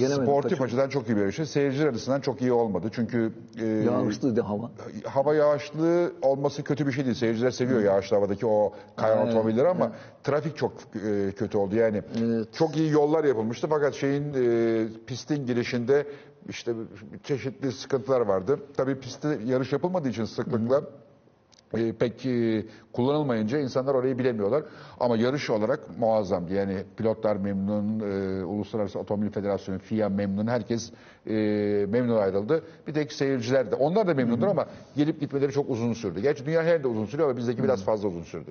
[0.00, 1.46] Ee, sportif açıdan çok iyi bir yarıştı.
[1.46, 2.88] Seyirciler açısından çok iyi olmadı.
[2.92, 4.70] Çünkü e, Yağışlıydı hava.
[5.04, 7.16] hava yağışlı olması kötü bir şey değil.
[7.16, 9.92] Seyirciler seviyor yağışlı havadaki o kayan Evet, otomobilleri ama
[10.24, 10.72] trafik çok
[11.06, 11.76] e, kötü oldu.
[11.76, 12.02] Yani
[12.58, 16.06] çok iyi yollar yapılmıştı fakat şeyin e, pistin girişinde
[16.48, 16.72] işte
[17.22, 18.58] çeşitli sıkıntılar vardı.
[18.76, 20.82] Tabii pistte yarış yapılmadığı için sıklıkla
[21.78, 24.62] e, pek e, kullanılmayınca insanlar orayı bilemiyorlar.
[25.00, 26.54] Ama yarış olarak muazzamdı.
[26.54, 30.92] Yani pilotlar memnun, e, Uluslararası Otomobil Federasyonu, FIA memnun, herkes
[31.26, 31.32] e,
[31.88, 32.64] memnun ayrıldı.
[32.86, 33.74] Bir tek seyirciler de.
[33.74, 36.20] Onlar da memnundur ama gelip gitmeleri çok uzun sürdü.
[36.20, 38.50] Gerçi dünya her yerde uzun sürüyor ama bizdeki biraz fazla uzun sürdü.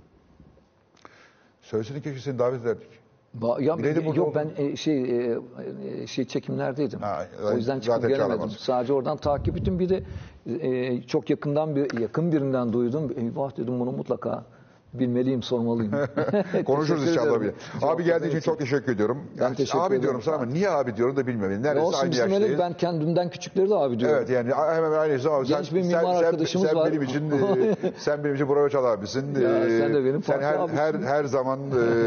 [1.61, 3.02] Söylesene keşke seni davet ederdik.
[3.41, 5.37] Ba- ya, burada yok ben e, şey e,
[5.85, 6.99] e, şey çekimlerdeydim.
[6.99, 8.29] Ha, o yüzden çıkıp zaten gelemedim.
[8.29, 8.51] çağıramaz.
[8.53, 9.79] Sadece oradan takip ettim.
[9.79, 10.03] Bir de
[10.45, 13.13] e, çok yakından bir yakın birinden duydum.
[13.17, 14.45] Eyvah dedim bunu mutlaka
[14.93, 15.91] bilmeliyim, sormalıyım.
[16.65, 17.51] Konuşuruz inşallah bir.
[17.81, 19.17] Abi geldiğin için çok teşekkür ediyorum.
[19.39, 20.01] Ben teşekkür abi ederim.
[20.01, 21.55] diyorum sana ama niye abi diyorum da bilmiyorum.
[21.57, 22.59] Ne Neredeyse olsun aynı yaştayız.
[22.59, 24.17] ben kendimden küçükleri de abi diyorum.
[24.19, 25.47] Evet yani hemen aynısı abi.
[25.47, 26.89] Genç bir mimar arkadaşımız sen var.
[26.91, 29.35] benim için e, sen benim için Bravo Çal abisin.
[29.41, 30.77] Ya, E, sen de benim Sen her, abisin.
[30.77, 31.59] her her zaman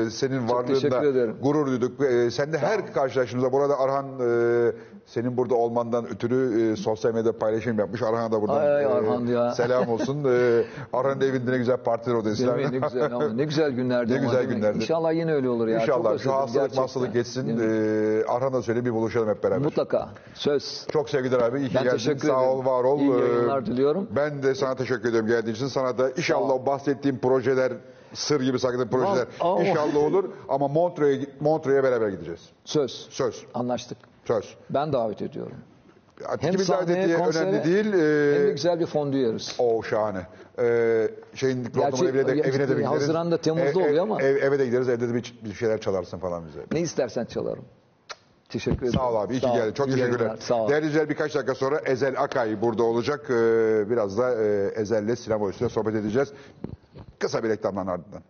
[0.07, 2.01] e, senin varlığında gurur duyduk.
[2.05, 4.73] E, sen de her karşılaştığımızda burada Arhan e,
[5.07, 8.03] senin burada olmandan ötürü e, sosyal medyada paylaşım yapmış.
[8.03, 9.51] Arhan'a da buradan Ay, ay, Arhan ya.
[9.53, 10.25] selam olsun.
[10.25, 12.57] E, Arhan'ın evinde ne güzel partiler odası.
[12.57, 12.81] Değil mi?
[12.81, 14.13] Ne güzel ama ne güzel günlerdi.
[14.13, 14.79] Ne güzel günlerdi.
[14.79, 15.79] İnşallah yine öyle olur ya.
[15.81, 17.59] Çok İnşallah şu özledim hastalık hastalık geçsin.
[17.61, 19.59] E, Arhan'a söyle bir buluşalım hep beraber.
[19.59, 20.09] Mutlaka.
[20.35, 20.87] Söz.
[20.93, 21.59] Çok sevgiler abi.
[21.61, 21.97] İyi ki Ben geldin.
[21.97, 22.99] teşekkür Sağ ol, var ol.
[23.01, 24.09] İyi Ee, yayınlar diliyorum.
[24.17, 25.67] Ben de sana teşekkür ediyorum geldiğin için.
[25.67, 27.73] Sana da inşallah o bahsettiğim projeler
[28.13, 29.63] sır gibi sakladığım projeler Aa.
[29.63, 30.25] inşallah olur.
[30.49, 32.41] Ama Montreux'e Montreux'e beraber gideceğiz.
[32.65, 33.07] Söz.
[33.11, 33.45] Söz.
[33.55, 33.99] Anlaştık.
[34.27, 34.55] Söz.
[34.71, 35.57] Ben davet ediyorum.
[36.41, 37.85] Hem sahneye, daveti konsere, önemli değil.
[37.85, 39.55] Hem de Ee, güzel bir fondü yeriz.
[39.59, 40.27] o şahane.
[40.59, 42.87] Ee, şeyin diplomatımın evine de, evine de gideriz?
[42.87, 44.23] Haziran'da, Temmuz'da oluyor ama.
[44.23, 44.89] Ev, eve de gideriz.
[44.89, 46.59] Evde de bir, bir şeyler çalarsın falan bize.
[46.73, 47.65] Ne istersen çalarım.
[48.49, 48.93] Teşekkür ederim.
[48.93, 49.35] Sağ ol abi.
[49.35, 49.73] İyi ki geldin.
[49.73, 50.37] Çok teşekkürler.
[50.41, 50.69] Sağ ol.
[50.69, 53.27] Değerli izleyiciler birkaç dakika sonra Ezel Akay burada olacak.
[53.31, 56.33] Ee, Biraz da e, Ezel'le sinema üstüne sohbet edeceğiz.
[57.19, 58.23] Kısa bir reklamdan ardından.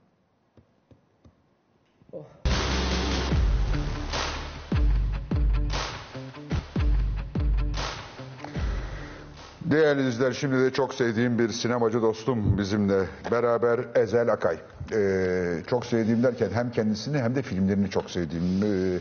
[9.70, 14.56] Değerli izleyiciler şimdi de çok sevdiğim bir sinemacı dostum bizimle beraber Ezel Akay.
[14.92, 18.98] Ee, çok sevdiğim derken hem kendisini hem de filmlerini çok sevdiğim ee,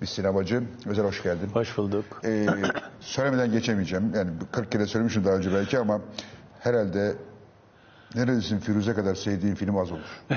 [0.00, 0.62] bir sinemacı.
[0.86, 1.48] Özel hoş geldin.
[1.52, 2.04] Hoş bulduk.
[2.24, 2.46] Ee,
[3.00, 4.12] söylemeden geçemeyeceğim.
[4.14, 6.00] Yani 40 kere söylemişim daha önce belki ama
[6.60, 7.14] herhalde
[8.14, 10.20] neredesin Firuze kadar sevdiğim film az olur.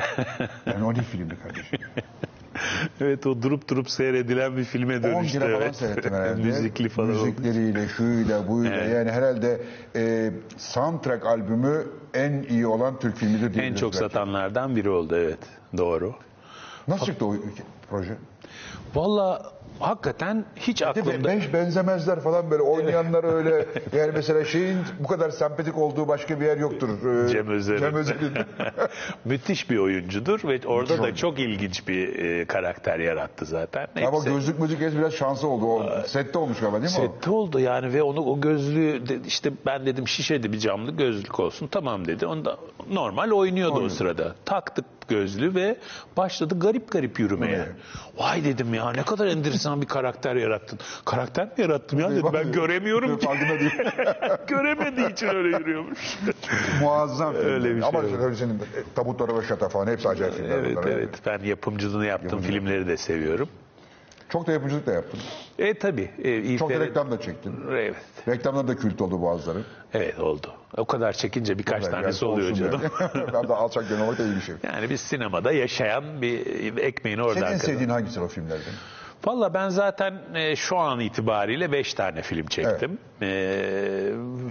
[0.66, 1.80] Yani o ne filmdi kardeşim?
[3.02, 5.40] Evet o durup durup seyredilen bir filme 10 dönüştü.
[5.40, 6.42] kere falan seyrettim herhalde.
[6.44, 7.10] Müzikli falan.
[7.10, 8.76] Müzikleriyle, şuyla, buyla.
[8.76, 8.94] Evet.
[8.94, 9.62] Yani herhalde
[9.96, 13.98] e, soundtrack albümü en iyi olan Türk filmidir En çok belki.
[13.98, 15.40] satanlardan biri oldu evet.
[15.78, 16.16] Doğru.
[16.88, 17.36] Nasıl çıktı o
[17.90, 18.18] proje?
[18.96, 21.24] Valla hakikaten hiç aklımda...
[21.30, 23.66] Beş benzemezler falan böyle oynayanlar öyle.
[23.98, 26.90] Yani mesela şeyin bu kadar sempatik olduğu başka bir yer yoktur.
[27.26, 27.80] Ee, Cem Özer'in.
[27.80, 28.32] Cem Özer'in.
[29.26, 31.06] Müthiş bir oyuncudur ve orada Çok.
[31.06, 33.88] da çok ilginç bir e, karakter yarattı zaten.
[33.96, 35.66] Ama Hepsi- gözlük müzik biraz şansı oldu.
[35.66, 37.08] O sette olmuş galiba değil mi o?
[37.14, 41.40] Sette oldu yani ve onu o gözlüğü de- işte ben dedim şişede bir camlı gözlük
[41.40, 42.26] olsun tamam dedi.
[42.26, 42.58] Onda
[42.92, 43.86] normal oynuyordu Oynuyordu.
[43.86, 44.36] o sırada.
[44.46, 45.78] Taktık gözlüğü ve
[46.18, 47.68] başladı garip garip yürümeye.
[48.18, 50.80] Vay dedim ya ne kadar enteresan bir karakter yarattın.
[51.06, 53.28] Karakter mi yarattım ya dedim ben göremiyorum ki.
[54.48, 56.18] Göremediği için öyle yürüyormuş.
[56.82, 57.46] Muazzam film.
[57.46, 58.60] Öyle bir şey Ama tabii senin e,
[58.96, 60.58] Tabutları ve Şata falan hepsi acayip filmler.
[60.58, 60.88] evet bunlar.
[60.88, 63.50] evet ben yapımcılığını yaptım filmleri de seviyorum.
[64.30, 65.20] Çok da yapımcılık da yaptın.
[65.60, 66.12] E tabi.
[66.24, 67.54] E, Çok da reklam da çektin.
[67.72, 67.96] Evet.
[68.28, 69.60] Reklamlar da kült oldu bazıları.
[69.94, 70.54] Evet oldu.
[70.78, 72.58] O kadar çekince birkaç Yani tanesi olsun oluyor yani.
[72.60, 72.82] canım.
[73.34, 74.56] ben de alçak gönül da iyi bir şey.
[74.64, 77.66] Yani biz sinemada yaşayan bir ekmeğini Senin oradan en kazan.
[77.66, 78.74] sevdiğin hangisi o filmlerden?
[79.26, 82.98] Valla ben zaten e, şu an itibariyle beş tane film çektim.
[83.22, 83.30] E,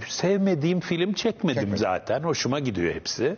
[0.07, 1.81] sevmediğim film çekmedim Çekmedin.
[1.81, 2.23] zaten.
[2.23, 3.37] Hoşuma gidiyor hepsi.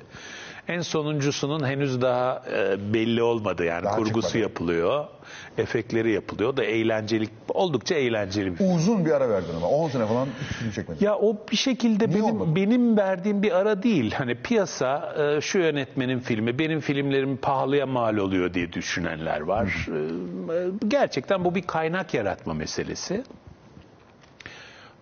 [0.69, 4.37] En sonuncusunun henüz daha e, belli olmadı yani Daha kurgusu çıkmadı.
[4.37, 5.05] yapılıyor,
[5.57, 8.75] efektleri yapılıyor da eğlenceli, oldukça eğlenceli bir film.
[8.75, 10.27] Uzun bir ara verdin ama 10 sene falan
[10.59, 11.05] film çekmedin.
[11.05, 12.55] Ya o bir şekilde Niye olmadı?
[12.55, 14.11] benim benim verdiğim bir ara değil.
[14.11, 19.87] Hani piyasa e, şu yönetmenin filmi, benim filmlerim pahalıya mal oluyor diye düşünenler var.
[19.87, 23.23] E, Gerçekten bu bir kaynak yaratma meselesi.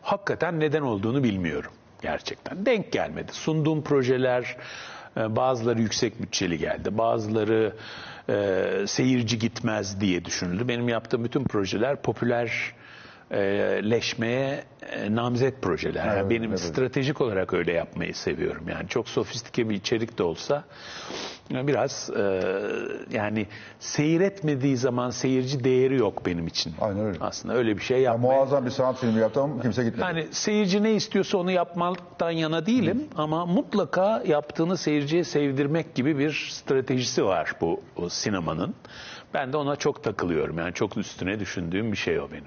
[0.01, 2.65] Hakikaten neden olduğunu bilmiyorum gerçekten.
[2.65, 3.31] Denk gelmedi.
[3.33, 4.57] Sunduğum projeler e,
[5.17, 6.97] bazıları yüksek bütçeli geldi.
[6.97, 7.73] Bazıları
[8.29, 10.67] e, seyirci gitmez diye düşünüldü.
[10.67, 12.73] Benim yaptığım bütün projeler popüler
[13.31, 13.39] e,
[13.89, 16.17] leşmeye e, namzet projeler.
[16.17, 16.59] Evet, benim evet.
[16.59, 18.69] stratejik olarak öyle yapmayı seviyorum.
[18.69, 22.41] Yani çok sofistike bir içerik de olsa e, biraz e,
[23.11, 23.47] yani
[23.79, 26.73] seyretmediği zaman seyirci değeri yok benim için.
[26.81, 27.17] Aynen öyle.
[27.21, 30.01] Aslında öyle bir şey Ya yapmaya muazzam bir sanat filmi yaptım kimse gitmedi.
[30.01, 36.49] yani seyirci ne istiyorsa onu yapmaktan yana değilim ama mutlaka yaptığını seyirciye sevdirmek gibi bir
[36.51, 38.75] stratejisi var bu o sinemanın.
[39.33, 40.57] Ben de ona çok takılıyorum.
[40.57, 42.43] Yani çok üstüne düşündüğüm bir şey o benim.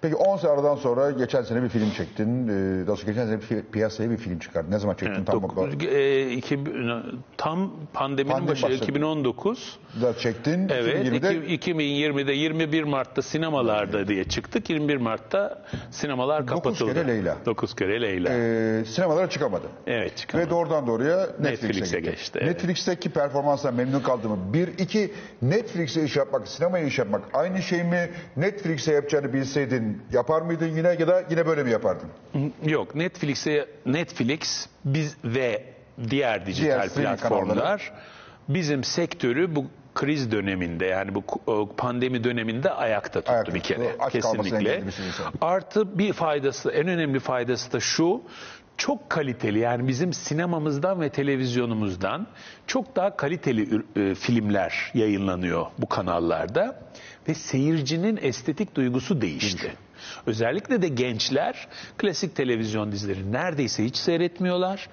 [0.00, 2.48] Peki 10 sene aradan sonra geçen sene bir film çektin.
[2.48, 4.70] Ee, daha sonra geçen sene bir piyasaya bir film çıkardın.
[4.70, 5.24] Ne zaman çektin?
[5.24, 6.58] tam Dok- e, iki-
[7.36, 8.82] tam pandeminin Pandemi başı başladı.
[8.84, 9.78] 2019.
[10.02, 10.68] da çektin.
[10.68, 14.70] Evet, 2020'de iki- 2020'de 21 Mart'ta sinemalarda diye çıktık.
[14.70, 16.94] 21 Mart'ta sinemalar Dokuz kapatıldı.
[16.94, 17.36] kere Leyla.
[17.46, 18.30] 9 kere Leyla.
[18.32, 19.66] e, sinemalara çıkamadı.
[19.86, 20.46] evet, çıkamadı.
[20.46, 22.10] Ve doğrudan doğruya Netflix'e, Netflix'e gitti.
[22.10, 22.48] geçti, evet.
[22.54, 24.38] Netflix'teki performansla memnun kaldın mı?
[24.52, 28.10] Bir, iki, Netflix'e iş yapmak, sinemaya iş yapmak aynı şey mi?
[28.36, 32.08] Netflix'e yapacağını bilseydin yapar mıydın yine ya da yine böyle mi yapardın?
[32.66, 35.64] Yok Netflix'e Netflix biz ve
[36.10, 37.92] diğer dijital Diğer streaming platformlar
[38.48, 39.64] bizim sektörü bu
[39.94, 43.74] kriz döneminde yani bu ku- pandemi döneminde ayakta tuttu Ayakta bir tuttu.
[43.74, 44.56] kere Aç kesinlikle.
[44.56, 45.32] engelledi bir sürü insan.
[45.40, 48.22] Artı bir faydası en önemli faydası da şu
[48.76, 52.26] çok kaliteli yani bizim sinemamızdan ve televizyonumuzdan
[52.66, 56.80] çok daha kaliteli e, filmler yayınlanıyor bu kanallarda
[57.28, 59.72] ve seyircinin estetik duygusu değişti.
[60.26, 61.68] Özellikle de gençler
[61.98, 64.88] klasik televizyon dizileri neredeyse hiç seyretmiyorlar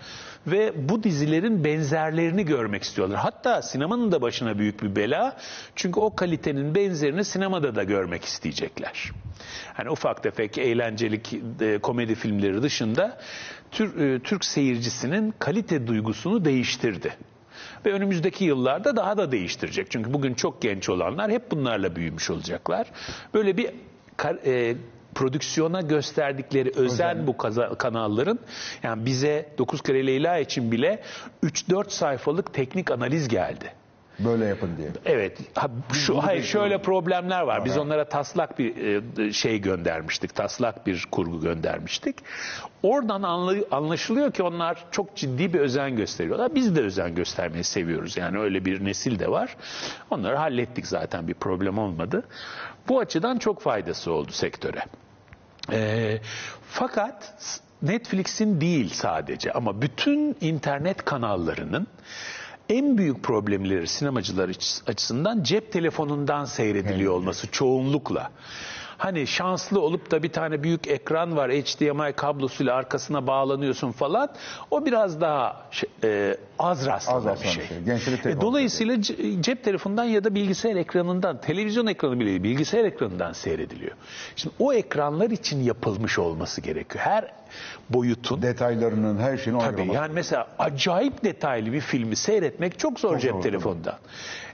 [0.47, 3.19] ve bu dizilerin benzerlerini görmek istiyorlar.
[3.19, 5.37] Hatta sinemanın da başına büyük bir bela.
[5.75, 9.11] Çünkü o kalitenin benzerini sinemada da görmek isteyecekler.
[9.73, 13.17] Hani ufak tefek eğlencelik e, komedi filmleri dışında
[13.79, 17.17] e, Türk seyircisinin kalite duygusunu değiştirdi.
[17.85, 19.91] Ve önümüzdeki yıllarda daha da değiştirecek.
[19.91, 22.87] Çünkü bugün çok genç olanlar hep bunlarla büyümüş olacaklar.
[23.33, 23.69] Böyle bir
[24.17, 24.75] kar- e,
[25.15, 28.39] prodüksiyona gösterdikleri özen bu kaza- kanalların
[28.83, 31.03] yani bize 9 kere Leyla için bile
[31.43, 33.73] 3-4 sayfalık teknik analiz geldi.
[34.25, 34.89] Böyle yapın diye.
[35.05, 35.37] Evet.
[35.55, 37.65] Ha, şu hayır şöyle problemler var.
[37.65, 38.77] Biz onlara taslak bir
[39.17, 40.35] e, şey göndermiştik.
[40.35, 42.15] Taslak bir kurgu göndermiştik.
[42.83, 43.23] Oradan
[43.71, 46.55] anlaşılıyor ki onlar çok ciddi bir özen gösteriyorlar.
[46.55, 48.17] Biz de özen göstermeyi seviyoruz.
[48.17, 49.57] Yani öyle bir nesil de var.
[50.09, 52.23] Onları hallettik zaten bir problem olmadı.
[52.87, 54.83] Bu açıdan çok faydası oldu sektöre.
[55.71, 56.21] Ee,
[56.69, 57.33] fakat
[57.81, 61.87] Netflix'in değil sadece ama bütün internet kanallarının
[62.69, 68.31] en büyük problemleri sinemacılar açı- açısından cep telefonundan seyrediliyor olması çoğunlukla.
[69.03, 74.29] Hani şanslı olup da bir tane büyük ekran var HDMI kablosuyla arkasına bağlanıyorsun falan.
[74.71, 77.63] O biraz daha şey- e, az rastlanan Az bir şey.
[77.85, 78.31] bir şey.
[78.31, 83.33] E, dolayısıyla ce- cep telefonundan ya da bilgisayar ekranından, televizyon ekranı bile değil, bilgisayar ekranından
[83.33, 83.91] seyrediliyor.
[84.35, 87.05] Şimdi o ekranlar için yapılmış olması gerekiyor.
[87.05, 87.33] Her
[87.89, 93.21] boyutun Detaylarının her şeyini Tabii yani mesela acayip detaylı bir filmi seyretmek çok zor Çok
[93.21, 93.95] cep zor, telefonundan.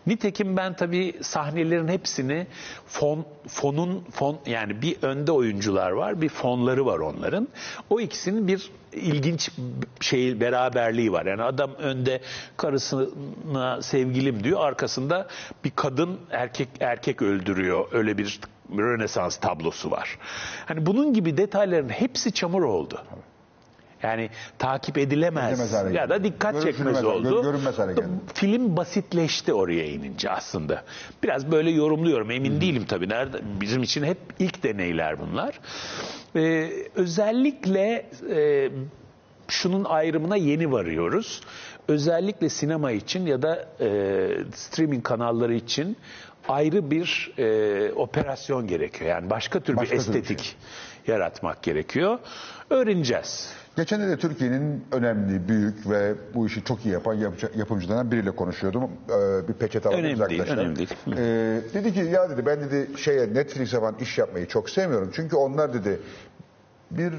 [0.07, 2.47] Nitekim ben tabii sahnelerin hepsini
[2.87, 7.47] fon fonun fon yani bir önde oyuncular var, bir fonları var onların.
[7.89, 9.51] O ikisinin bir ilginç
[10.01, 11.25] şey beraberliği var.
[11.25, 12.21] Yani adam önde
[12.57, 15.27] karısına sevgilim diyor, arkasında
[15.63, 17.87] bir kadın erkek erkek öldürüyor.
[17.91, 18.39] Öyle bir
[18.77, 20.17] Rönesans tablosu var.
[20.65, 23.01] Hani bunun gibi detayların hepsi çamur oldu.
[24.03, 24.29] Yani
[24.59, 27.29] takip edilemez ya da dikkat çekmez oldu.
[27.29, 28.07] gör- görünmez hale geldi.
[28.33, 30.83] Film basitleşti oraya inince aslında.
[31.23, 33.09] Biraz böyle yorumluyorum emin değilim tabii.
[33.09, 35.59] Nerede bizim için hep ilk deneyler bunlar.
[36.35, 38.69] Ee, özellikle e,
[39.47, 41.41] şunun ayrımına yeni varıyoruz.
[41.87, 43.87] Özellikle sinema için ya da e,
[44.55, 45.97] streaming kanalları için
[46.47, 49.09] ayrı bir e, operasyon gerekiyor.
[49.09, 50.55] Yani başka tür Başka bir tür bir estetik
[51.07, 52.19] yaratmak gerekiyor.
[52.69, 53.53] Öğreneceğiz.
[53.79, 58.83] Geçen de Türkiye'nin önemli, büyük ve bu işi çok iyi yapan yapıcı- yapımcılarından biriyle konuşuyordum.
[58.83, 60.89] Ee, bir peçete aldım Önemli değil, önemli değil.
[61.07, 65.09] Ee, dedi ki ya dedi ben dedi şeye Netflix'e falan iş yapmayı çok sevmiyorum.
[65.13, 65.99] Çünkü onlar dedi
[66.91, 67.13] bir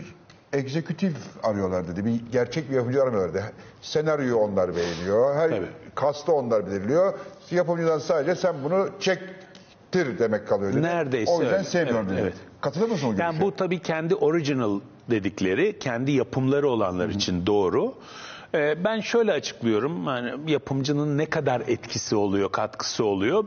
[0.52, 2.04] egzekutif arıyorlar dedi.
[2.04, 3.44] Bir gerçek bir yapımcı aramıyorlar dedi.
[3.82, 5.34] Senaryoyu onlar beğeniyor.
[5.36, 5.66] Her Tabii.
[5.94, 7.18] kastı onlar belirliyor.
[7.50, 10.82] Yapımcıdan sadece sen bunu çektir demek kalıyor dedi.
[10.82, 11.64] Neredeyse O yüzden öyle.
[11.68, 12.22] sevmiyorum Evet, dedi.
[12.22, 12.49] evet.
[12.60, 13.40] Katılır mısın o Yani görüşe?
[13.40, 14.80] bu tabii kendi original
[15.10, 17.94] dedikleri, kendi yapımları olanlar için doğru.
[18.54, 20.06] Ee, ben şöyle açıklıyorum.
[20.06, 23.44] Yani yapımcının ne kadar etkisi oluyor, katkısı oluyor?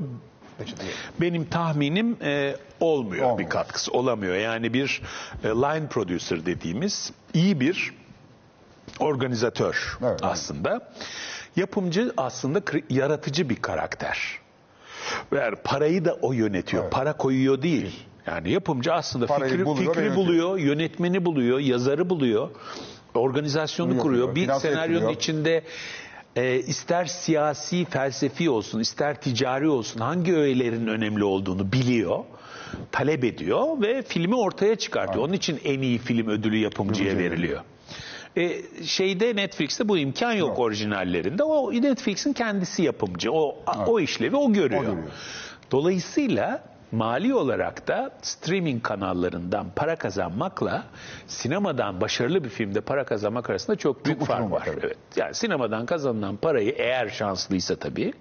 [1.21, 3.39] Benim tahminim e, olmuyor Olmuyor.
[3.45, 4.35] bir katkısı, olamıyor.
[4.35, 5.01] Yani bir
[5.43, 7.93] e, line producer dediğimiz iyi bir
[8.99, 10.19] organizatör Evet.
[10.23, 10.91] aslında.
[11.55, 14.19] Yapımcı aslında yaratıcı bir karakter.
[15.35, 16.89] Yani parayı da o yönetiyor.
[16.89, 18.05] Para koyuyor değil.
[18.27, 20.25] Yani yapımcı aslında Parayı fikri, buluyor fikri yönetiyor.
[20.27, 22.49] buluyor, yönetmeni buluyor, yazarı buluyor,
[23.13, 24.27] organizasyonu Bunu kuruyor.
[24.27, 25.15] yapıyor, Bir finanse senaryonun ettiriyor.
[25.21, 25.63] içinde
[26.35, 32.19] e, ister siyasi, felsefi olsun, ister ticari olsun hangi öğelerin önemli olduğunu biliyor,
[32.91, 35.25] talep ediyor ve filmi ortaya çıkartıyor.
[35.25, 37.61] Onun için en iyi film ödülü yapımcıya veriliyor.
[38.37, 40.59] E, şeyde Netflix'te bu imkan yok, Yok.
[40.59, 41.43] orijinallerinde.
[41.43, 43.31] O Netflix'in kendisi yapımcı.
[43.31, 43.55] O
[43.87, 44.81] o işlevi o görüyor.
[44.81, 45.07] O görüyor.
[45.71, 46.63] Dolayısıyla
[46.93, 50.83] mali olarak da streaming kanallarından para kazanmakla
[51.27, 54.69] sinemadan başarılı bir filmde para kazanmak arasında çok büyük Çok fark var, var.
[54.83, 54.97] Evet.
[55.15, 58.13] Yani sinemadan kazanılan parayı eğer şanslıysa tabii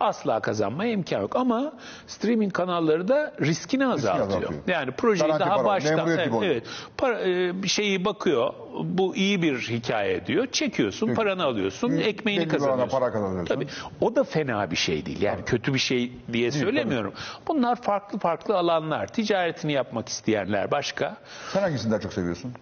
[0.00, 1.36] asla kazanmaya imkan yok.
[1.36, 1.72] Ama
[2.06, 4.26] streaming kanalları da riskini azaltıyor.
[4.26, 4.62] azaltıyor.
[4.66, 6.64] Yani projeyi Garanti daha para, baştan evet,
[6.96, 8.54] para, e, şeyi bakıyor.
[8.84, 10.46] Bu iyi bir hikaye diyor.
[10.52, 11.16] Çekiyorsun, Peki.
[11.16, 12.98] paranı alıyorsun, Bir- ekmeğini kazanıyorsun.
[12.98, 13.54] para kazanıyorsun.
[13.54, 13.66] Tabii.
[14.00, 15.22] O da fena bir şey değil.
[15.22, 17.12] Yani kötü bir şey diye söylemiyorum.
[17.48, 19.06] Bunlar farklı farklı alanlar.
[19.06, 21.16] Ticaretini yapmak isteyenler başka.
[21.52, 22.52] Sen hangisini daha çok seviyorsun?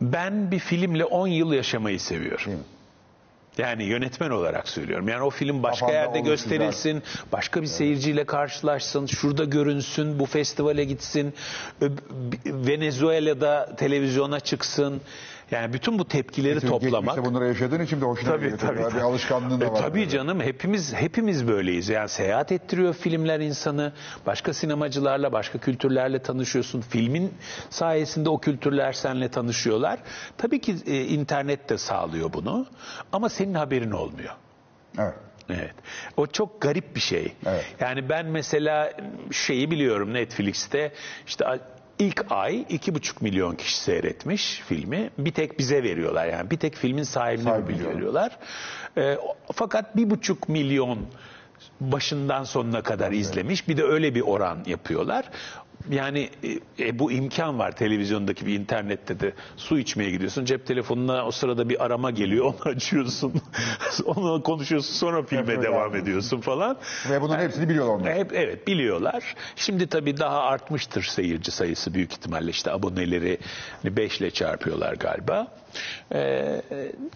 [0.00, 2.46] Ben bir filmle 10 yıl yaşamayı seviyorum.
[2.46, 2.64] Değil mi?
[3.58, 5.08] Yani yönetmen olarak söylüyorum.
[5.08, 10.84] Yani o film başka Kafanda yerde gösterilsin, başka bir seyirciyle karşılaşsın, şurada görünsün, bu festivale
[10.84, 11.34] gitsin,
[12.46, 15.00] Venezuela'da televizyona çıksın.
[15.50, 17.04] Yani bütün bu tepkileri toplamak.
[17.04, 18.58] Geçmişte bunları yaşadığın için de hoşuna Tabii gidiyor.
[18.58, 18.94] tabii.
[18.96, 19.76] Bir alışkanlığın da E, var.
[19.82, 21.88] tabii canım hepimiz hepimiz böyleyiz.
[21.88, 23.92] Yani seyahat ettiriyor filmler insanı.
[24.26, 26.80] Başka sinemacılarla, başka kültürlerle tanışıyorsun.
[26.80, 27.34] Filmin
[27.70, 29.98] sayesinde o kültürler seninle tanışıyorlar.
[30.38, 32.66] Tabii ki e, internet de sağlıyor bunu.
[33.12, 34.34] Ama senin haberin olmuyor.
[34.98, 35.14] Evet.
[35.48, 35.74] Evet.
[36.16, 37.32] O çok garip bir şey.
[37.46, 37.64] Evet.
[37.80, 38.92] Yani ben mesela
[39.30, 40.92] şeyi biliyorum Netflix'te
[41.26, 41.44] işte
[42.00, 45.10] ilk ay iki buçuk milyon kişi seyretmiş filmi.
[45.18, 46.50] Bir tek bize veriyorlar yani.
[46.50, 48.38] Bir tek filmin sahibine Sahibi veriyorlar.
[48.98, 50.98] O- fakat bir buçuk milyon
[51.80, 53.68] başından sonuna kadar izlemiş.
[53.68, 55.24] Bir de öyle bir oran yapıyorlar.
[55.90, 56.30] Yani
[56.78, 60.44] e, e, bu imkan var televizyondaki bir internette de su içmeye gidiyorsun.
[60.44, 63.34] Cep telefonuna o sırada bir arama geliyor onu açıyorsun.
[64.04, 66.02] onu konuşuyorsun sonra filme Evet, devam evet.
[66.02, 66.76] ediyorsun falan.
[67.10, 68.14] Ve bunların hepsini biliyorlar onlar.
[68.14, 69.34] Hep evet biliyorlar.
[69.56, 73.38] Şimdi tabii daha artmıştır seyirci sayısı büyük ihtimalle işte aboneleri
[73.84, 75.46] 5 ile çarpıyorlar galiba.
[76.14, 76.62] Ee,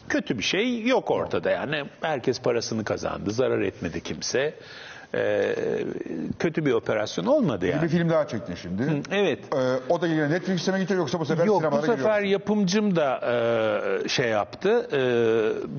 [0.09, 4.55] kötü bir şey yok ortada yani herkes parasını kazandı zarar etmedi kimse.
[5.15, 5.55] Ee,
[6.39, 7.89] kötü bir operasyon olmadı Bir yani.
[7.89, 9.03] film daha çektin şimdi.
[9.11, 9.39] Evet.
[9.55, 9.59] Ee,
[9.89, 12.33] o da yine Netflix'e mi gidiyor yoksa bu sefer Yok bu sinemalara sefer giriyor?
[12.41, 13.21] yapımcım da
[14.05, 14.89] e, şey yaptı.
[14.93, 14.99] e,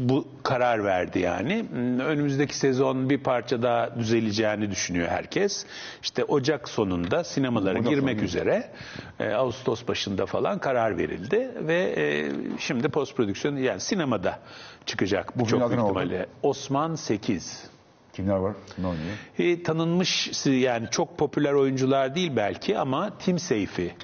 [0.10, 1.66] bu karar verdi yani.
[2.06, 5.66] Önümüzdeki sezon bir parça daha düzeleceğini düşünüyor herkes.
[6.02, 8.26] İşte Ocak sonunda sinemalara Ocak girmek sonu.
[8.26, 8.70] üzere
[9.20, 14.40] e, Ağustos başında falan karar verildi ve e, şimdi post prodüksiyon yani sinemada
[14.86, 16.00] çıkacak bu çok büyük ne oldu?
[16.00, 16.26] ihtimalle.
[16.44, 17.64] Osman 8.
[18.16, 18.54] Kimler var?
[18.78, 19.18] Ne oynuyor?
[19.40, 23.96] E, tanınmış yani çok popüler oyuncular değil belki ama Tim Seyfi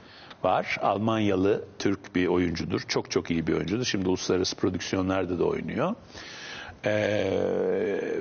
[0.43, 0.77] var.
[0.81, 2.81] Almanyalı Türk bir oyuncudur.
[2.87, 3.85] Çok çok iyi bir oyuncudur.
[3.85, 5.95] Şimdi uluslararası prodüksiyonlarda da oynuyor.
[6.85, 7.31] E,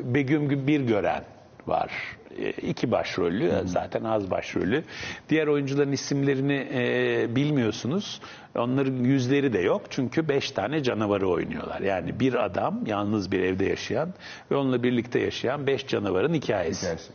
[0.05, 1.25] Begüm Birgören
[1.67, 1.91] var.
[2.39, 4.85] E, iki başrollü zaten az başrollü.
[5.29, 8.21] Diğer oyuncuların isimlerini e, bilmiyorsunuz.
[8.55, 11.81] Onların yüzleri de yok çünkü beş tane canavarı oynuyorlar.
[11.81, 14.15] Yani bir adam yalnız bir evde yaşayan
[14.51, 16.83] ve onunla birlikte yaşayan beş canavarın hikayesi.
[16.83, 17.13] Hikayesi.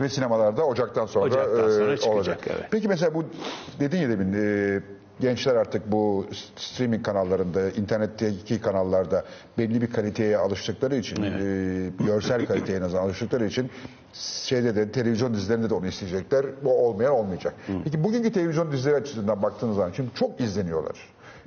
[0.00, 2.38] Ve sinemalarda Ocak'tan sonra, Ocaktan sonra e, çıkacak, olacak.
[2.46, 2.64] evet.
[2.70, 3.24] Peki mesela bu
[3.80, 4.80] dedin ya demin e,
[5.20, 9.24] gençler artık bu streaming kanallarında, internetteki kanallarda
[9.58, 13.70] belli bir kaliteye alıştıkları için, e, görsel kaliteye en azından alıştıkları için
[14.44, 16.46] şeyde de televizyon dizilerinde de onu isteyecekler.
[16.64, 17.54] Bu olmayan olmayacak.
[17.84, 20.96] Peki bugünkü televizyon dizileri açısından baktığınız zaman şimdi çok izleniyorlar.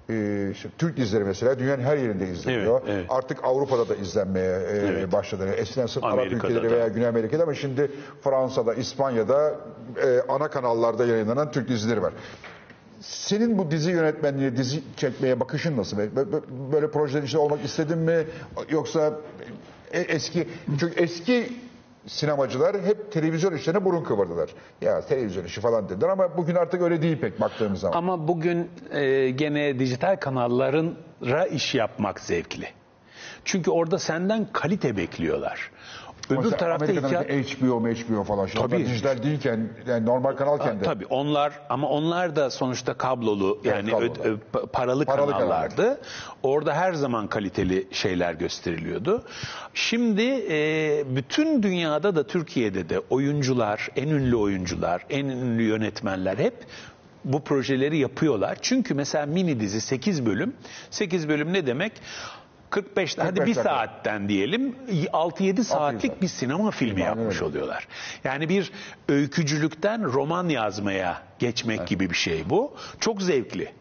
[0.10, 2.82] E, işte Türk dizileri mesela dünyanın her yerinde izleniyor.
[2.86, 3.06] Evet, evet.
[3.10, 5.12] Artık Avrupa'da da izlenmeye e, Evet.
[5.12, 5.48] başladı.
[5.58, 6.76] Eskiden sırf Arap ülkeleri da.
[6.76, 7.92] veya Güney Amerika'da ama şimdi
[8.24, 9.56] Fransa'da, İspanya'da
[10.04, 12.14] e, ana kanallarda yayınlanan Türk dizileri var.
[13.10, 15.98] Senin bu dizi yönetmenliği, dizi çekmeye bakışın nasıl?
[16.72, 18.26] Böyle, projelerin içinde olmak istedin mi?
[18.70, 19.14] Yoksa
[19.92, 20.48] e- eski,
[20.80, 21.50] çünkü eski
[22.08, 24.50] sinemacılar hep televizyon işlerine burun kıvırdılar.
[24.82, 27.98] Ya televizyon işi falan dediler ama bugün artık öyle değil pek baktığımız zaman.
[27.98, 32.68] Ama bugün e, gene dijital kanallara iş yapmak zevkli.
[33.46, 35.72] Çünkü orada senden kalite bekliyorlar.
[36.30, 37.42] Öbür Mesela tarafta Amerika'da hikaye...
[37.44, 38.46] HBO, HBO falan.
[38.46, 38.76] Şimdi Tabii.
[38.76, 40.84] onlar dijital değilken, yani normal kanalken de.
[40.84, 44.14] Tabii onlar ama onlar da sonuçta kablolu yani kablolu.
[44.24, 46.02] ö- ö- pa- paralı, Paralı kanallardı.
[46.44, 49.24] Orada her zaman kaliteli şeyler gösteriliyordu.
[49.74, 56.54] Şimdi e, bütün dünyada da Türkiye'de de oyuncular, en ünlü oyuncular, en ünlü yönetmenler hep
[57.26, 58.58] bu projeleri yapıyorlar.
[58.62, 60.54] Çünkü mesela mini dizi 8 bölüm.
[60.90, 61.92] 8 bölüm ne demek?
[62.76, 63.64] 45 hadi 45 bir dakika.
[63.64, 64.76] saatten diyelim
[65.14, 67.46] 6-7 saatlik bir sinema filmi yapmış öyle.
[67.46, 67.88] oluyorlar.
[68.24, 68.72] Yani bir
[69.10, 72.76] öykücülükten roman yazmaya geçmek gibi bir şey bu.
[73.00, 73.72] Çok zevkli.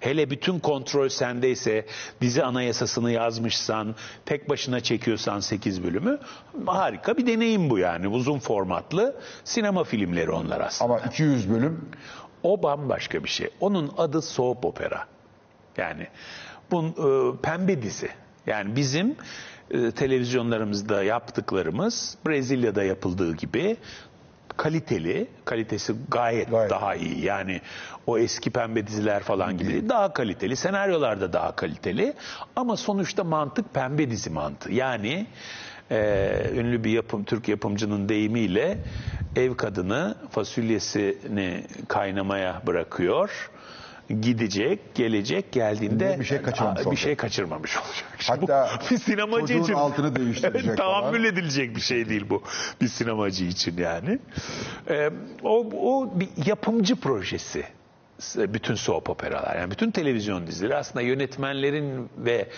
[0.00, 1.86] Hele bütün kontrol sendeyse,
[2.20, 3.94] dizi anayasasını yazmışsan,
[4.26, 6.18] tek başına çekiyorsan 8 bölümü
[6.66, 8.08] harika bir deneyim bu yani.
[8.08, 10.94] Uzun formatlı sinema filmleri onlar aslında.
[10.94, 11.88] Ama 200 bölüm
[12.42, 13.50] O bambaşka bir şey.
[13.60, 15.06] Onun adı soap opera.
[15.76, 16.06] Yani
[16.70, 18.08] bu e, pembe dizi.
[18.46, 19.16] Yani bizim
[19.70, 23.76] e, televizyonlarımızda yaptıklarımız Brezilya'da yapıldığı gibi
[24.56, 26.70] kaliteli, kalitesi gayet, Gayet.
[26.70, 27.24] daha iyi.
[27.24, 27.60] Yani
[28.06, 29.88] o eski pembe diziler falan gibi değil.
[29.88, 32.14] daha kaliteli, senaryolar da daha kaliteli
[32.56, 34.72] ama sonuçta mantık pembe dizi mantığı.
[34.72, 35.26] Yani
[35.90, 38.78] e, ünlü bir yapım Türk yapımcının deyimiyle
[39.36, 43.50] ev kadını fasulyesini kaynamaya bırakıyor.
[44.08, 47.02] Gidecek, gelecek, geldiğinde Bir şey kaçırmamış bir olacak.
[47.02, 48.04] şey kaçırmamış olacak.
[48.26, 51.00] Hatta bu bir sinemacı için altını değiştirecek Evet, falan.
[51.00, 52.42] tahammül edilecek bir şey değil bu
[52.80, 54.18] bir sinemacı için yani.
[54.88, 55.10] Ee,
[55.42, 57.64] o, o bir yapımcı projesi
[58.36, 62.48] bütün soap operalar yani bütün televizyon dizileri aslında yönetmenlerin ve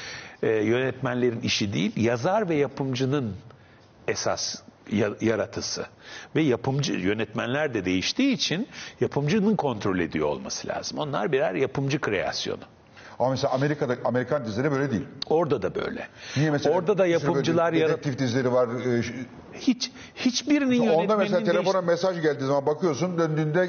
[0.42, 3.34] e, yönetmenlerin işi değil yazar ve yapımcının
[4.09, 4.62] esas
[5.20, 5.87] yaratısı
[6.37, 8.68] ve yapımcı yönetmenler de değiştiği için
[9.01, 10.99] yapımcının kontrol ediyor olması lazım.
[10.99, 12.62] Onlar birer yapımcı kreasyonu.
[13.18, 15.07] Ama mesela Amerika'da Amerikan dizileri böyle değil.
[15.26, 16.09] Orada da böyle.
[16.37, 18.68] Niye mesela Orada da yapımcılar yarat dedektif dizileri var.
[18.68, 19.03] e,
[19.53, 23.68] hiç hiçbirinin Onda yönetmeninin mesela değiş- telefona mesaj geldiği zaman bakıyorsun döndüğünde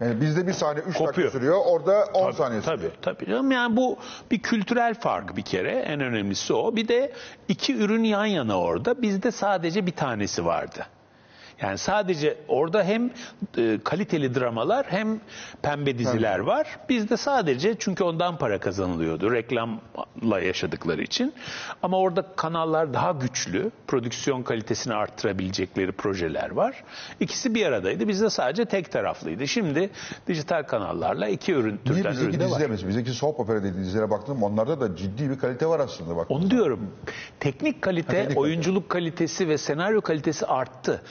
[0.00, 1.30] yani bizde bir saniye 3 dakika Kopuyor.
[1.32, 1.56] sürüyor.
[1.66, 2.78] Orada 10 Tabii, saniye sürüyor.
[3.02, 3.98] Tabii tabii canım yani bu
[4.30, 6.76] bir kültürel fark bir kere en önemlisi o.
[6.76, 7.12] Bir de
[7.48, 10.86] iki ürün yan yana orada bizde sadece bir tanesi vardı.
[11.62, 13.10] Yani sadece orada hem
[13.58, 15.20] e, kaliteli dramalar hem
[15.62, 16.78] pembe diziler var.
[16.88, 21.34] Bizde sadece çünkü ondan para kazanılıyordu reklamla yaşadıkları için.
[21.82, 26.84] Ama orada kanallar daha güçlü, prodüksiyon kalitesini arttırabilecekleri projeler var.
[27.20, 28.08] İkisi bir aradaydı.
[28.08, 29.48] Bizde sadece tek taraflıydı.
[29.48, 29.90] Şimdi
[30.28, 32.62] dijital kanallarla iki ürün Niye türden ürün de var.
[32.68, 32.88] mesela?
[32.88, 36.30] Bizdeki soap opera dediği dizilere baktım onlarda da ciddi bir kalite var aslında bak.
[36.30, 36.90] Onu diyorum.
[37.40, 38.40] Teknik kalite, Ha, teknik kalite.
[38.40, 41.02] oyunculuk kalitesi ve senaryo kalitesi arttı.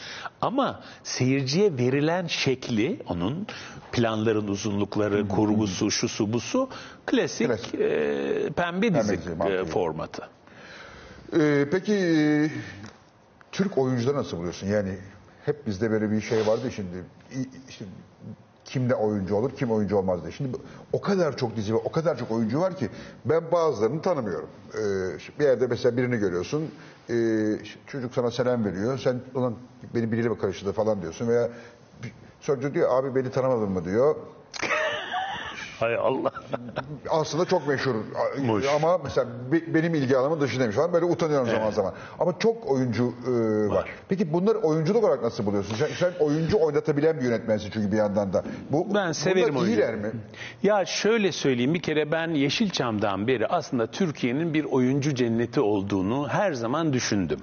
[0.42, 3.48] Ama seyirciye verilen şekli, onun
[3.92, 6.70] planların uzunlukları, kurgusu, şusu busu
[7.06, 7.76] klasik, Klasik.
[7.76, 9.20] e, pembe dizi
[9.50, 10.24] e, formatı.
[11.40, 12.50] Ee, peki e,
[13.52, 14.68] Türk oyuncuları nasıl buluyorsun?
[14.68, 14.98] Yani
[15.46, 17.04] hep bizde böyle bir şey vardı şimdi.
[17.70, 17.86] İşte
[18.66, 20.32] kimde oyuncu olur, kim oyuncu olmaz diye.
[20.32, 20.58] Şimdi
[20.94, 22.90] o kadar çok dizi ve o kadar çok oyuncu var ki
[23.26, 24.50] ben bazılarını tanımıyorum.
[24.74, 26.72] Ee, bir yerde mesela birini görüyorsun,
[27.64, 29.54] işte çocuk sana selam veriyor, sen ona
[29.96, 31.50] beni biriyle karıştırdı falan diyorsun veya
[32.42, 34.16] sonra diyor abi beni tanımadın mı diyor.
[35.82, 36.32] Hay Allah.
[37.10, 37.96] aslında çok meşhur
[38.46, 38.66] Muş.
[38.76, 41.94] ama mesela be- benim ilgi alanımın dışındaymış falan böyle utanıyorum zaman zaman.
[42.20, 43.32] Ama çok oyuncu e,
[43.70, 43.76] var.
[43.76, 43.90] Var.
[44.10, 45.76] Peki bunları oyunculuk olarak nasıl buluyorsun?
[45.76, 48.44] Sen, sen oyuncu oynatabilen bir yönetmensin çünkü bir yandan da.
[48.70, 49.72] Bu, Ben severim oyuncu.
[49.74, 50.12] iyiler mi?
[50.64, 56.54] Ya şöyle söyleyeyim bir kere ben Yeşilçam'dan beri aslında Türkiye'nin bir oyuncu cenneti olduğunu her
[56.54, 57.40] zaman düşündüm.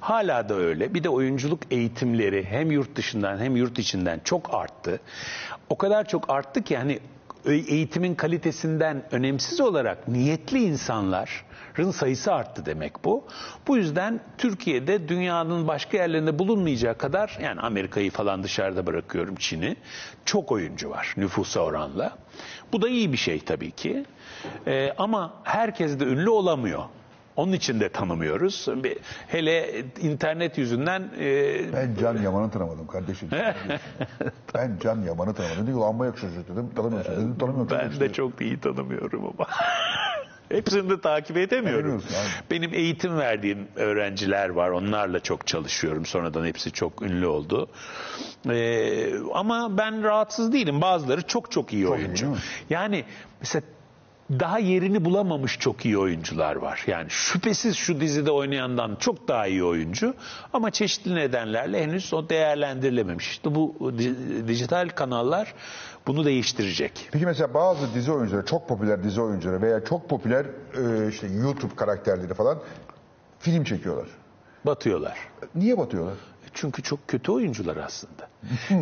[0.00, 0.94] Hala da öyle.
[0.94, 5.00] Bir de oyunculuk eğitimleri hem yurt dışından hem yurt içinden çok arttı.
[5.70, 6.98] O kadar çok arttı ki hani
[7.52, 13.24] eğitimin kalitesinden önemsiz olarak niyetli insanların sayısı arttı demek bu.
[13.66, 19.76] Bu yüzden Türkiye'de dünyanın başka yerlerinde bulunmayacağı kadar yani Amerika'yı falan dışarıda bırakıyorum Çin'i
[20.24, 22.18] çok oyuncu var nüfusa oranla.
[22.72, 24.04] Bu da iyi bir şey tabii ki.
[24.66, 26.84] Ee, ama herkes de ünlü olamıyor.
[27.36, 28.68] Onun için de tanımıyoruz.
[29.28, 33.28] Hele internet yüzünden e, Ben Can Yaman'ı tanımadım kardeşim.
[34.54, 35.66] ben Can Yaman'ı tanımadım.
[35.66, 36.70] Dedi amma yakışıyor dedim.
[36.76, 37.38] Tanımıyorsun dedim.
[37.38, 37.78] Tanımıyorum.
[37.78, 39.48] Ben de çok iyi tanımıyorum ama.
[40.48, 42.02] Hepsini de takip edemiyorum.
[42.50, 44.70] Benim eğitim verdiğim öğrenciler var.
[44.70, 46.06] Onlarla çok çalışıyorum.
[46.06, 47.68] Sonradan hepsi çok ünlü oldu.
[48.50, 50.80] Ee, ama ben rahatsız değilim.
[50.80, 52.36] Bazıları çok çok iyi oyuncu.
[52.70, 53.04] yani
[53.40, 53.62] mesela
[54.30, 56.84] daha yerini bulamamış çok iyi oyuncular var.
[56.86, 60.14] Yani şüphesiz şu dizide oynayandan çok daha iyi oyuncu
[60.52, 63.30] ama çeşitli nedenlerle henüz o değerlendirilememiş.
[63.30, 65.54] İşte bu di- dijital kanallar
[66.06, 67.08] bunu değiştirecek.
[67.12, 71.74] Peki mesela bazı dizi oyuncuları, çok popüler dizi oyuncuları veya çok popüler e, işte YouTube
[71.76, 72.58] karakterleri falan
[73.38, 74.08] film çekiyorlar.
[74.66, 75.18] Batıyorlar.
[75.54, 76.14] Niye batıyorlar?
[76.56, 78.28] Çünkü çok kötü oyuncular aslında.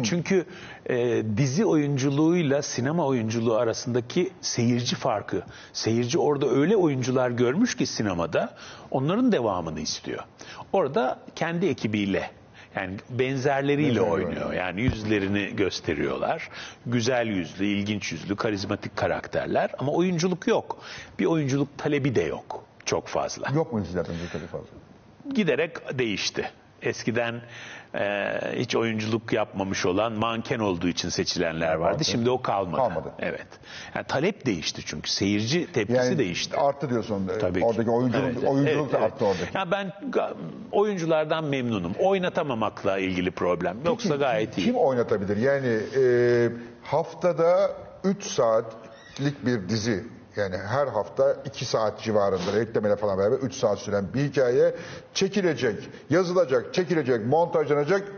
[0.03, 0.45] Çünkü
[0.87, 5.43] e, dizi oyunculuğuyla sinema oyunculuğu arasındaki seyirci farkı.
[5.73, 8.55] Seyirci orada öyle oyuncular görmüş ki sinemada
[8.91, 10.25] onların devamını istiyor.
[10.73, 12.31] Orada kendi ekibiyle
[12.77, 14.53] yani benzerleriyle Benzerleri oynuyor.
[14.53, 16.49] Yani yüzlerini gösteriyorlar.
[16.87, 20.79] Güzel yüzlü, ilginç yüzlü, karizmatik karakterler ama oyunculuk yok.
[21.19, 24.69] Bir oyunculuk talebi de yok çok fazla Yok mu dizilerde tabii fazla?
[25.35, 26.51] giderek değişti.
[26.85, 27.41] Eskiden
[27.95, 31.95] e, hiç oyunculuk yapmamış olan manken olduğu için seçilenler vardı.
[31.95, 32.05] Vardı.
[32.05, 32.77] Şimdi o kalmadı.
[32.77, 33.13] Kalmadı.
[33.19, 33.47] Evet.
[33.95, 36.57] Yani talep değişti çünkü seyirci tepkisi Yani değişti.
[36.57, 37.31] arttı diyorsun.
[37.41, 37.67] Tabii ki.
[37.67, 39.13] oradaki oyunculuk, Evet, oyunculuk evet, da evet.
[39.13, 39.57] arttı oradaki.
[39.59, 40.35] Ya ben ga-
[40.73, 41.93] oyunculardan memnunum.
[41.99, 43.77] Oynatamamakla ilgili problem.
[43.85, 44.65] Yoksa gayet iyi.
[44.67, 45.37] Kim oynatabilir?
[45.37, 46.05] Yani e,
[46.83, 47.71] haftada
[48.05, 50.05] 3 saatlik bir dizi
[50.37, 54.75] yani her hafta 2 saat civarında reklamıyla falan beraber 3 saat süren bir hikaye
[55.15, 58.13] çekilecek, yazılacak, çekilecek, montajlanacak.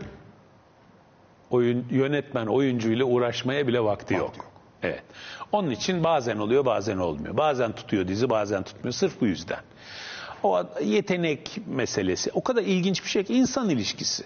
[1.49, 4.37] oyun yönetmen oyuncuyla uğraşmaya bile vakti yok.
[4.37, 4.45] yok.
[4.83, 5.03] Evet.
[5.51, 7.37] Onun için bazen oluyor, bazen olmuyor.
[7.37, 8.93] Bazen tutuyor dizi, bazen tutmuyor.
[8.93, 9.59] Sırf bu yüzden.
[10.43, 12.31] O yetenek meselesi.
[12.33, 14.23] O kadar ilginç bir şey ki insan ilişkisi.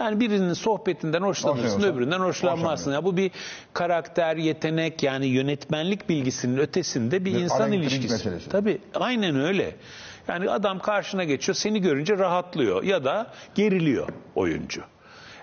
[0.00, 2.92] Yani birinin sohbetinden hoşlanırsın, öbüründen hoşlanmazsın.
[2.92, 3.30] Ya bu bir
[3.72, 8.12] karakter, yetenek yani yönetmenlik bilgisinin ötesinde bir Bir insan ilişkisi.
[8.12, 8.48] meselesi.
[8.48, 9.76] Tabii aynen öyle.
[10.28, 14.82] Yani adam karşına geçiyor, seni görünce rahatlıyor ya da geriliyor oyuncu.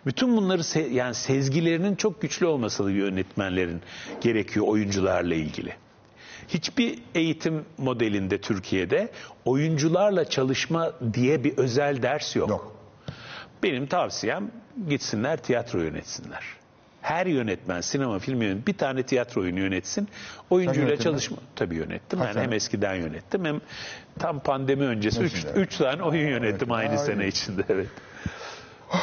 [0.05, 3.81] Bütün bunları se- yani sezgilerinin çok güçlü olması yönetmenlerin
[4.21, 5.73] gerekiyor oyuncularla ilgili.
[6.47, 9.11] Hiçbir eğitim modelinde Türkiye'de
[9.45, 12.49] oyuncularla çalışma diye bir özel ders yok.
[12.49, 12.76] Yok.
[13.63, 14.51] Benim tavsiyem
[14.89, 16.43] gitsinler tiyatro yönetsinler.
[17.01, 20.07] Her yönetmen, sinema, film yönetmeni bir tane tiyatro oyunu yönetsin.
[20.49, 21.37] Oyuncuyla çalışma.
[21.55, 22.19] Tabii yönettim.
[22.19, 22.43] Ben tane?
[22.45, 23.61] hem eskiden yönettim hem
[24.19, 25.53] tam pandemi öncesi 3 Mesela.
[25.55, 26.97] üç tane oyun yönettim aynı Ay.
[26.97, 27.61] sene içinde.
[27.69, 27.87] Evet.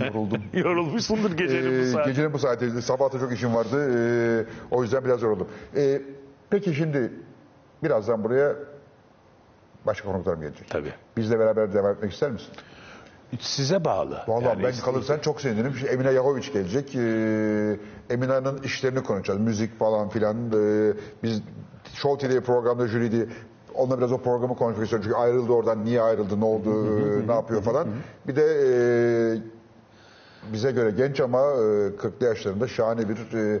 [0.00, 0.42] Yoruldum.
[0.52, 2.08] Yorulmuşsundur gecenin bu Ee, saati.
[2.10, 3.90] gecenin bu saati, sabah da çok işim vardı.
[3.90, 5.48] Ee, o yüzden biraz yoruldum.
[5.76, 6.02] Ee,
[6.50, 7.12] peki şimdi
[7.82, 8.52] birazdan buraya
[9.86, 10.70] başka konuklarım gelecek.
[10.70, 10.92] Tabii.
[11.16, 12.48] Bizle beraber devam etmek ister misin?
[13.40, 14.22] Size bağlı.
[14.28, 15.74] Vallahi Yani ben kalırsan çok sevinirim.
[15.78, 16.94] Şimdi Emine Yahoviç gelecek.
[16.94, 16.98] Ee,
[18.10, 19.40] Emine'nin işlerini konuşacağız.
[19.40, 20.36] Müzik falan filan.
[20.36, 21.42] Ee, biz
[21.94, 23.28] Show TV programda jüriydi.
[23.74, 25.08] Onunla biraz o programı konuşmak istiyorum.
[25.08, 25.84] Çünkü ayrıldı oradan.
[25.84, 26.40] Niye ayrıldı?
[26.40, 27.28] Ne oldu?
[27.28, 27.88] ne yapıyor falan.
[28.28, 28.72] Bir de e,
[30.52, 33.60] bize göre genç ama e, 40'lı yaşlarında şahane bir e,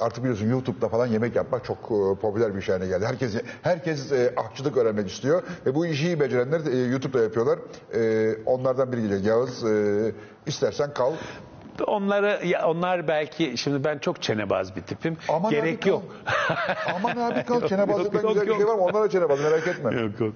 [0.00, 3.06] artık biliyorsun YouTube'da falan yemek yapmak çok e, popüler bir şey haline geldi.
[3.06, 7.58] Herkes herkes e, aşçılık öğrenmek istiyor ve bu işi becerenler e, YouTube'da yapıyorlar.
[7.94, 9.64] E, onlardan biri gelecek Yağız.
[9.64, 10.12] E,
[10.46, 11.12] istersen kal.
[11.86, 15.16] Onları ya onlar belki şimdi ben çok çenebaz bir tipim.
[15.28, 16.02] Aman Gerek abi yok.
[16.96, 17.68] Aman abi kal.
[17.68, 18.82] Çenebazlıktan güzel bir şey var mı?
[18.82, 20.00] Onlara çenebaz merak etme.
[20.00, 20.34] Yok yok.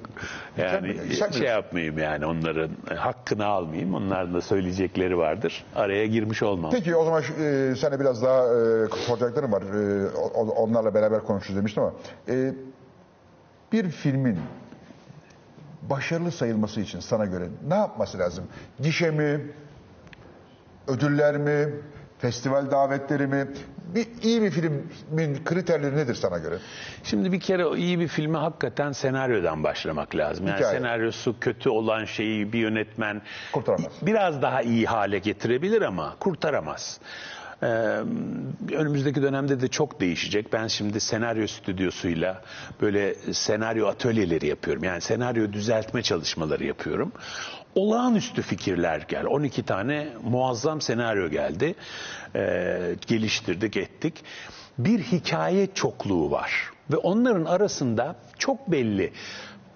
[0.57, 1.45] Yani Sen- sen şey bilirsin.
[1.45, 3.95] yapmayayım yani onların hakkını almayayım.
[3.95, 5.65] Onların da söyleyecekleri vardır.
[5.77, 6.71] Araya girmiş olmam.
[6.71, 9.63] Peki o zaman şu- e, sana biraz daha e, soracaklarım var.
[9.63, 11.93] E, o- onlarla beraber konuşuruz demiştim ama.
[12.29, 12.53] E,
[13.73, 14.39] bir filmin
[15.83, 18.45] başarılı sayılması için sana göre ne yapması lazım?
[18.81, 19.41] Gişe mi?
[20.89, 21.69] Ödüller mi?
[22.19, 23.47] Festival davetleri mi?
[23.95, 26.59] Bir, iyi bir filmin kriterleri nedir sana göre?
[27.05, 30.47] Şimdi bir kere iyi bir filme hakikaten senaryodan başlamak lazım.
[30.47, 30.79] Yani Hikaye.
[30.79, 33.23] senaryosu kötü olan şeyi bir yönetmen
[33.53, 33.93] Kurtaramaz.
[34.03, 37.01] biraz daha iyi hale getirebilir ama kurtaramaz.
[38.73, 40.53] Önümüzdeki dönemde de çok değişecek.
[40.53, 42.43] Ben şimdi senaryo stüdyosuyla
[42.81, 44.85] böyle senaryo atölyeleri yapıyorum.
[44.85, 47.13] Yani senaryo düzeltme çalışmaları yapıyorum.
[47.75, 49.27] Olağanüstü fikirler geldi.
[49.27, 51.75] 12 tane muazzam senaryo geldi.
[52.37, 54.25] Ee, geliştirdik, ettik.
[54.79, 56.71] Bir hikaye çokluğu var.
[56.91, 59.13] Ve onların arasında çok belli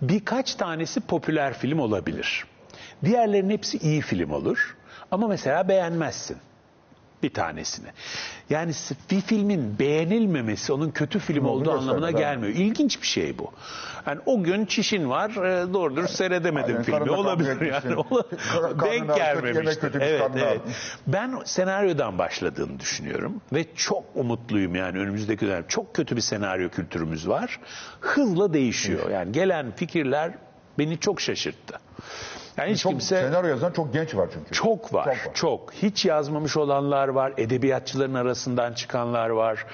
[0.03, 2.45] birkaç tanesi popüler film olabilir.
[3.05, 4.77] Diğerlerinin hepsi iyi film olur.
[5.11, 6.37] Ama mesela beğenmezsin
[7.23, 7.89] bir tanesini.
[8.51, 8.73] Yani
[9.11, 12.55] bir filmin beğenilmemesi onun kötü film olduğunu olduğu anlamına göstermez, gelmiyor.
[12.55, 13.53] İlginç bir şey bu.
[14.07, 17.11] Yani o gün çişin var, e, doğru dürüst seyredemedim Aynen, filmi.
[17.11, 17.97] Olabilir yani.
[18.83, 19.81] Denk kötü gelmemiştir.
[19.81, 20.61] kötüymüş, Evet, evet.
[21.07, 25.65] Ben senaryodan başladığını düşünüyorum ve çok umutluyum yani önümüzdeki dönem.
[25.69, 27.61] Çok kötü bir senaryo kültürümüz var.
[28.01, 29.11] Hızla değişiyor.
[29.11, 30.33] Yani gelen fikirler
[30.79, 31.81] beni çok şaşırttı.
[32.59, 34.51] Yani hiç Çok kimse senaryo yazan çok genç var çünkü.
[34.53, 35.35] çok var, Çok var.
[35.35, 35.73] çok.
[35.73, 39.67] Hiç yazmamış olanlar var, edebiyatçıların arasından çıkanlar var.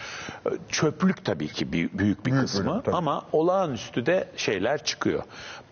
[0.68, 2.96] Çöplük tabii ki büyük bir Büyük kısmı bölüm, tabii.
[2.96, 5.22] ama olağanüstü de şeyler çıkıyor.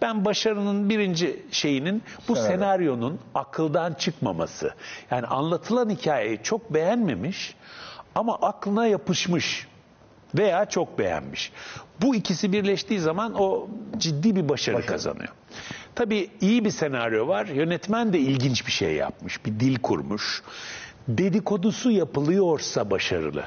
[0.02, 2.52] Ben başarının birinci şeyinin bu Senaryo.
[2.56, 4.74] senaryonun akıldan çıkmaması.
[5.11, 7.54] Yani anlatılan hikayeyi çok beğenmemiş
[8.14, 9.68] ama aklına yapışmış
[10.38, 11.52] veya çok beğenmiş.
[12.02, 15.28] Bu ikisi birleştiği zaman o ciddi bir başarı, kazanıyor.
[15.95, 17.47] Tabii iyi bir senaryo var.
[17.47, 19.47] Yönetmen de ilginç bir şey yapmış.
[19.47, 20.43] Bir dil kurmuş.
[21.09, 23.45] Dedikodusu yapılıyorsa başarılı.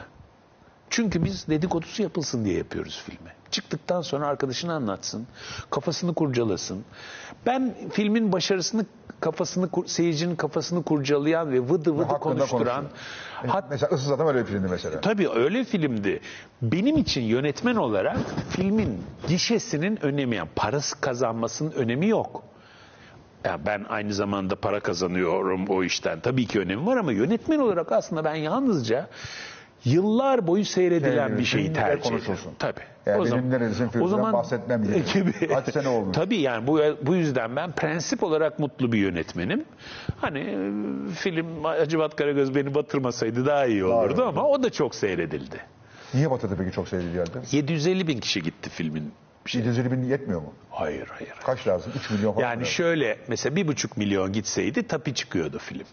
[0.89, 3.34] Çünkü biz dedikodusu yapılsın diye yapıyoruz filmi.
[3.54, 5.28] Çıktıktan sonra arkadaşına anlatsın,
[5.70, 6.86] kafasını kurcalasın.
[7.45, 8.86] Ben filmin başarısını
[9.20, 12.86] kafasını seyircinin kafasını kurcalayan ve vıdı vıdı Hakkında konuşturan
[13.47, 15.01] hat, Mesela Issız Adam öyle bir filmdi mesela.
[15.01, 16.22] Tabii öyle filmdi.
[16.62, 18.18] Benim için yönetmen olarak
[18.49, 22.43] filmin gişesinin önemi, yani parası kazanmasının önemi yok.
[23.45, 26.20] Ya ben aynı zamanda para kazanıyorum o işten.
[26.20, 29.10] Tabii ki önemi var ama yönetmen olarak aslında ben yalnızca
[29.86, 32.34] yıllar boyu seyredilen Seyredilir, bir şeyi filmde tercih konuşulsun.
[32.34, 32.56] ediyorum.
[32.60, 32.82] Tabii.
[33.06, 35.04] Yani benim neredesin filminden bahsetmem gibi.
[35.14, 35.48] gibi.
[35.48, 36.16] Kaç sene olmuş.
[36.16, 39.66] Tabii yani bu, bu yüzden ben prensip olarak mutlu bir yönetmenim.
[40.22, 44.96] Hani e, film Acıbat Karagöz beni batırmasaydı daha iyi olurdu iyi ama o da çok
[44.96, 45.58] seyredildi.
[46.14, 47.40] Niye Batı'da peki çok sevdiği yerde?
[47.52, 49.12] 750 bin kişi gitti filmin.
[49.46, 50.54] 750 bin yetmiyor mu?
[50.70, 51.34] Hayır hayır.
[51.44, 51.94] Kaç lazım?
[51.96, 52.46] 3 milyon falan.
[52.50, 55.86] Yani şöyle mesela bir buçuk milyon gitseydi tapi çıkıyordu film.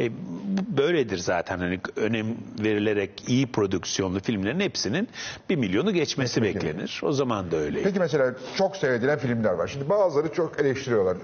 [0.00, 0.10] E,
[0.44, 2.26] bu böyledir zaten hani önem
[2.62, 5.08] verilerek iyi prodüksiyonlu filmlerin hepsinin
[5.50, 7.00] bir milyonu geçmesi Geçmesi beklenir.
[7.04, 7.84] O zaman da öyleydi.
[7.84, 9.68] Peki mesela çok seyredilen filmler var.
[9.68, 11.16] Şimdi bazıları çok eleştiriyorlar.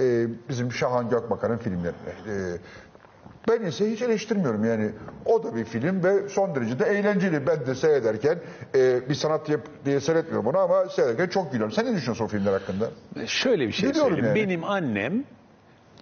[0.00, 1.96] Ee, bizim Şahan Gökbakar'ın filmlerini.
[2.28, 2.56] Ee,
[3.48, 4.90] ben ise hiç eleştirmiyorum yani.
[5.24, 7.46] O da bir film ve son derece de eğlenceli.
[7.46, 8.38] Ben de seyrederken
[8.74, 11.72] e, bir sanat yap diye seyretmiyorum onu ama seyrederken çok gülüyorum.
[11.74, 12.90] Sen ne düşünüyorsun o filmler hakkında?
[13.26, 14.36] Şöyle bir şey Biliyorum söyleyeyim.
[14.36, 14.48] yani.
[14.48, 15.24] Benim annem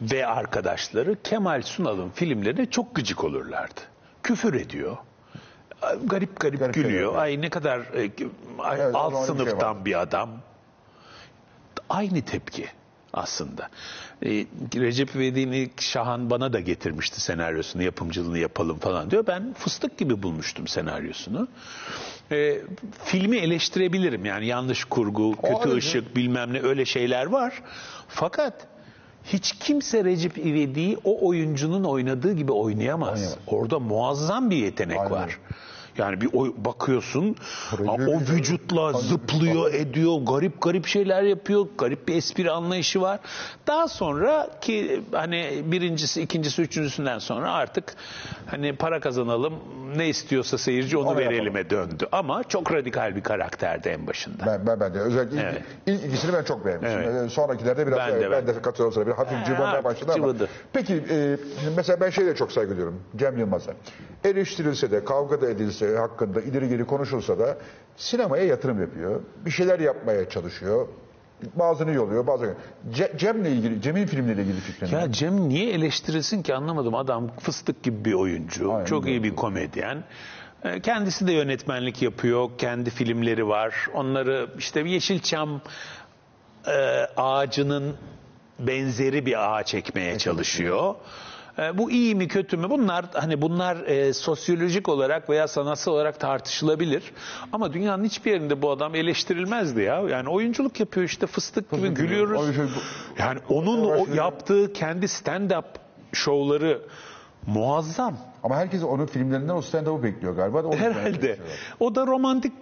[0.03, 3.81] ve arkadaşları Kemal Sunal'ın filmlerine çok gıcık olurlardı.
[4.23, 4.97] Küfür ediyor.
[6.05, 6.93] Garip garip, Garip gülüyor.
[6.93, 7.15] geliyor.
[7.17, 8.11] Ay ne kadar e,
[8.59, 9.85] ay, Evet, o alt öyle bir şey sınıftan var.
[9.85, 10.31] bir adam.
[11.91, 12.67] Aynı tepki
[13.13, 13.69] aslında.
[14.23, 14.29] E,
[14.77, 19.27] Recep İvedik'in Şahan bana da getirmişti senaryosunu, yapımcılığını yapalım falan diyor.
[19.27, 21.49] Ben fıstık gibi bulmuştum senaryosunu.
[22.33, 22.59] E,
[23.05, 24.25] filmi eleştirebilirim.
[24.25, 27.63] Yani yanlış kurgu, kötü ayrıca- ışık, bilmem ne öyle şeyler var.
[28.09, 28.67] Fakat
[29.25, 33.11] hiç kimse Recep İvedik'i o oyuncunun oynadığı gibi oynayamaz.
[33.11, 33.39] Oynayamaz.
[33.47, 35.39] Orada muazzam bir yetenek Aynen var.
[35.99, 37.37] Yani bir o, bakıyorsun
[37.71, 43.21] Proje o vücutla zıplıyor, ediyor, garip garip şeyler yapıyor, garip bir espri anlayışı var.
[43.67, 47.95] Daha sonra ki hani birincisi, ikincisi, üçüncüsünden sonra artık
[48.47, 49.55] hani para kazanalım,
[49.97, 52.07] ne istiyorsa seyirci onu Onu verelim'e döndü.
[52.13, 54.47] Ama çok radikal bir karakterdi en başında.
[54.47, 55.63] Ben, ben, ben de özellikle ilk, Evet.
[55.87, 57.01] ilk ikisini ben çok beğenmiştim.
[57.01, 57.31] Evet.
[57.31, 59.07] Sonrakilerde biraz Ben de, ben, ben de katılıyorum sana.
[59.07, 60.35] Bir hafif artık başladı ama.
[60.73, 61.37] Peki e,
[61.77, 63.03] mesela ben şeye de çok saygı duyuyorum.
[63.17, 63.73] Cem Yılmaz'a.
[64.25, 67.59] Eleştirilse de kavga da edilse hakkında ileri geri konuşulsa da
[67.97, 69.21] sinemaya yatırım yapıyor.
[69.45, 70.89] Bir şeyler yapmaya çalışıyor.
[71.55, 72.55] Bazını yoluyor, bazını.
[72.93, 74.87] Ce, Cem'le ilgili, Cem'in filmleriyle ilgili fikrin.
[74.89, 76.95] Ya Cem niye eleştirilsin ki anlamadım.
[76.95, 78.73] Adam fıstık gibi bir oyuncu.
[78.73, 80.05] Aynen çok iyi bir komedyen.
[80.65, 82.51] Ee, Kendisi de yönetmenlik yapıyor.
[82.59, 83.75] Kendi filmleri var.
[83.95, 85.61] Onları işte Yeşilçam
[86.67, 86.73] e,
[87.17, 87.95] ağacının
[88.59, 90.95] benzeri bir ağa çekmeye çalışıyor.
[91.61, 92.71] E, bu iyi mi kötü mü?
[92.71, 97.03] Bunlar hani bunlar e, sosyolojik olarak veya sanatsal olarak tartışılabilir.
[97.53, 100.01] Ama dünyanın hiçbir yerinde bu adam eleştirilmezdi ya.
[100.01, 102.57] Yani oyunculuk yapıyor işte fıstık gibi gülüyoruz.
[103.19, 105.65] Yani onun o yaptığı kendi stand-up
[106.13, 106.83] şovları
[107.47, 108.30] muazzam.
[108.43, 110.63] Ama herkes onun filmlerinden o stand-up'ı bekliyor galiba.
[110.63, 111.37] onu Herhalde.
[111.81, 112.53] O da romantik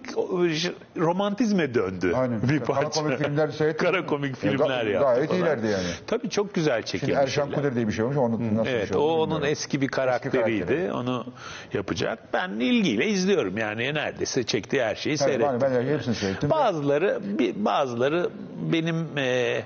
[0.97, 2.11] romantizme döndü.
[2.15, 2.41] Aynen.
[2.41, 3.01] Bir Kara parça.
[3.01, 3.87] komik filmler seyrettim.
[3.91, 5.07] Kara komik Ya, filmler yaptı.
[5.07, 5.39] gayet falan.
[5.41, 5.87] iyilerdi yani.
[6.07, 7.57] Tabii çok güzel Şimdi çekilmiş Erşan şeyler.
[7.59, 8.17] Kuder diye bir şey olmuş.
[8.17, 10.59] Onun nasıl bir Evet, şey o onun eski bir karakteriydi.
[10.65, 10.93] karakteri.
[10.93, 11.25] Onu
[11.73, 12.19] yapacak.
[12.33, 15.61] Ben ilgiyle izliyorum yani neredeyse çektiği her şeyi Evet, seyrettim.
[15.61, 16.49] ben, ben hepsini seyrettim.
[16.49, 18.29] Bazıları bir- bazıları
[18.71, 19.61] benim e,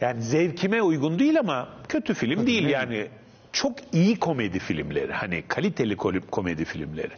[0.00, 3.08] yani zevkime uygun değil ama kötü film değil yani.
[3.52, 5.12] Çok iyi komedi filmleri.
[5.12, 5.96] Hani kaliteli
[6.30, 7.12] komedi filmleri.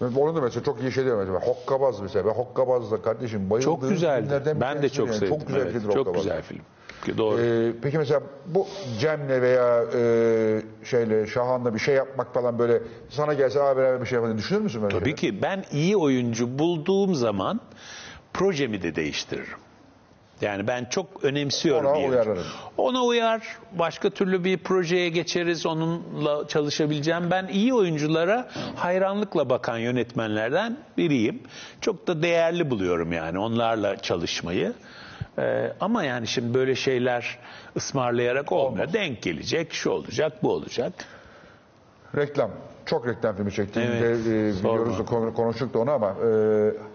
[0.00, 1.40] Onun da mesela çok iyi şey diyor mesela.
[1.40, 2.26] Hokkabaz mesela.
[2.26, 4.56] Ben Hokkabaz'da kardeşim bayıldığım Çok güzeldi.
[4.60, 5.18] Ben de çok yani.
[5.18, 5.38] sevdim.
[5.38, 5.72] Çok güzel evet.
[5.72, 6.60] filmdir Çok güzel film.
[7.18, 7.40] Doğru.
[7.40, 8.66] Ee, peki mesela bu
[9.00, 14.06] Cem'le veya e, şeyle Şahan'la bir şey yapmak falan böyle sana gelse abi beraber bir
[14.06, 15.16] şey yapalım düşünür müsün böyle Tabii şeyler?
[15.16, 17.60] ki ben iyi oyuncu bulduğum zaman
[18.32, 19.58] projemi de değiştiririm.
[20.40, 21.90] Yani ben çok önemsiyorum.
[21.90, 22.46] Ona uyarırım.
[22.76, 23.42] Ona uyar.
[23.72, 25.66] Başka türlü bir projeye geçeriz.
[25.66, 27.30] Onunla çalışabileceğim.
[27.30, 31.42] Ben iyi oyunculara hayranlıkla bakan yönetmenlerden biriyim.
[31.80, 34.72] Çok da değerli buluyorum yani onlarla çalışmayı.
[35.38, 37.38] Ee, ama yani şimdi böyle şeyler
[37.76, 38.92] ısmarlayarak olmuyor.
[38.92, 40.92] Denk gelecek, şu olacak, bu olacak.
[42.16, 42.50] Reklam.
[42.86, 43.80] Çok reklam filmi çektin.
[43.80, 46.30] Evet, De, e, biliyoruz da konu- konuştuk da onu ama e,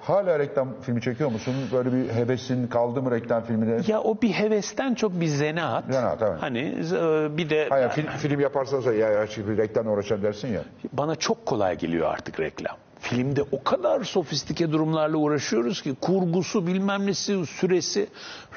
[0.02, 1.54] hala reklam filmi çekiyor musun?
[1.74, 3.82] Böyle bir hevesin kaldı mı reklam filmine?
[3.88, 5.84] Ya o bir hevesten çok bir zanaat.
[5.94, 6.38] Zanaat, evet.
[6.42, 10.48] Hani e, bir de Hayır, film, film yaparsan sonra ya, ya şimdi reklamla uğraşacağım dersin
[10.54, 10.62] ya.
[10.94, 12.76] bana çok kolay geliyor artık reklam.
[13.00, 18.08] Filmde o kadar sofistike durumlarla uğraşıyoruz ki kurgusu bilmem nesi süresi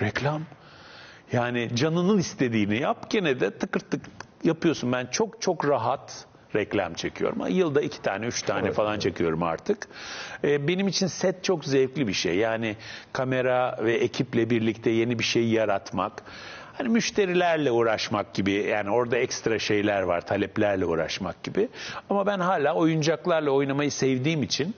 [0.03, 0.43] reklam.
[1.33, 4.01] Yani canının istediğini yap gene de tıkır tık
[4.45, 4.93] yapıyorsun.
[4.93, 6.27] Ben çok çok rahat
[6.57, 7.41] reklam çekiyorum.
[7.41, 9.89] Ama Yılda iki tane, üç tane falan çekiyorum artık.
[10.45, 12.37] Ee, benim için set çok zevkli bir şey.
[12.37, 12.77] Yani
[13.13, 16.23] kamera ve ekiple birlikte yeni bir şey yaratmak.
[16.73, 21.69] Hani müşterilerle uğraşmak gibi yani orada ekstra şeyler var, taleplerle uğraşmak gibi.
[22.11, 24.75] Ama ben hala oyuncaklarla oynamayı sevdiğim için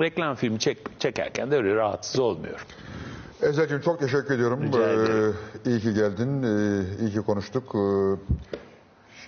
[0.00, 2.66] reklam filmi çek, çekerken de öyle rahatsız olmuyorum.
[3.42, 4.62] Ezel'cim çok teşekkür ediyorum.
[4.62, 5.34] Rica ederim.
[5.66, 7.74] Ee, iyi ki geldin, ee, iyi ki konuştuk.
[7.74, 7.78] Ee,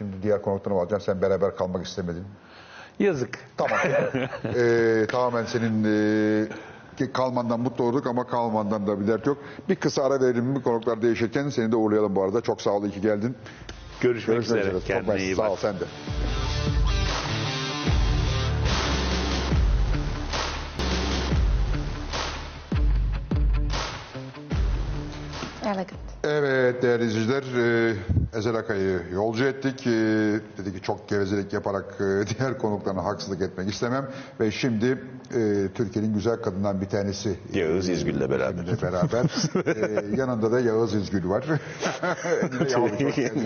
[0.01, 1.03] şimdi diğer konuklarımı alacağım.
[1.07, 2.25] Sen beraber kalmak istemedin.
[2.99, 3.39] Yazık.
[3.57, 3.79] Tamam.
[4.57, 5.85] ee, tamamen senin
[6.97, 9.39] ki kalmandan mutlu olduk ama kalmandan da bir dert yok.
[9.69, 12.41] Bir kısa ara verelim mi konuklar değişirken seni de uğurlayalım bu arada.
[12.41, 13.37] Çok sağ ol, iyi ki geldin.
[14.01, 14.61] Görüşmek, Görüşmek üzere.
[14.61, 14.73] üzere.
[14.81, 15.25] Çok Kendine mersi.
[15.25, 15.51] iyi Sağ bak.
[15.51, 15.85] ol sen de.
[26.25, 27.43] Evet değerli izleyiciler,
[27.89, 27.95] e,
[28.39, 29.87] Ezel Akay'ı yolcu ettik.
[29.87, 29.91] E,
[30.59, 32.05] dedi ki çok gevezelik yaparak e,
[32.39, 34.09] diğer konuklarına haksızlık etmek istemem.
[34.41, 34.87] Ve şimdi
[35.35, 37.37] e, Türkiye'nin güzel kadından bir tanesi.
[37.53, 38.83] Yağız İzgül'le beraber.
[38.83, 39.25] beraber.
[39.67, 41.45] E, yanında da Yağız İzgül var.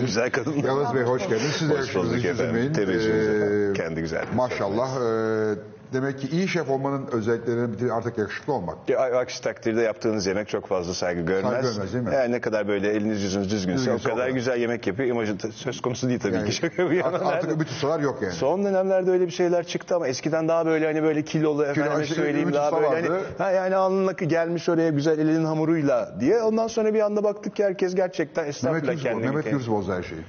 [0.01, 0.53] Güzel kadın.
[0.53, 1.55] Yağız Bey hoş geldiniz.
[1.59, 2.31] Siz Hoş bulduk efendim.
[2.33, 2.73] üzülmeyin.
[2.73, 3.73] E, efendim.
[3.73, 4.35] Kendi güzelliğiniz.
[4.35, 4.89] Maşallah.
[4.95, 5.55] E,
[5.93, 8.89] demek ki iyi şef olmanın özelliklerinden biri artık yakışıklı olmak.
[8.89, 11.51] Ya, Aksi takdirde yaptığınız yemek çok fazla saygı görmez.
[11.51, 12.13] Saygı görmez, değil mi?
[12.15, 14.29] Yani ne kadar böyle eliniz yüzünüz düzgünse Düzgünse o kadar o kadar.
[14.29, 15.09] güzel yemek yapıyor.
[15.09, 16.55] İmajı da söz konusu değil tabii Yani ki.
[16.55, 18.33] Şaka bir yana artık, artık ümit ustalar yok yani.
[18.33, 22.15] Son dönemlerde öyle bir şeyler çıktı ama eskiden daha böyle hani böyle kilolu efendime işte
[22.15, 23.25] söyleyeyim Ümit daha Usta böyle hani vardı.
[23.37, 26.41] ha yani alnına gelmiş oraya güzel elinin hamuruyla diye.
[26.41, 29.25] Ondan sonra bir anda baktık ki herkes gerçekten Mehmet estağfurullah kendini.
[29.25, 30.21] Mehmet Gürs bozdu her şeyi.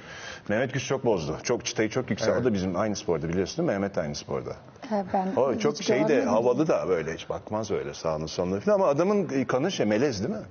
[0.49, 1.37] Mehmet Güç çok bozdu.
[1.43, 2.31] Çok çıtayı çok yükseldi.
[2.31, 2.41] Evet.
[2.41, 3.71] O da bizim aynı sporda biliyorsun değil mi?
[3.73, 4.55] Mehmet de aynı sporda.
[5.13, 8.87] Ben O çok şey de havalı da böyle hiç bakmaz öyle sağını soluna falan ama
[8.87, 10.45] adamın kanı şey melez değil mi?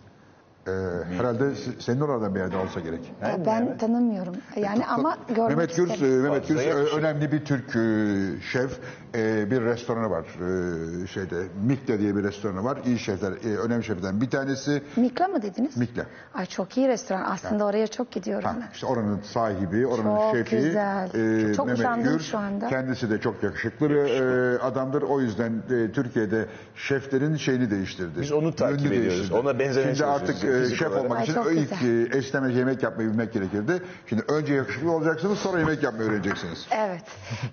[0.67, 0.71] Ee,
[1.19, 3.13] herhalde se- senin oradan bir yerden olsa gerek.
[3.23, 4.35] Ee, ben tanımıyorum.
[4.57, 6.15] Yani ama görmek Mehmet Gürs, isterim.
[6.15, 6.99] e, Mehmet Gürs Fazla ö- yakışık.
[6.99, 8.79] önemli bir Türk e, şef.
[9.15, 11.43] E, bir restoranı var e, şeyde.
[11.67, 12.79] Mikle diye bir restoranı var.
[12.87, 15.77] İyi şefler, e, önemli şeflerden bir tanesi Mikla mı dediniz?
[15.77, 16.07] Mikle.
[16.35, 17.25] Ay çok iyi restoran.
[17.31, 18.69] Aslında oraya çok gidiyorum Ha, ben.
[18.75, 20.57] işte oranın sahibi, oranın Çok şefi.
[20.57, 21.09] güzel.
[21.51, 22.31] e, Çok Mehmet utandım Gürs.
[22.31, 22.69] şu anda.
[22.69, 25.03] Kendisi de çok yakışıklı bir e, adamdır.
[25.03, 28.21] O yüzden e, Türkiye'de şeflerin şeyini değiştirdi.
[28.21, 29.17] Biz onu takip Yönünü ediyoruz.
[29.19, 29.39] değiştirdi.
[29.39, 31.05] Ona benzemeye Şimdi artık çalışıyoruz e, fizik şef olarak.
[31.05, 31.73] olmak Ay, için çok ilk
[32.13, 33.83] e, esneme yemek yapmayı bilmek gerekirdi.
[34.07, 36.67] Şimdi önce yakışıklı olacaksınız sonra yemek yapmayı öğreneceksiniz.
[36.71, 37.03] Evet.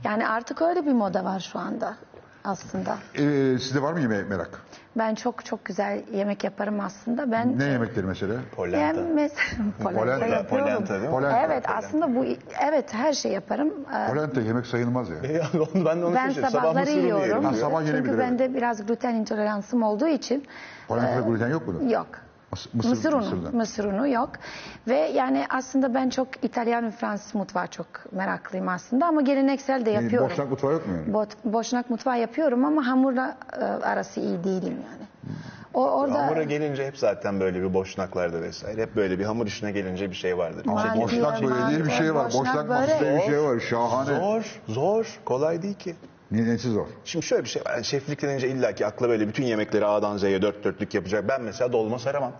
[0.04, 1.96] Yani artık öyle bir moda var şu anda
[2.44, 2.98] aslında.
[3.16, 3.22] E,
[3.60, 4.62] sizde var mı yemeğe merak?
[4.98, 7.32] Ben çok çok güzel yemek yaparım aslında.
[7.32, 8.34] Ben Ne yemekleri mesela?
[8.56, 8.78] Polenta.
[8.78, 9.42] Yani mesela
[9.84, 10.66] polenta Polenta, yapıyorum.
[10.68, 11.10] polenta değil mi?
[11.12, 11.40] Polenta.
[11.46, 12.26] Evet aslında bu
[12.72, 13.74] evet her şey yaparım.
[13.96, 15.16] Ee, Polenta yemek sayılmaz ya.
[15.34, 15.44] Ya,
[15.76, 16.50] onu- ben de onu Ben şaşırdım.
[16.50, 17.44] sabahları mısır unu yiyorum.
[17.44, 18.20] Ha, sabah yenebilir, Çünkü evet.
[18.32, 20.46] bende biraz gluten intoleransım olduğu için
[20.88, 21.92] Polentada gluten yok mu?
[21.92, 22.08] yok.
[22.54, 23.56] Mıs- Mısır, mısır- unu, mısırdan.
[23.56, 24.30] mısır unu yok.
[24.88, 29.90] Ve yani aslında ben çok İtalyan ve Fransız mutfağı çok meraklıyım aslında ama geleneksel de
[29.90, 30.30] Yani yapıyorum.
[30.30, 31.14] Boşnak mutfağı yok mu yani?
[31.14, 35.04] Bot- boşnak mutfağı yapıyorum ama hamurla e, arası iyi değilim yani.
[35.74, 38.82] O orada Hamura gelince hep zaten böyle bir boşnaklarda vesaire.
[38.82, 40.66] Hep böyle bir hamur işine gelince bir şey vardır.
[40.66, 42.26] Mantı, Çekim- Boşnak böyle diye bir şey var.
[42.26, 43.60] Boşnak Boşnak diye bir şey var.
[43.60, 44.16] Şahane.
[44.20, 45.20] Zor, zor.
[45.26, 45.96] Kolay değil ki.
[46.34, 46.88] Nesi zor?
[47.06, 47.74] Şimdi şöyle bir şey var.
[47.74, 51.28] Yani şeflik denince illaki akla böyle bütün yemekleri A'dan Z'ye dört dörtlük yapacak.
[51.28, 52.34] Ben mesela dolma saramam.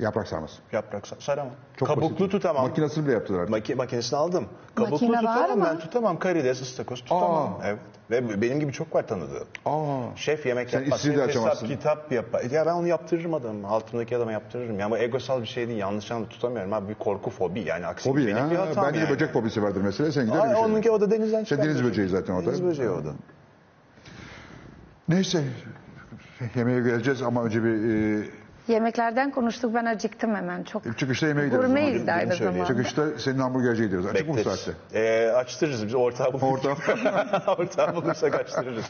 [0.00, 0.54] Yaprak sarması.
[0.72, 1.52] Yaprak sa- saramam.
[1.76, 2.30] Çok Kabuklu basit.
[2.30, 2.62] tutamam.
[2.68, 3.48] Makinesini bile yaptılar.
[3.48, 4.44] Maki- makinesini aldım.
[4.74, 6.18] Kabuklu Makine var tutamam ama- ben tutamam.
[6.18, 7.58] Karides, ıstakoz tutamam.
[7.62, 7.66] Aa.
[7.66, 7.78] Evet.
[8.10, 9.46] Ve benim gibi çok var tanıdığım.
[9.66, 10.16] Aa.
[10.16, 10.98] Şef yemek Sen yapmaz.
[10.98, 11.66] istediği Şef hesap açamazsın.
[11.66, 12.42] kitap yapar.
[12.50, 13.68] Ya ben onu yaptırırım adamı.
[13.68, 14.78] Altımdaki adama yaptırırım.
[14.80, 15.78] Ya bu egosal bir şey değil.
[15.78, 16.72] Yanlış anlamda tutamıyorum.
[16.72, 17.86] Abi bir korku fobi yani.
[17.86, 18.50] Aksi Fobi benim ya.
[18.50, 19.10] bir hatam Bende de yani.
[19.10, 20.12] böcek fobisi vardır mesela.
[20.12, 20.64] Sen gider bir şey.
[20.64, 21.64] onunki o da denizden çıkan.
[21.64, 21.90] deniz bir şey.
[21.90, 22.46] böceği zaten o da.
[22.46, 23.10] Deniz böceği o da.
[25.08, 25.44] Neyse.
[26.54, 28.24] Yemeğe geleceğiz ama önce bir e,
[28.70, 30.98] yemeklerden konuştuk ben acıktım hemen çok.
[30.98, 31.64] çıkışta yemeğe gideriz.
[31.64, 31.82] o zaman.
[31.82, 32.52] Gurmeyiz de aynı söyleyeyim.
[32.66, 32.66] zamanda.
[32.84, 34.10] Çıkışta senin hamburgerciye gidiyoruz.
[34.10, 34.60] Açık mı bu Bekleriz.
[34.60, 34.78] saatte?
[34.98, 36.72] Ee, açtırırız biz ortağı bulursak.
[36.88, 37.48] Ortak.
[37.58, 38.84] ortağı bulursak açtırırız.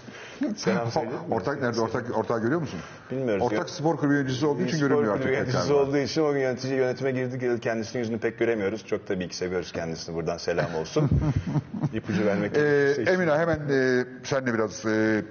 [0.57, 1.17] Selam söyleyeyim.
[1.29, 1.35] mi?
[1.35, 1.81] Ortak nerede?
[1.81, 2.81] Ortak ortağı görüyor musun?
[3.11, 3.43] Bilmiyoruz.
[3.43, 5.37] Ortak spor kulübü yöneticisi olduğu için Spor görünmüyor kulübü artık.
[5.39, 5.81] yöneticisi tekrar.
[5.83, 7.41] olduğu için o gün yönetici yönetime girdik.
[7.41, 7.61] geldi.
[7.61, 8.87] Kendisinin yüzünü pek göremiyoruz.
[8.87, 10.15] Çok tabii ki seviyoruz kendisini.
[10.17, 11.11] Buradan selam olsun.
[11.95, 13.13] İpucu vermek Ee, gerekirse.
[13.13, 15.25] Emine hemen e, senle biraz e,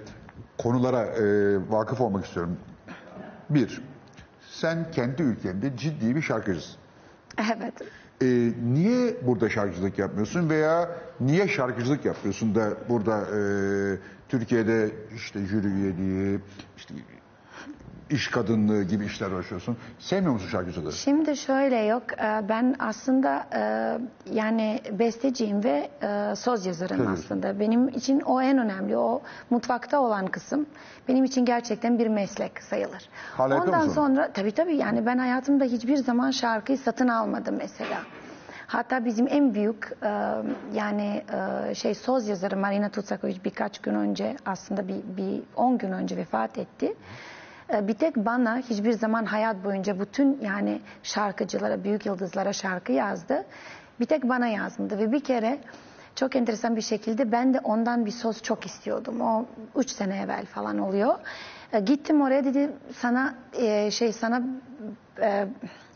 [0.57, 1.23] konulara e,
[1.69, 2.57] vakıf olmak istiyorum.
[3.49, 3.81] Bir,
[4.59, 6.75] sen kendi ülkende ciddi bir şarkıcısın.
[7.37, 7.73] Evet.
[8.21, 10.89] E, niye burada şarkıcılık yapmıyorsun veya
[11.19, 13.39] niye şarkıcılık yapıyorsun da burada e,
[14.29, 16.39] Türkiye'de işte jüri üyeliği,
[16.77, 16.93] işte
[18.09, 19.77] iş kadınlığı gibi işler uğraşıyorsun.
[19.99, 20.91] Sevmiyor musun şarkıcılığı?
[20.91, 22.03] Şimdi şöyle yok.
[22.13, 23.61] e, Ben aslında e,
[24.33, 27.09] yani besteciyim ve e, söz yazarım Tabii.
[27.09, 27.59] aslında.
[27.59, 28.97] Benim için o en önemli.
[28.97, 30.65] O mutfakta olan kısım
[31.07, 33.09] benim için gerçekten bir meslek sayılır.
[33.37, 33.93] Hala Ondan musun?
[33.93, 37.97] sonra tabii tabii yani ben hayatımda hiçbir zaman şarkıyı satın almadım mesela.
[38.67, 40.07] Hatta bizim en büyük e,
[40.73, 41.23] yani
[41.69, 46.17] e, şey söz yazarı Marina Tutsakovic birkaç gün önce aslında bir, bir 10 gün önce
[46.17, 46.85] vefat etti.
[46.85, 46.93] E,
[47.73, 53.45] Bir tek bana hiçbir zaman hayat boyunca bütün yani şarkıcılara, büyük yıldızlara şarkı yazdı.
[53.99, 55.59] Bir tek bana yazmadı ve bir kere
[56.15, 59.21] çok enteresan bir şekilde ben de ondan bir söz çok istiyordum.
[59.21, 59.45] O
[59.75, 61.15] üç sene evvel falan oluyor.
[61.73, 64.41] E, Gittim oraya dedi sana e, şey sana
[65.21, 65.47] e,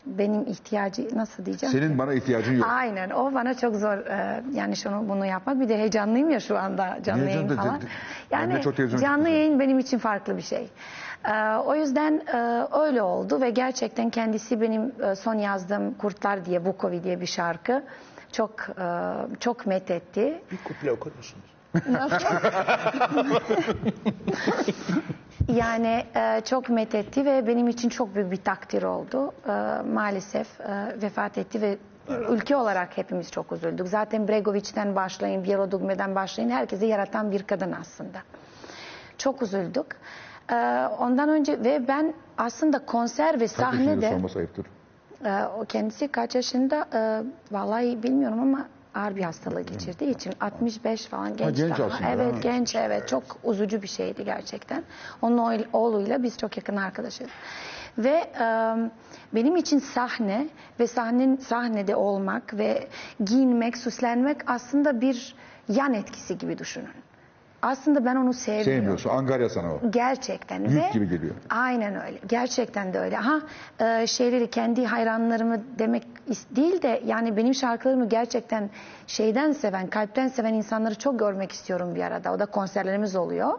[0.06, 1.72] benim ihtiyacı nasıl diyeceğim?
[1.72, 2.66] Senin bana ihtiyacın yok.
[2.70, 6.58] Aynen o bana çok zor e, yani şunu bunu yapmak bir de heyecanlıyım ya şu
[6.58, 7.80] anda canlı Niye yayın falan.
[8.30, 8.62] Yani
[9.00, 10.68] canlı yayın benim için farklı bir şey.
[11.28, 16.64] E, o yüzden e, öyle oldu ve gerçekten kendisi benim e, son yazdığım Kurtlar diye
[16.64, 17.82] Bukovi diye bir şarkı
[18.32, 20.42] çok e, çok met etti.
[20.52, 21.44] Bir kuple okur musunuz?
[25.48, 29.32] Yani e, çok methetti ve benim için çok büyük bir takdir oldu.
[29.48, 29.52] E,
[29.92, 31.78] maalesef e, vefat etti ve
[32.28, 33.88] ülke olarak hepimiz çok üzüldük.
[33.88, 38.18] Zaten Bregovic'den başlayın, Bielodugme'den başlayın herkesi yaratan bir kadın aslında.
[39.18, 39.86] Çok üzüldük.
[40.52, 40.54] E,
[40.98, 44.08] ondan önce ve ben aslında konser ve Kaç sahnede...
[44.10, 44.66] sorması ayıptır.
[45.24, 47.22] Ee, o kendisi kaç yaşında e,
[47.54, 51.86] vallahi bilmiyorum ama ağır bir hastalığı geçirdiği için 65 falan genç, genç daha.
[51.86, 52.38] aslında, Evet ha.
[52.40, 54.84] genç evet çok üzücü bir şeydi gerçekten.
[55.22, 57.28] Onun oğl- oğluyla biz çok yakın arkadaşız.
[57.98, 58.74] Ve e,
[59.34, 60.48] benim için sahne
[60.80, 62.88] ve sahnenin sahnede olmak ve
[63.24, 65.34] giyinmek, süslenmek aslında bir
[65.68, 67.03] yan etkisi gibi düşünün.
[67.64, 68.72] Aslında ben onu sevmiyorum.
[68.72, 69.10] Sevmiyorsun.
[69.10, 69.80] Angarya sana o.
[69.90, 70.60] Gerçekten.
[70.64, 71.34] Yük ve gibi geliyor.
[71.50, 72.18] Aynen öyle.
[72.26, 73.16] Gerçekten de öyle.
[73.16, 73.40] Ha
[73.80, 76.06] e, şeyleri kendi hayranlarımı demek
[76.56, 78.70] değil de yani benim şarkılarımı gerçekten
[79.06, 82.32] şeyden seven, kalpten seven insanları çok görmek istiyorum bir arada.
[82.32, 83.58] O da konserlerimiz oluyor.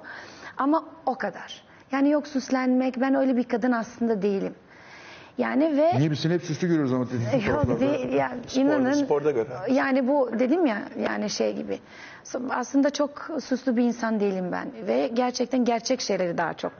[0.57, 1.63] Ama o kadar.
[1.91, 4.55] Yani yok süslenmek ben öyle bir kadın aslında değilim.
[5.37, 7.05] Yani ve Niye biz seni hep süslü görüyoruz ama
[7.47, 8.93] Yok değil, yani inanın.
[8.93, 9.49] sporda göre.
[9.71, 11.79] Yani bu dedim ya yani şey gibi.
[12.49, 16.71] Aslında çok süslü bir insan değilim ben ve gerçekten gerçek şeyleri daha çok.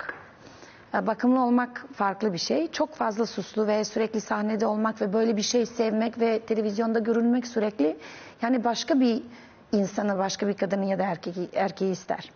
[0.96, 2.72] E, Bakımlı olmak farklı bir şey.
[2.72, 7.48] Çok fazla süslü ve sürekli sahnede olmak ve böyle bir şey sevmek ve televizyonda görünmek
[7.48, 7.98] sürekli
[8.42, 9.24] yani başka bir
[9.72, 12.32] insanı, başka bir kadını ya da erkeği, erkeği ister.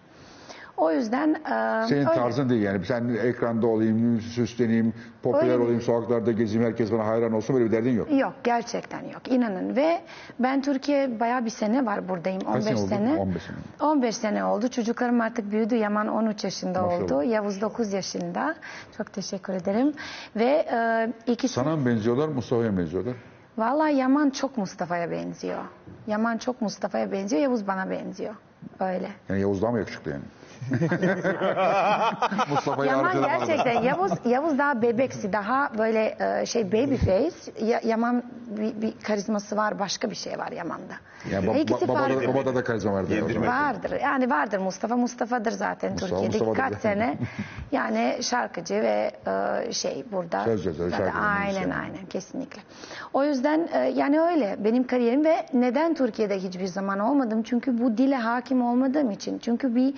[0.80, 2.14] O yüzden e, Senin öyle.
[2.14, 2.86] tarzın değil yani.
[2.86, 4.94] Sen ekranda olayım, süsleneyim,
[5.24, 8.08] popüler Öyle olayım, sokaklarda gezeyim, herkes bana hayran olsun böyle bir derdin yok.
[8.12, 10.02] Yok gerçekten yok inanın ve
[10.40, 13.16] ben Türkiye bayağı bir sene var buradayım 15 sene sene.
[13.18, 13.56] 15 sene.
[13.90, 17.04] 15 sene oldu çocuklarım artık büyüdü Yaman 13 yaşında Maşallah.
[17.04, 18.56] oldu Yavuz 9 yaşında
[18.98, 19.94] çok teşekkür ederim
[20.36, 23.16] ve e, ikisi Sana mı benziyorlar, Mustafa'ya mı benziyorlar?
[23.58, 25.60] vallahi Yaman çok Mustafa'ya benziyor
[26.08, 28.36] Yaman çok Mustafa'ya benziyor Yavuz bana benziyor
[28.80, 29.08] öyle.
[29.30, 30.24] Yani Yavuz daha mı yakışıklı yani?
[32.50, 38.24] Mustafa'yı Yaman gerçekten Yavuz Yavuz daha bebeksi daha böyle e, şey baby face Ya- Yaman
[38.48, 40.94] bir, bir karizması var başka bir şey var Yaman'da.
[41.32, 42.28] Yani bab- İkisi babada, farklı.
[42.34, 43.14] babada da karizma vardı.
[43.30, 43.48] o zaman.
[43.48, 43.92] Vardır.
[44.04, 44.98] Yani vardır Mustafa.
[44.98, 46.74] Mustafa'dır zaten Mustafa, Türkiye'de Mustafa'dır.
[46.74, 47.18] kaç sene.
[47.72, 49.12] Yani şarkıcı ve
[49.68, 50.44] e, şey burada.
[50.44, 52.62] Söz yazarı, Zaten şarkıcı, Aynen aynen kesinlikle.
[53.14, 57.44] O yüzden e, yani öyle benim kariyerim ve neden Türkiye'de hiçbir zaman olmadım?
[57.44, 59.40] Çünkü bu dile hakim olmadığım için.
[59.40, 59.94] Çünkü bir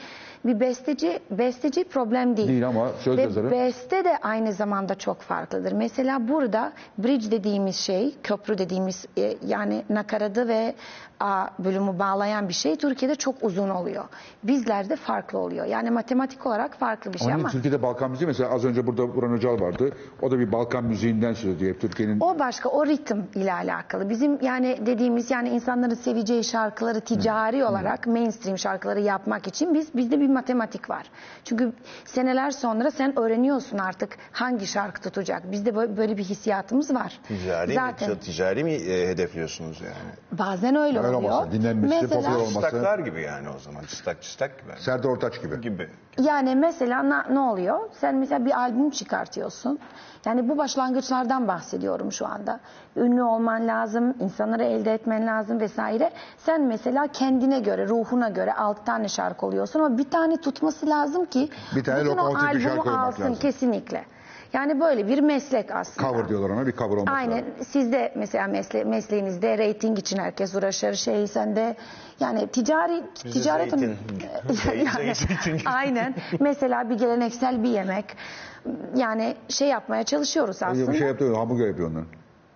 [0.46, 2.48] bir besteci besteci problem değil.
[2.48, 3.52] Değil ama söz Ve yazarı.
[3.52, 5.72] beste de aynı zamanda çok farklıdır.
[5.72, 10.76] Mesela burada bridge dediğimiz şey, köprü dediğimiz e, yani nakaradı ve
[11.22, 14.06] A bölümü bağlayan bir şey Türkiye'de çok uzun oluyor.
[14.44, 15.66] Bizlerde farklı oluyor.
[15.66, 19.16] Yani matematik olarak farklı bir şey Ama ama, Türkiye'de Balkan müziği mesela az önce burada
[19.16, 19.92] Burhan Öcal vardı.
[20.22, 21.74] O da bir Balkan müziğinden söz ediyor.
[21.74, 24.10] Hep Türkiye'nin o başka, o ritim ile alakalı.
[24.10, 30.20] Bizim yani dediğimiz yani insanların seveceği şarkıları ticari olarak mainstream şarkıları yapmak için biz bizde
[30.20, 31.04] bir matematik var.
[31.44, 31.74] Çünkü
[32.06, 35.52] seneler sonra sen öğreniyorsun artık hangi şarkı tutacak.
[35.52, 37.20] Bizde böyle, bir hissiyatımız var.
[37.28, 40.12] Ticari Zaten mi, ticari mi e, hedefliyorsunuz yani?
[40.32, 42.54] bazen öyle, Öyle olmasa, dinlenmesi, popüler olması.
[42.54, 43.82] Çıstaklar gibi yani o zaman.
[43.84, 44.72] Çıstak çıstak gibi.
[44.80, 45.62] Serdar Ortaç gibi.
[45.62, 45.90] gibi.
[46.22, 47.80] Yani mesela na- ne oluyor?
[48.02, 49.80] Sen mesela bir albüm çıkartıyorsun.
[50.26, 52.60] Yani bu başlangıçlardan bahsediyorum şu anda.
[52.96, 56.12] Ünlü olman lazım, insanları elde etmen lazım vesaire.
[56.38, 61.26] Sen mesela kendine göre, ruhuna göre altı tane şarkı oluyorsun ama bir tane tutması lazım
[61.26, 63.36] ki Bir tane bütün o lokomotif bir albümü şarkı olmak alsın lazım.
[63.36, 64.06] kesinlikle.
[64.54, 66.08] Yani böyle bir meslek aslında.
[66.08, 67.38] Cover diyorlar ona bir cover olması Aynen.
[67.38, 67.66] lazım.
[67.68, 70.94] Sizde mesela mesle mesleğinizde reyting için herkes uğraşır.
[70.94, 71.76] Şey sende
[72.20, 73.98] yani ticari Bizde ticaret zeytin.
[74.86, 75.62] yani, Zeytin.
[75.66, 76.16] aynen.
[76.40, 78.06] Mesela bir geleneksel bir yemek.
[78.96, 80.92] Yani şey yapmaya çalışıyoruz aslında.
[80.92, 82.08] Bir şey yapıyor, hamburger yapıyor onların.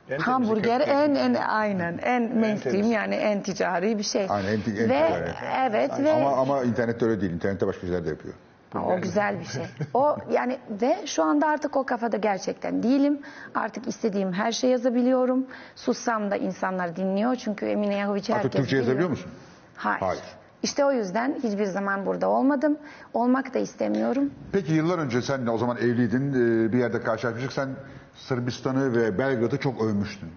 [0.09, 2.91] En Hamburger en en aynen en mainstream temiz.
[2.91, 4.25] yani en ticari bir şey.
[4.29, 5.33] Aynen, en en ve ticari.
[5.69, 7.31] evet ve Ama ama internette öyle değil.
[7.33, 8.33] İnternette başka şeyler de yapıyor.
[8.79, 9.63] O güzel bir şey.
[9.93, 13.19] O yani ve şu anda artık o kafada gerçekten değilim.
[13.55, 15.45] Artık istediğim her şey yazabiliyorum.
[15.75, 17.35] Sussam da insanlar dinliyor.
[17.35, 18.83] Çünkü Emine Yahovic'i herkes Artık Türkçe biliyor.
[18.83, 19.31] yazabiliyor musun?
[19.75, 19.99] Hayır.
[20.01, 20.23] Hayır.
[20.63, 22.77] İşte o yüzden hiçbir zaman burada olmadım.
[23.13, 24.31] Olmak da istemiyorum.
[24.51, 26.33] Peki yıllar önce sen o zaman evliydin.
[26.33, 27.53] ee, Bir yerde karşılaşmıştık.
[27.53, 27.69] Sen
[28.15, 30.29] Sırbistan'ı ve Belgrad'ı çok övmüştün.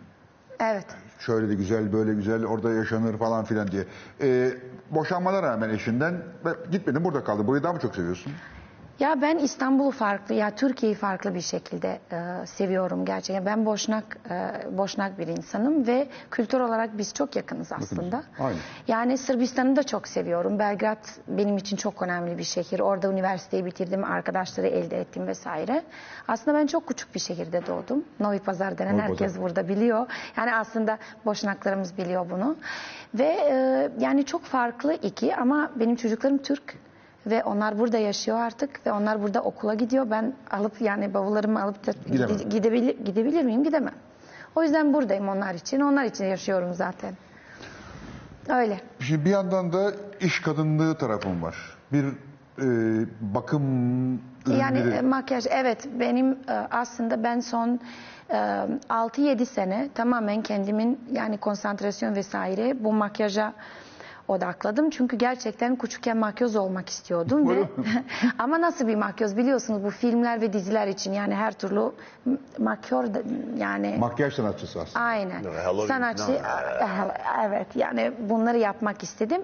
[0.60, 0.86] Evet.
[1.19, 3.85] Şöyle de güzel, böyle güzel, orada yaşanır falan filan diye.
[4.23, 4.51] Ee,
[4.90, 6.23] boşanmalar rağmen eşinden
[6.70, 7.47] gitmedin burada kaldın.
[7.47, 8.32] Burayı daha mı çok seviyorsun?
[8.99, 13.47] Ya ben İstanbul'u farklı, ya Türkiye'yi farklı bir şekilde e, seviyorum gerçekten.
[13.47, 18.23] Ben Boşnak e, Boşnak bir insanım ve kültür olarak biz çok yakınız aslında.
[18.39, 18.59] Aynen.
[18.89, 20.59] Yani Sırbistan'ı da çok seviyorum.
[20.59, 22.81] Belgrad benim için çok önemli bir şehir.
[22.81, 25.83] Orada üniversiteyi bitirdim, arkadaşları elde ettim vesaire.
[26.29, 28.05] Aslında ben çok küçük bir şehirde doğdum.
[28.20, 29.43] Novi Pazar denen Novi herkes Pazar.
[29.43, 30.07] burada biliyor.
[30.37, 32.57] Yani aslında Boşnaklarımız biliyor bunu.
[33.15, 36.88] Ve e, yani çok farklı iki ama benim çocuklarım Türk.
[37.31, 40.11] Ve onlar burada yaşıyor artık ve onlar burada okula gidiyor.
[40.11, 42.37] Ben alıp yani bavullarımı alıp da Gidemem.
[42.51, 43.65] gidebilir, gidebilir miyim?
[43.65, 43.95] Gidemem.
[44.57, 45.81] O yüzden buradayım onlar için.
[45.81, 47.15] Onlar için yaşıyorum zaten.
[48.49, 48.81] Öyle.
[49.01, 51.57] Şimdi bir yandan da iş kadınlığı tarafım var.
[51.93, 52.67] Bir e,
[53.21, 53.63] bakım
[54.47, 54.61] ürünleri.
[54.61, 57.81] Yani e, makyaj evet benim e, aslında ben son
[58.31, 63.53] e, 6-7 sene tamamen kendimin yani konsantrasyon vesaire bu makyaja
[64.29, 64.91] odakladım.
[64.91, 67.69] Çünkü gerçekten küçükken makyöz olmak istiyordum ve
[68.39, 71.13] ama nasıl bir makyöz biliyorsunuz bu filmler ve diziler için.
[71.13, 71.81] Yani her türlü
[72.59, 73.05] makyör
[73.57, 75.05] yani Makyaj sanatçısı aslında.
[75.05, 75.45] Aynen.
[75.45, 76.33] Halloween Sanatçı
[77.47, 79.43] evet yani bunları yapmak istedim.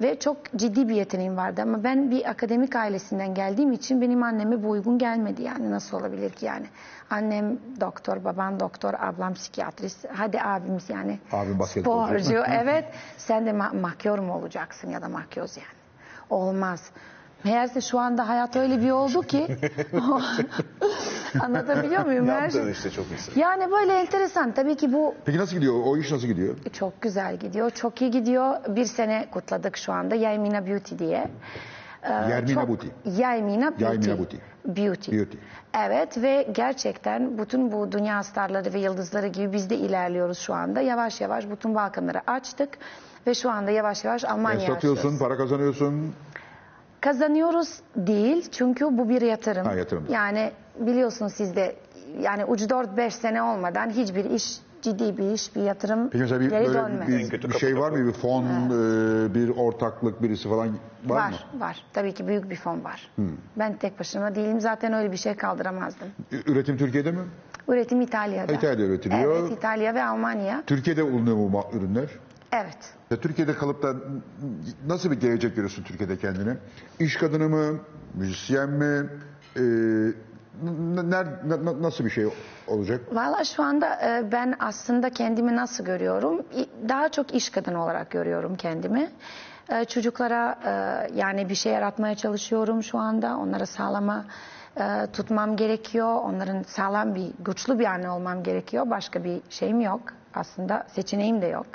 [0.00, 1.62] Ve çok ciddi bir yeteneğim vardı.
[1.62, 5.70] Ama ben bir akademik ailesinden geldiğim için benim anneme bu uygun gelmedi yani.
[5.70, 6.66] Nasıl olabilir ki yani
[7.12, 12.18] annem doktor babam doktor ablam psikiyatrist hadi abimiz yani basketbolcu.
[12.24, 12.84] sporcu evet
[13.16, 15.66] sen de ma- makyör mü olacaksın ya da makyoz yani
[16.30, 16.90] olmaz
[17.44, 19.46] Meğerse şu anda hayat öyle bir oldu ki
[21.40, 22.28] Anlatabiliyor muyum?
[22.28, 22.72] Her Yaptığın şey.
[22.72, 23.40] işte çok iyisin.
[23.40, 24.52] Yani böyle enteresan.
[24.52, 25.74] Tabii ki bu Peki nasıl gidiyor?
[25.86, 26.54] O iş nasıl gidiyor?
[26.72, 27.70] çok güzel gidiyor.
[27.70, 28.54] Çok iyi gidiyor.
[28.68, 30.14] Bir sene kutladık şu anda.
[30.14, 31.28] Yaymina Beauty diye.
[32.02, 32.86] Ee, Yaymina çok- Beauty.
[33.06, 33.84] Yaymina Beauty.
[33.84, 34.36] Yaymina Beauty.
[34.64, 35.16] Beauty.
[35.16, 35.36] Beauty.
[35.86, 40.80] Evet ve gerçekten bütün bu dünya starları ve yıldızları gibi biz de ilerliyoruz şu anda.
[40.80, 42.68] Yavaş yavaş bütün Balkanları açtık
[43.26, 45.18] ve şu anda yavaş yavaş Almanya'ya satıyorsun, açıyoruz.
[45.18, 46.14] para kazanıyorsun.
[47.00, 49.66] Kazanıyoruz değil çünkü bu bir yatırım.
[49.66, 50.06] Ha, yatırım.
[50.10, 51.76] Yani biliyorsunuz siz de
[52.20, 56.50] yani ucu 4-5 sene olmadan hiçbir iş ciddi bir iş, bir yatırım Peki mesela bir,
[56.50, 57.08] geri böyle dönmez.
[57.08, 58.06] bir, kötü bir şey var mı?
[58.08, 60.68] Bir fon, e, bir ortaklık birisi falan
[61.06, 61.60] var, Var, mı?
[61.60, 61.84] var.
[61.92, 63.10] Tabii ki büyük bir fon var.
[63.56, 64.60] Ben tek başıma değilim.
[64.60, 66.08] Zaten öyle bir şey kaldıramazdım.
[66.46, 67.18] Üretim Türkiye'de mi?
[67.68, 68.52] Üretim İtalya'da.
[68.52, 69.36] İtalya'da üretiliyor.
[69.40, 70.62] Evet, İtalya ve Almanya.
[70.66, 72.08] Türkiye'de bulunuyor bu ürünler.
[72.52, 72.78] Evet.
[73.10, 73.94] Ya Türkiye'de kalıp da
[74.86, 76.54] nasıl bir gelecek görüyorsun Türkiye'de kendini?
[77.00, 77.78] İş kadını mı?
[78.14, 79.06] Müzisyen mi?
[79.56, 79.62] E,
[80.62, 82.26] n- ner- na- na- nasıl bir şey
[82.66, 83.00] olacak?
[83.12, 86.42] Valla şu anda e, ben aslında kendimi nasıl görüyorum?
[86.88, 89.10] Daha çok iş kadını olarak görüyorum kendimi.
[89.68, 90.70] E, Çocuklara e,
[91.14, 93.36] yani bir şey yaratmaya çalışıyorum şu anda.
[93.36, 94.24] Onlara sağlama
[95.12, 96.14] tutmam gerekiyor.
[96.14, 98.90] Onların sağlam bir, güçlü bir anne olmam gerekiyor.
[98.90, 100.00] Başka bir şeyim yok.
[100.34, 101.66] Aslında seçeneğim de yok.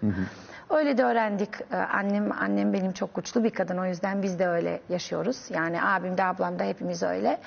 [0.70, 1.50] Öyle de öğrendik.
[1.94, 3.78] Annem annem benim çok güçlü bir kadın.
[3.78, 5.38] O yüzden biz de öyle yaşıyoruz.
[5.50, 7.38] Yani abim de ablam da hepimiz öyle.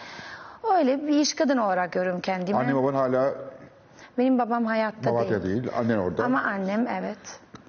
[0.78, 2.58] Öyle bir iş kadını olarak görüyorum kendimi.
[2.58, 3.34] Anne baban hala
[4.18, 5.62] Benim babam hayatta Malatya değil.
[5.62, 6.24] değil, annen orada.
[6.24, 7.18] Ama annem evet.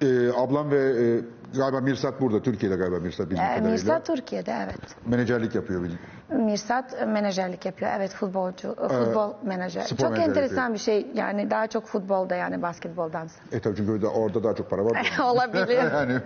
[0.02, 1.20] Ee, ablam ve e,
[1.58, 3.70] galiba Mirsat burada, Türkiye'de galiba Mirsat bildiğim Ee, kadarıyla.
[3.70, 4.80] Mirsat Türkiye'de evet.
[5.06, 5.82] Menajerlik yapıyor.
[5.82, 6.00] bildiğim.
[6.46, 7.90] Mirsat e, menajerlik yapıyor.
[7.96, 9.82] Evet futbolcu, e, futbol menajer.
[9.82, 10.74] spor Çok enteresan yapıyor.
[10.74, 11.06] bir şey.
[11.14, 13.34] Yani daha çok futbolda yani basketboldansa.
[13.52, 15.12] E tabii çünkü orada, orada daha çok para var.
[15.24, 15.68] Olabilir.
[15.94, 16.18] yani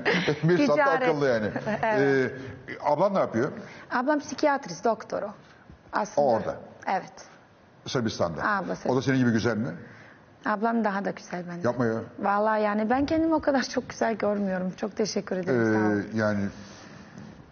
[0.42, 1.02] Mirsat da Ticaret.
[1.08, 1.46] akıllı yani.
[1.82, 2.30] Ee,
[2.84, 3.52] ablan ne yapıyor?
[3.90, 5.28] Ablam psikiyatrist, doktoru.
[5.92, 6.26] Aslında.
[6.26, 6.56] O orada.
[6.86, 7.12] Evet.
[7.86, 8.42] Sırbistan'da.
[8.48, 8.88] Ablası.
[8.88, 9.68] O da senin gibi güzel mi?
[10.46, 11.62] Ablam daha da güzel benden.
[11.62, 12.00] Yapma ya.
[12.18, 14.72] Vallahi yani ben kendimi o kadar çok güzel görmüyorum.
[14.76, 15.64] Çok teşekkür ederim.
[15.74, 16.00] sağ olun.
[16.00, 16.44] Ee, yani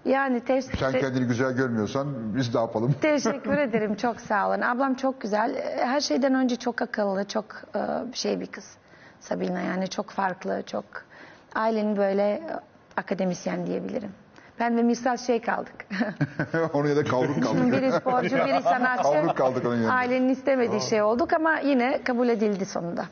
[0.05, 2.95] Yani te- sen kendini güzel görmüyorsan biz ne yapalım?
[3.01, 3.95] Teşekkür ederim.
[3.95, 4.61] Çok sağ olun.
[4.61, 5.55] Ablam çok güzel.
[5.79, 7.47] Her şeyden önce çok akıllı, çok
[7.77, 7.81] e,
[8.13, 8.65] şey bir kız.
[9.21, 10.85] Sabina yani çok farklı, çok
[11.55, 12.43] ailenin böyle e,
[12.97, 14.11] akademisyen diyebilirim.
[14.61, 15.87] Ben ve Mirsal şey kaldık.
[16.73, 17.73] Onu ya da kavruk kaldık.
[17.73, 19.03] biri sporcu, biri sanatçı.
[19.03, 19.93] Kavruk kaldık onun yanında.
[19.93, 23.05] Ailenin istemediği şey olduk ama yine kabul edildi sonunda.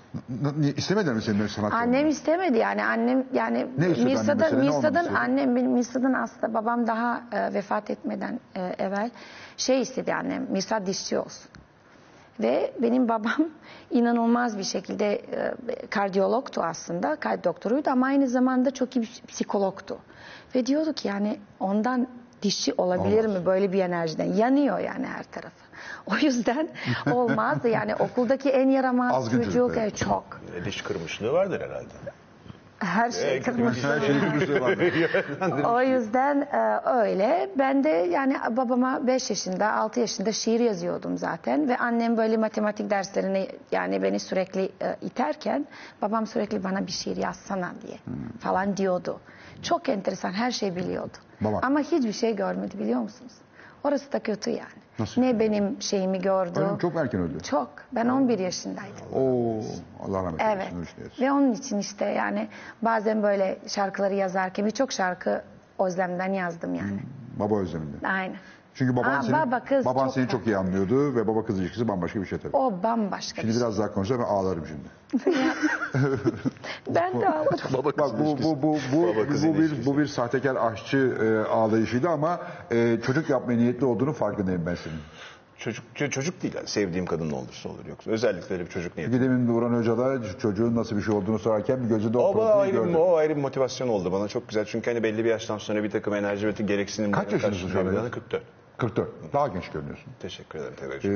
[0.43, 4.36] N- niye- İstemediler mi senin sanatçı Annem istemedi yani annem yani Ne istedi annem Mirsa'dan
[4.39, 4.62] mesela?
[4.62, 5.19] Ne olmak Mirsa'dan istedi?
[5.19, 9.10] annem benim Mirsa'dan aslında babam daha e, vefat etmeden e, evvel
[9.56, 11.51] şey istedi annem Mirsa dişçi olsun.
[12.40, 13.48] Ve benim babam
[13.90, 15.55] inanılmaz bir şekilde e,
[15.90, 19.98] kardiyologtu aslında, kalp doktoruydu ama aynı zamanda çok iyi bir psikologtu.
[20.55, 22.09] Ve diyordu ki yani ondan
[22.43, 24.33] dişçi olabilir mi böyle bir enerjiden?
[24.33, 25.62] Yanıyor yani her tarafı.
[26.07, 26.69] O yüzden
[27.12, 30.41] olmazdı yani okuldaki en yaramaz Azgın çocuk e, çok.
[30.57, 31.89] E, Diş kırmışlığı vardır herhalde.
[32.79, 33.43] Her şey.
[33.83, 34.79] Her şeyin bir şey var.
[35.74, 37.51] O yüzden e, öyle.
[37.59, 42.91] Ben de yani babama 5 yaşında, 6 yaşında şiir yazıyordum zaten ve annem böyle matematik
[42.91, 45.66] derslerini yani beni sürekli e, iterken
[46.03, 47.99] babam sürekli bana bir şiir yazsana diye
[48.41, 49.20] falan diyordu.
[49.62, 51.16] Çok enteresan her şey biliyordu.
[51.41, 51.59] Baba.
[51.62, 53.33] Ama hiçbir şey görmedi biliyor musunuz?
[53.85, 54.83] Orası da kötü yani.
[54.99, 55.20] Nasıl?
[55.20, 56.61] Ne benim şeyimi gördü.
[56.61, 56.79] Öyle mi?
[56.79, 57.41] Çok erken öldü.
[57.41, 57.69] Çok.
[57.93, 59.07] Ben 11 yaşındaydım.
[59.15, 59.61] Oo,
[60.07, 60.77] Allah rahmet eylesin.
[61.01, 61.20] Evet.
[61.20, 62.49] Ve onun için işte yani
[62.83, 65.43] bazen böyle şarkıları yazarken birçok şarkı
[65.79, 67.01] Özlem'den yazdım yani.
[67.37, 68.07] Baba özleminde.
[68.09, 68.37] Aynen.
[68.74, 71.61] Çünkü baban, Aa, seni, baba, kız baban çok seni çok iyi anlıyordu ve baba kız
[71.61, 72.57] ilişkisi bambaşka bir şey tabii.
[72.57, 73.62] O bambaşka Şimdi bir şey.
[73.62, 74.89] biraz daha konuşalım ben ağlarım şimdi.
[76.94, 77.85] Ben de ağlarım.
[77.99, 82.09] Bak bu bu bu bu, Baba kız bu bir bu bir sahtekar aşçı e, ağlayışıydı
[82.09, 82.40] ama
[82.73, 84.97] e, çocuk yapmaya niyetli olduğunu farkındayım ben senin.
[85.59, 86.66] Çocuk, ço- çocuk değil yani.
[86.69, 87.86] Sevdiğim kadın ne olursa olur.
[87.89, 89.12] Yoksa özellikle öyle bir çocuk niyeti.
[89.12, 92.73] Gidemin Duran Hoca'da çocuğun nasıl bir şey olduğunu sorarken bir gözünde o O bana ayrı,
[92.73, 92.94] gördüm.
[92.97, 94.65] o ayrı bir motivasyon oldu bana çok güzel.
[94.65, 98.11] Çünkü hani belli bir yaştan sonra bir takım enerji ve gereksinimlerin Kaç yaşındasın şu anda?
[98.11, 98.43] 44.
[98.82, 99.09] 44.
[99.32, 100.12] Daha genç görünüyorsun.
[100.20, 100.74] Teşekkür ederim.
[100.80, 101.10] Tekrar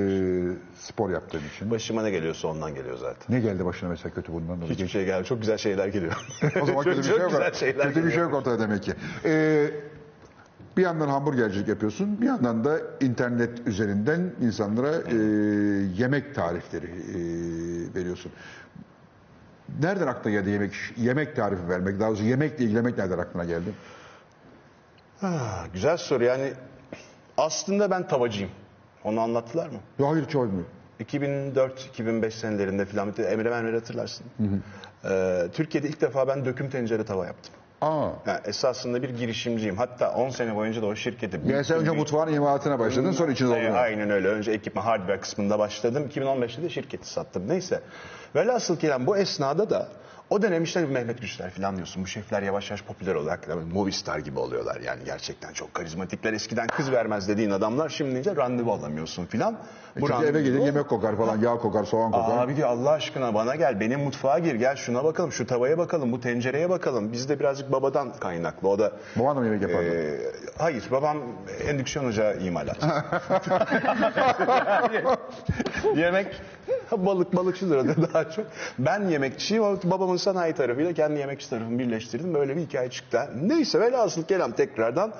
[0.52, 1.70] E, spor yaptığın için.
[1.70, 3.36] Başıma ne geliyorsa ondan geliyor zaten.
[3.36, 4.72] Ne geldi başına mesela kötü bundan dolayı?
[4.72, 5.24] Hiçbir şey geldi.
[5.24, 6.12] Çok güzel şeyler geliyor.
[6.62, 7.30] O zaman kötü bir Çok şey yok.
[7.30, 8.30] güzel şeyler Kötü bir şey geliyor.
[8.30, 8.92] yok ortada demek ki.
[9.24, 9.70] Ee,
[10.76, 15.14] bir yandan hamburgercilik yapıyorsun, bir yandan da internet üzerinden insanlara e,
[16.02, 17.14] yemek tarifleri e,
[17.94, 18.32] veriyorsun.
[19.82, 22.00] Nereden aklına geldi yemek yemek tarifi vermek?
[22.00, 23.72] Daha doğrusu yemekle ilgilenmek nereden aklına geldi?
[25.20, 25.30] Ha,
[25.72, 26.52] güzel soru yani
[27.36, 28.50] aslında ben tavacıyım.
[29.04, 29.78] Onu anlattılar mı?
[29.98, 30.64] Ya hayır hiç olmuyor.
[31.00, 34.26] 2004-2005 senelerinde filan Emre Menver'i hatırlarsın.
[35.04, 37.54] Ee, Türkiye'de ilk defa ben döküm tencere tava yaptım.
[37.80, 38.08] Aa.
[38.26, 39.76] Yani esasında bir girişimciyim.
[39.76, 41.40] Hatta 10 sene boyunca da o şirketi...
[41.46, 43.78] Yani sen önce mutfağın imalatına başladın sonra içine Aynen, doldurdun.
[43.82, 44.28] aynen öyle.
[44.28, 46.10] Önce ekipman hardware kısmında başladım.
[46.14, 47.48] 2015'te de şirketi sattım.
[47.48, 47.80] Neyse.
[48.34, 49.88] Velhasıl kelam bu esnada da
[50.30, 52.02] o dönem işte Mehmet Güçler falan diyorsun.
[52.02, 54.80] Bu şefler yavaş yavaş popüler olarak yani movie star gibi oluyorlar.
[54.80, 56.32] Yani gerçekten çok karizmatikler.
[56.32, 59.58] Eskiden kız vermez dediğin adamlar şimdi de randevu alamıyorsun filan.
[59.98, 62.38] Çünkü eve gidin yemek kokar falan, yağ kokar, soğan kokar.
[62.38, 66.12] Abi diyor Allah aşkına bana gel benim mutfağa gir gel şuna bakalım şu tavaya bakalım
[66.12, 67.12] bu tencereye bakalım.
[67.12, 69.88] Bizde birazcık babadan kaynaklı o da Baban da mı yemek yapardı?
[69.88, 70.18] ee,
[70.58, 71.18] hayır babam
[71.68, 72.76] endüksiyon ocağı imalat.
[75.96, 76.42] yemek
[76.96, 78.46] balık balıkçıdır da daha çok.
[78.78, 82.34] Ben yemekçiyim o babamın sanayi tarafıyla kendi yemekçi tarafımı birleştirdim.
[82.34, 83.18] Böyle bir hikaye çıktı.
[83.42, 85.12] Neyse velhasıl kelam tekrardan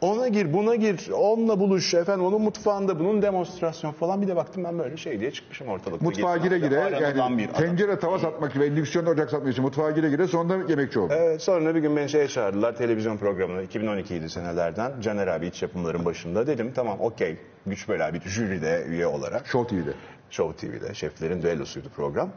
[0.00, 4.64] ona gir buna gir onunla buluş efendim onun mutfağında bunun demonstrasyon falan bir de baktım
[4.64, 6.04] ben böyle şey diye çıkmışım ortalıkta.
[6.04, 7.54] Mutfağa gire gire yani bir adam.
[7.54, 11.12] tencere tava satmak ve endüksiyon ocak satmak için mutfağa gire gire sonunda yemekçi oldu.
[11.16, 14.92] Evet, sonra bir gün beni şeye çağırdılar televizyon programına 2012'ydi senelerden.
[15.00, 17.36] Caner abi iç yapımların başında dedim tamam okey
[17.66, 19.46] güç böyle bir jüride üye olarak.
[19.46, 19.92] Show TV'de.
[20.30, 22.30] Show TV'de şeflerin düellosuydu program.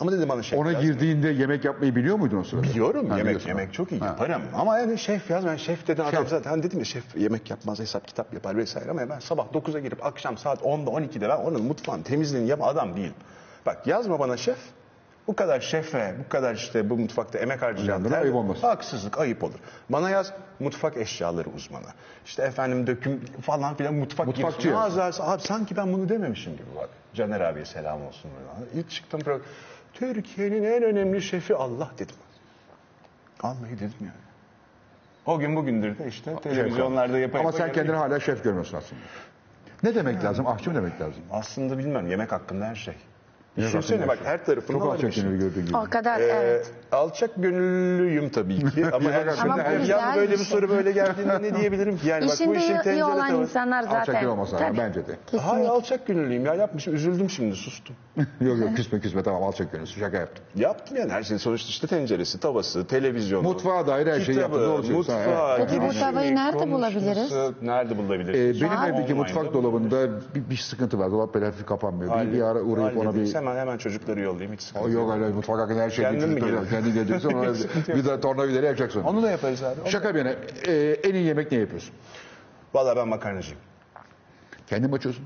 [0.00, 0.82] Ama dedim bana şef Ona yaz.
[0.82, 2.62] girdiğinde yemek yapmayı biliyor muydun o sırada?
[2.62, 4.06] Biliyorum Ha, yemek yemek çok iyi Ha.
[4.06, 4.42] yaparım.
[4.54, 8.08] Ama yani şef yaz ben şef dedim adam zaten dedim ya şef yemek yapmaz hesap
[8.08, 12.02] kitap yapar vesaire ama ben sabah 9'a girip akşam saat 10'da 12'de ben onun mutfağın
[12.02, 13.14] temizliğini yapan adam değilim.
[13.66, 14.58] Bak yazma bana şef.
[15.28, 18.62] Bu kadar şefe, bu kadar işte bu mutfakta emek harcayan Uyandırma, ayıp olmaz.
[18.62, 19.58] Haksızlık, ayıp olur.
[19.90, 21.86] Bana yaz mutfak eşyaları uzmanı.
[22.26, 25.02] İşte efendim döküm falan filan mutfak Mutfakçı girişimi.
[25.02, 26.88] abi sanki ben bunu dememişim gibi bak.
[27.14, 28.30] Caner abiye selam olsun.
[28.30, 28.68] buradan.
[28.74, 29.46] İlk çıktım program.
[29.94, 32.16] Türkiye'nin en önemli şefi Allah dedim.
[33.42, 34.12] Vallahi dedim yani.
[35.26, 37.46] O gün bugündür de işte televizyonlarda yapayım.
[37.46, 39.00] Ama sen kendini hala şef görmüyorsun aslında.
[39.82, 40.46] Ne demek lazım?
[40.46, 41.22] Aşçı mı demek lazım?
[41.32, 42.94] Aslında bilmem yemek hakkında her şey.
[43.58, 45.22] Düşünsene bak her her tarafından Çok alçak alabilirsin.
[45.28, 45.76] gönüllü gördüğün gibi.
[45.76, 46.70] O kadar Ee, evet.
[46.92, 50.46] Alçak gönüllüyüm tabii ki ama yani Ama şimdi bu yani güzel böyle bir bir şey.
[50.46, 53.28] soru böyle geldiğinde ne diyebilirim ki yani bak bu İşinde işin iyi, iyi tencere olan
[53.28, 53.34] tavası.
[53.42, 54.00] insanlar zaten.
[54.00, 54.78] Alçak gönüllü olmasa Tabii.
[54.78, 55.16] bence de.
[55.30, 55.68] Hayır Kesinlikle.
[55.68, 57.96] alçak gönüllüyüm ya yapmışım üzüldüm şimdi sustum.
[58.40, 60.44] yok yok küsme küsme tamam alçak gönüllüsü şaka yaptım.
[60.56, 63.42] Yaptım yani her şey sonuçta işte tenceresi, tavası, televizyonu.
[63.42, 65.12] Mutfağa dair her şeyi yaptın, doğru söylüyorsun.
[65.12, 65.68] Ha, Mutfağı, evet.
[65.70, 67.32] Peki bu girişimi, tavayı nerede konuşması, bulabiliriz?
[67.62, 68.62] Nerede bulabiliriz?
[68.62, 71.10] Ee, benim evdeki mutfak dolabında bir, bir sıkıntı var.
[71.10, 72.20] Dolap böyle hafif kapanmıyor.
[72.26, 73.34] Bir, bir ara uğrayıp ona bir...
[73.34, 76.40] Hemen hemen çocukları yollayayım hiç sıkıntı O yok öyle mutfak hakkında her şeyi Kendin mi
[76.40, 76.77] çocuklar-?
[76.78, 77.54] Kendi geleceksin ona
[77.96, 79.02] bir de tornavidayla yapacaksın.
[79.02, 79.90] Onu da yaparız abi.
[79.90, 80.34] Şaka bir yana
[80.66, 81.94] e, en iyi yemek ne yapıyorsun?
[82.74, 83.60] Valla ben makarnacıyım.
[84.66, 85.24] Kendin mi açıyorsun?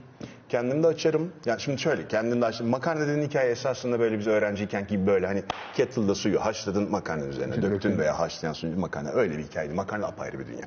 [0.53, 1.33] Kendim de açarım.
[1.47, 2.71] Yani şimdi şöyle kendim de açarım.
[2.71, 5.43] Makarna dediğin hikaye esasında böyle biz öğrenciyken gibi böyle hani
[5.75, 7.99] kettle'da suyu haşladın makarna üzerine döktün döktün.
[7.99, 9.75] veya haşlayan suyu makarna öyle bir hikayeydi.
[9.75, 10.67] Makarna apayrı bir dünya.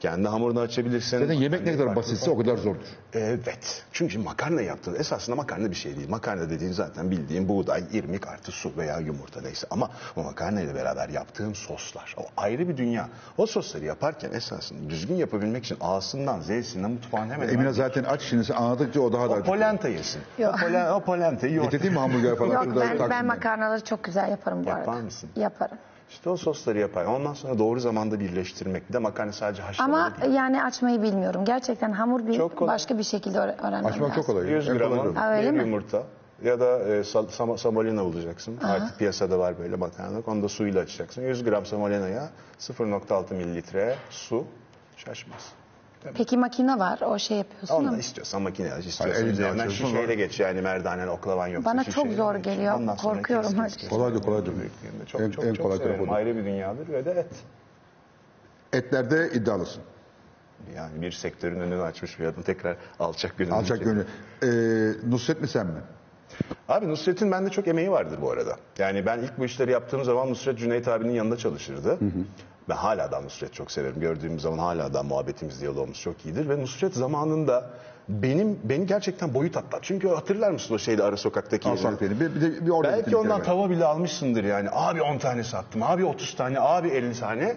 [0.00, 1.18] Kendi hamurunu açabilirsin.
[1.18, 2.86] Zaten yemek ne kadar basitse o kadar zordur.
[3.12, 3.84] Evet.
[3.92, 6.08] Çünkü makarna yaptığın esasında makarna bir şey değil.
[6.08, 9.66] Makarna dediğin zaten bildiğin buğday, irmik artı su veya yumurta neyse.
[9.70, 13.08] Ama o makarna ile beraber yaptığın soslar o ayrı bir dünya.
[13.38, 18.44] O sosları yaparken esasında düzgün yapabilmek için ağzından, zeysinden mutfağın hemen Emine zaten aç şimdi
[18.44, 19.56] sen anladıkça o daha da o acıkıyor.
[19.56, 20.22] polenta yesin.
[20.38, 20.54] Yok.
[20.54, 21.70] O, polen, o polenteyi yoğurt.
[21.70, 22.52] Getireyim mi hamburger falan?
[22.52, 23.22] Yok Şurada ben, ben Taksim'de.
[23.22, 25.02] makarnaları çok güzel yaparım bu Yapar arada.
[25.04, 25.30] mısın?
[25.36, 25.78] Yaparım.
[26.10, 27.04] İşte o sosları yapar.
[27.04, 28.88] Ondan sonra doğru zamanda birleştirmek.
[28.88, 30.34] Bir de makarna sadece haşlama Ama değil.
[30.34, 31.44] yani açmayı bilmiyorum.
[31.44, 32.74] Gerçekten hamur bir Çok kolay.
[32.74, 34.34] başka bir şekilde öğre- öğrenmem Açmak çok lazım.
[34.34, 34.50] kolay.
[34.50, 35.16] 100 En kolay gramın yolu.
[35.20, 35.60] Ha, öyle bir mi?
[35.62, 36.02] yumurta
[36.42, 38.58] ya da e, sal, sam- samolina bulacaksın.
[38.64, 40.18] Artık piyasada var böyle makarna.
[40.26, 41.22] Onu da suyla açacaksın.
[41.22, 42.28] 100 gram samolinaya
[42.58, 44.44] 0.6 mililitre su
[44.96, 45.48] şaşmaz.
[46.14, 47.98] Peki makine var o şey yapıyorsun Onu da ama.
[47.98, 51.94] istiyorsan makineye aç, istiyorsan Hayır, üzerinden açıyorsun şişeyle geç yani merdanen oklavan yoksa Bana çok
[51.94, 52.44] şişeyle zor geç.
[52.44, 52.74] geliyor.
[52.74, 53.76] Ondan sonra Korkuyorum kes, kes, hadi.
[53.80, 53.88] kes.
[53.88, 54.52] Kolaydır, kolaydır.
[55.06, 55.92] Çok, En- çok, en çok kolay severim.
[55.96, 56.16] tarafı odur.
[56.16, 57.26] Ayrı bir dünyadır ve de et.
[58.72, 59.82] Etlerde iddialısın.
[60.76, 63.54] Yani bir sektörün önünü açmış bir adam tekrar alçak gönüllü.
[63.54, 64.06] Alçak gönüllü.
[64.42, 65.80] Ee, Nusret mi sen mi?
[66.68, 68.56] Abi Nusret'in bende çok emeği vardır bu arada.
[68.78, 71.98] Yani ben ilk bu işleri yaptığım zaman Nusret Cüneyt abinin yanında çalışırdı.
[72.68, 74.00] Ben hala da Nusret çok severim.
[74.00, 76.48] Gördüğüm zaman hala da muhabbetimiz, diyalogumuz çok iyidir.
[76.48, 77.70] Ve Nusret zamanında
[78.08, 79.80] benim beni gerçekten boyut atlat.
[79.82, 81.68] Çünkü hatırlar mısın o şeyde ara sokaktaki?
[81.68, 82.20] Alçak beni.
[82.20, 84.68] Bir, bir de bir orada Belki ondan tava bile almışsındır yani.
[84.72, 87.56] Abi 10 tane sattım, abi 30 tane, abi 50 tane.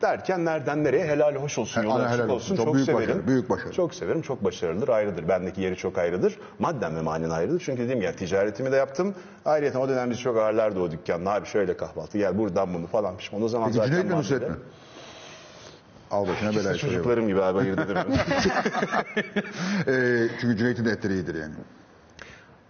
[0.00, 2.34] Derken nereden nereye helal hoş olsun, yolu açık helal olsun.
[2.34, 2.56] olsun.
[2.56, 3.08] Çok Çok, büyük severim.
[3.08, 3.72] başarı, büyük başarı.
[3.72, 5.28] Çok severim, çok başarılıdır, ayrıdır.
[5.28, 6.38] Bendeki yeri çok ayrıdır.
[6.58, 7.62] Madden ve manen ayrıdır.
[7.64, 9.14] Çünkü dediğim gibi ticaretimi de yaptım.
[9.44, 11.32] Ayrıca o dönem bizi çok ağırlardı o dükkanda.
[11.32, 13.42] Abi şöyle kahvaltı gel buradan bunu falan pişman.
[13.42, 14.56] O zaman Peki zaten mi?
[16.10, 18.06] Al başına belayı çocuklarım gibi abi ayırt edemem.
[19.88, 21.54] Ee, çünkü Cüneyt'in de etleri iyidir yani.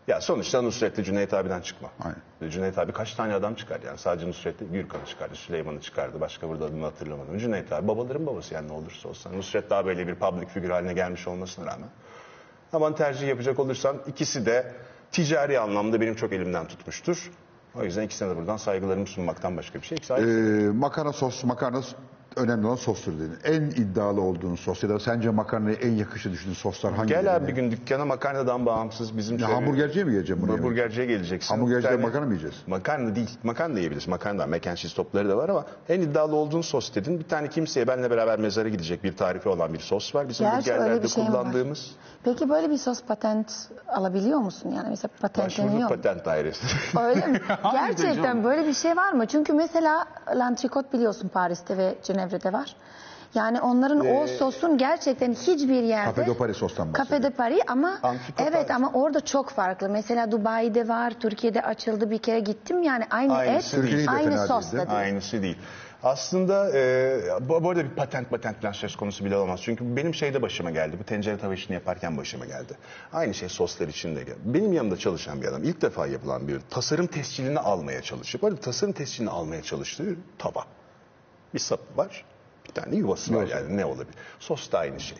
[0.09, 1.89] Ya sonuçta Nusret de Cüneyt abiden çıkma.
[2.01, 2.19] Aynen.
[2.43, 3.99] Ve Cüneyt abi kaç tane adam çıkar yani.
[3.99, 6.21] Sadece Nusret değil, Gürkan'ı çıkardı, Süleyman'ı çıkardı.
[6.21, 7.39] Başka burada adını hatırlamadım.
[7.39, 9.33] Cüneyt abi babaların babası yani ne olursa olsun.
[9.33, 11.89] Nusret daha böyle bir public figür haline gelmiş olmasına rağmen.
[12.73, 14.73] Ama tercih yapacak olursam ikisi de
[15.13, 17.31] ticari anlamda benim çok elimden tutmuştur.
[17.75, 19.99] O yüzden ikisine de buradan saygılarımı sunmaktan başka bir şey.
[20.11, 20.23] Ee,
[20.69, 21.83] makarna sos, makarna
[22.37, 23.37] önemli olan sostur dedin.
[23.45, 27.09] En iddialı olduğun sos ya da sence makarnaya en yakışır düşündüğün soslar hangi?
[27.09, 30.59] Gel abi bir gün dükkana makarnadan bağımsız bizim Ya şöyle- hamburgerciye mi geleceğim yemek?
[30.59, 31.55] Hamburgerciye geleceksin.
[31.55, 32.57] Hamburgercide Bir tane- makarna mı yiyeceğiz?
[32.67, 33.39] Makarna değil.
[33.43, 34.09] Makarna da yiyebiliriz.
[34.09, 37.19] Makarna and cheese topları da var ama en iddialı olduğun sos dedin.
[37.19, 40.29] Bir tane kimseye benle beraber mezara gidecek bir tarifi olan bir sos var.
[40.29, 41.41] Bizim Gerçi öyle burgerlerde bir şey mi var?
[41.43, 41.91] kullandığımız.
[42.25, 43.53] Peki böyle bir sos patent
[43.89, 44.71] alabiliyor musun?
[44.77, 45.97] Yani mesela Başvurduk patentleniyor mu?
[45.97, 46.67] patent dairesi.
[47.01, 47.41] Öyle mi?
[47.73, 49.27] Gerçekten böyle bir şey var mı?
[49.27, 50.07] Çünkü mesela
[50.37, 52.77] l'antrikot biliyorsun Paris'te ve Cenevre'de var.
[53.35, 56.20] Yani onların o sosun gerçekten hiçbir yerde...
[56.20, 57.23] Café de Paris sostan bahsediyor.
[57.23, 58.70] de Paris ama Antrikot evet Paris.
[58.70, 59.89] ama orada çok farklı.
[59.89, 62.82] Mesela Dubai'de var, Türkiye'de açıldı bir kere gittim.
[62.82, 64.11] Yani aynı Aynısı et, değil.
[64.11, 64.99] Aynı fena sos değil, değil.
[64.99, 65.59] Aynısı değil.
[66.03, 69.61] Aslında e, bu, bu arada bir patent patent söz konusu bile olmaz.
[69.62, 70.97] Çünkü benim şeyde başıma geldi.
[71.01, 72.77] Bu tencere tava işini yaparken başıma geldi.
[73.12, 74.39] Aynı şey soslar için de geldi.
[74.45, 76.62] Benim yanımda çalışan bir adam ilk defa yapılan bir ürün.
[76.70, 78.43] Tasarım tescilini almaya çalışıyor.
[78.43, 80.65] Bu arada tasarım tescilini almaya çalıştığı ürün tava.
[81.55, 82.25] Bir sapı var.
[82.69, 84.15] Bir tane yuvası var yani ne olabilir.
[84.39, 85.19] Sos da aynı şey.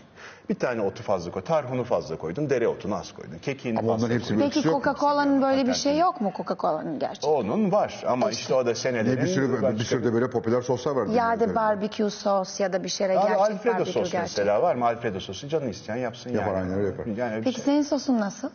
[0.49, 1.43] Bir tane otu fazla koy.
[1.43, 2.51] Tarhunu fazla koydun.
[2.51, 3.39] Dereotunu az koydun.
[3.39, 4.47] Kekiğini Ama fazla hepsi koydun.
[4.47, 4.93] bir- Peki Yok mu?
[4.93, 7.29] Coca-Cola'nın böyle bir şey yok mu Coca-Cola'nın gerçekten?
[7.31, 9.17] Onun var ama işte o da senelerin...
[9.17, 11.41] Ne bir sürü bir sürü de böyle popüler soslar var.
[11.41, 14.21] Da barbekü sos ya da bir şeyler Abi gerçek Alfredo barbekü sos gerçek.
[14.21, 14.87] mesela var mı?
[14.87, 16.57] Alfredo sosu canı isteyen yapsın Yapar, yani.
[16.63, 17.07] aynen öyle yapar.
[17.07, 17.65] Yani öyle bir Peki şey.
[17.65, 18.51] senin sosun nasıl?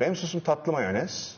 [0.00, 1.36] Benim sosum tatlı mayonez.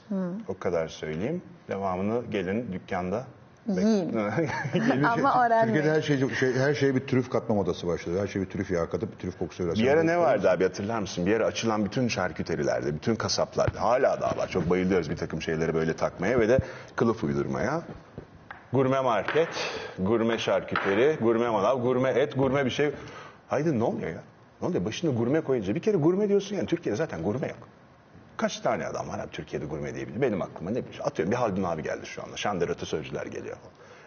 [0.48, 1.42] O kadar söyleyeyim.
[1.68, 3.24] Devamını gelin dükkanda.
[3.68, 4.16] Yiyin.
[5.04, 5.74] Ama öğrenmeyin.
[5.74, 8.20] Türkiye'de her şey, şey her şeye bir trüf katma modası başladı.
[8.20, 9.86] Her şeye bir trüf yağı katıp bir trüf kokusu üretiyor.
[9.88, 11.26] Bir ara ne vardı abi hatırlar mısın?
[11.26, 14.48] Bir ara açılan bütün şarküterilerde, bütün kasaplarda hala daha var.
[14.48, 16.60] Çok bayılıyoruz bir takım şeyleri böyle takmaya ve de
[16.96, 17.82] kılıf uydurmaya.
[18.72, 19.48] Gurme market,
[19.98, 22.90] gurme şarküteri, gurme manav, gurme et, gurme bir şey.
[23.48, 24.22] Haydi ne oluyor ya?
[24.62, 24.84] Ne oluyor?
[24.84, 27.58] Başına gurme koyunca bir kere gurme diyorsun yani Türkiye'de zaten gurme yok.
[28.38, 30.22] Kaç tane adam var abi Türkiye'de gurme diyebilir?
[30.22, 31.02] Benim aklıma ne bileyim.
[31.04, 32.36] Atıyorum bir Haldun abi geldi şu anda.
[32.36, 33.56] Şandır atasözcüler geliyor.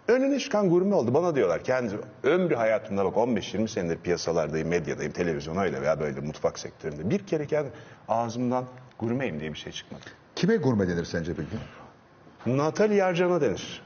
[0.08, 1.14] Önüne çıkan gurme oldu.
[1.14, 1.94] Bana diyorlar kendi
[2.24, 7.10] ömrü hayatımda bak 15-20 senedir piyasalardayım, medyadayım, televizyon öyle veya böyle mutfak sektöründe.
[7.10, 7.70] Bir kere kendi
[8.08, 8.66] ağzımdan
[9.00, 10.04] gurmeyim diye bir şey çıkmadı.
[10.36, 12.58] Kime gurme denir sence peki?
[12.58, 13.82] Natali Yarcan'a denir.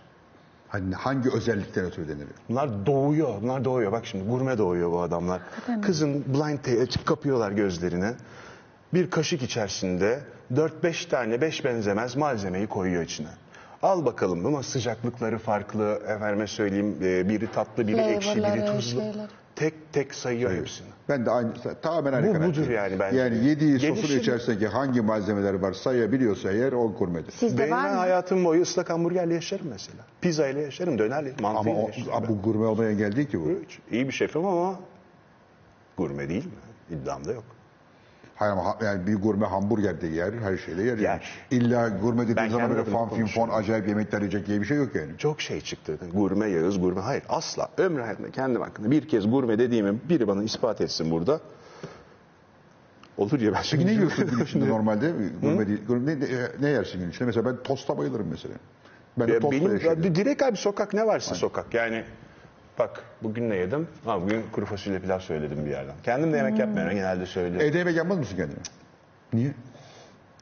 [0.67, 2.27] Hani hangi özellikten ötürü denir?
[2.49, 3.41] Bunlar doğuyor.
[3.41, 3.91] Bunlar doğuyor.
[3.91, 5.41] Bak şimdi gurme doğuyor bu adamlar.
[5.81, 8.11] Kızın blind tape açıp kapıyorlar gözlerini.
[8.93, 10.19] Bir kaşık içerisinde
[10.53, 13.27] 4-5 tane 5 benzemez malzemeyi koyuyor içine.
[13.83, 16.01] Al bakalım bunu sıcaklıkları farklı.
[16.07, 18.99] Efendime söyleyeyim e, biri tatlı biri ekşi biri Flavorları, tuzlu.
[19.01, 19.27] şeyleri.
[19.55, 20.87] Tek tek sayıyor hepsini.
[21.09, 22.55] Ben de aynı, tamamen aynı Bu kanaatteyim.
[22.67, 23.17] budur yani bence.
[23.17, 27.31] Yani yediği sosun Gelişim- içerisindeki hangi malzemeler var sayabiliyorsa eğer o gurmedir.
[27.31, 27.97] Sizde Benim var ben mı?
[27.99, 30.03] hayatım boyu ıslak hamburgerle yaşarım mesela.
[30.21, 32.13] Pizza ile yaşarım, dönerle, Ama mantıyla o, yaşarım.
[32.13, 33.49] ama bu gurme olmaya engel değil ki bu.
[33.65, 33.79] Hiç.
[33.91, 34.79] İyi bir şefim ama
[35.97, 36.51] gurme değil mi?
[36.91, 37.43] İddiam da yok.
[38.35, 40.97] Hayır ama yani bir gurme hamburger de yer, her şeyde yer.
[40.97, 41.01] yani.
[41.01, 41.29] Yer.
[41.51, 44.77] İlla gurme dediğin Ben zaman böyle fan fin fon acayip yemekler yiyecek diye bir şey
[44.77, 45.17] yok yani.
[45.17, 45.97] Çok şey çıktı.
[46.13, 47.01] Gurme yağız, gurme.
[47.01, 47.69] Hayır asla.
[47.77, 51.39] Ömrü hayatımda kendim hakkında bir kez gurme dediğimi biri bana ispat etsin burada.
[53.17, 53.85] Olur ya ben şimdi...
[53.85, 55.11] ne yiyorsun gün içinde normalde?
[55.41, 56.25] Gurme değil, gurme, ne,
[56.61, 57.25] ne yersin gün içinde?
[57.25, 58.55] Mesela ben tosta bayılırım mesela.
[59.19, 61.73] Ben de Ya tosta benim, direkt abi sokak ne varsa sokak.
[61.73, 62.03] Yani
[62.79, 63.87] bak bugün ne yedim?
[64.05, 65.95] Ha, bugün kuru fasulye pilav söyledim bir yerden.
[66.03, 66.93] Kendim de yemek yapmıyorum.
[66.95, 67.67] Genelde söylüyorum.
[67.69, 68.59] Evde yemek yapmaz mısın kendine?
[69.33, 69.51] Niye?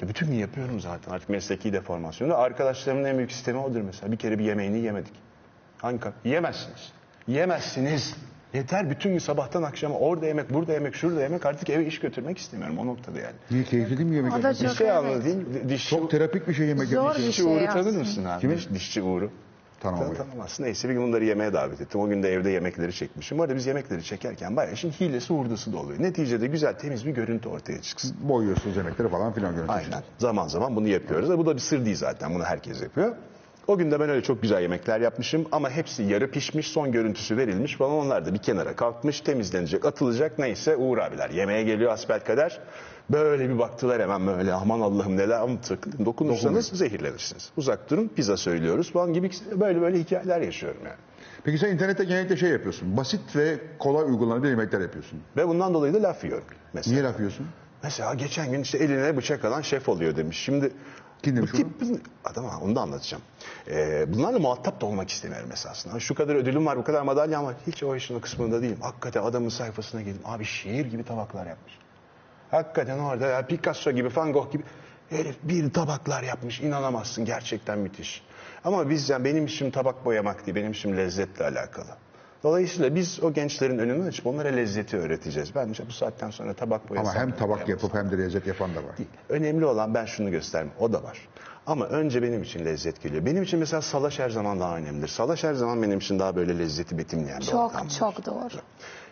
[0.02, 2.36] Ya bütün gün yapıyorum zaten artık mesleki deformasyonu.
[2.38, 4.12] Arkadaşlarımın en büyük sistemi odur mesela.
[4.12, 5.14] Bir kere bir yemeğini yemedik.
[5.78, 6.14] Hangi kap?
[6.26, 6.92] Yiyemezsiniz.
[7.28, 8.16] Yiyemezsiniz.
[8.54, 12.38] Yeter bütün gün sabahtan akşama orada yemek, burada yemek, şurada yemek artık eve iş götürmek
[12.38, 13.34] istemiyorum o noktada yani.
[13.52, 14.62] Niye keyifli değil mi yemek O da yapmak?
[14.62, 14.98] Bir Çok şey evet.
[14.98, 15.70] anlatayım.
[15.70, 17.18] Dişçi, Çok terapik bir şey yemek Zor yapmak.
[17.18, 18.00] bir dişçi şey Uğur'u tanır aslında.
[18.00, 18.42] mısın abi?
[18.42, 18.54] Kimi?
[18.56, 19.30] Diş- Dişçi Uğur'u.
[19.84, 20.08] Tanımam.
[20.08, 20.64] Sen tanımazsın.
[20.64, 22.02] Neyse bir gün bunları yemeğe davet ettim.
[22.02, 23.38] O gün de evde yemekleri çekmişim.
[23.38, 26.02] Bu arada biz yemekleri çekerken bayağı işin hilesi hurdası da oluyor.
[26.02, 28.16] Neticede güzel temiz bir görüntü ortaya çıksın.
[28.22, 29.80] Boyuyorsunuz yemekleri falan filan görüntüsü.
[29.80, 30.04] Aynen.
[30.18, 31.38] Zaman zaman bunu yapıyoruz.
[31.38, 32.34] Bu da bir sır değil zaten.
[32.34, 33.16] Bunu herkes yapıyor.
[33.68, 37.38] O gün de ben öyle çok güzel yemekler yapmışım ama hepsi yarı pişmiş, son görüntüsü
[37.38, 37.92] verilmiş falan.
[37.92, 42.60] Onlar da bir kenara kalkmış, temizlenecek, atılacak neyse Uğur abiler yemeğe geliyor asbelkader.
[43.10, 47.52] Böyle bir baktılar hemen böyle aman Allah'ım neler ama tık- dokunursanız zehirlenirsiniz.
[47.58, 49.30] Uzak durun pizza söylüyoruz falan gibi
[49.60, 50.98] böyle böyle hikayeler yaşıyorum yani.
[51.44, 52.98] Peki sen internette genellikle şey yapıyorsun.
[52.98, 55.20] Basit ve kolay uygulanabilir yemekler yapıyorsun.
[55.38, 56.94] Ve bundan dolayı da laf yiyorum mesela.
[56.94, 57.48] Niye laf yiyorsun?
[57.84, 60.38] Mesela geçen gün işte eline bıçak alan şef oluyor demiş.
[60.38, 60.72] Şimdi
[61.24, 61.68] Kim demiş bu tip
[62.26, 63.24] adam ha, onu da anlatacağım.
[63.68, 66.00] Ee, bunlarla muhatap da olmak istemiyorum esasında.
[66.00, 67.56] Şu kadar ödülüm var, bu kadar madalyam var.
[67.68, 68.78] Hiç o işin o kısmında değilim.
[68.82, 70.22] Hakikaten adamın sayfasına girdim.
[70.26, 71.74] Abi şiir gibi tabaklar yapmış.
[72.52, 74.64] Hakikaten orada ya Picasso gibi, Van Gogh gibi
[75.10, 76.62] herif bir tabaklar yapmış.
[76.62, 78.24] İnanamazsın gerçekten müthiş.
[78.64, 81.98] Ama biz yani benim işim tabak boyamak değil, benim işim lezzetle alakalı.
[82.44, 85.56] Dolayısıyla biz o gençlerin önünü açıp onlara lezzeti öğreteceğiz.
[85.56, 87.10] Bence bu saatten sonra tabak boyası.
[87.10, 88.98] Ama hem tabak yapıp hem de lezzet yapan da var.
[88.98, 89.10] Değil.
[89.30, 90.74] Önemli olan ben şunu göstermem.
[90.80, 91.30] O da var.
[91.66, 93.26] Ama önce benim için lezzet geliyor.
[93.26, 95.08] Benim için mesela salaş her zaman daha önemlidir.
[95.08, 97.46] Salaş her zaman benim için daha böyle lezzeti betimleyen bir.
[97.46, 98.54] Çok çok doğru.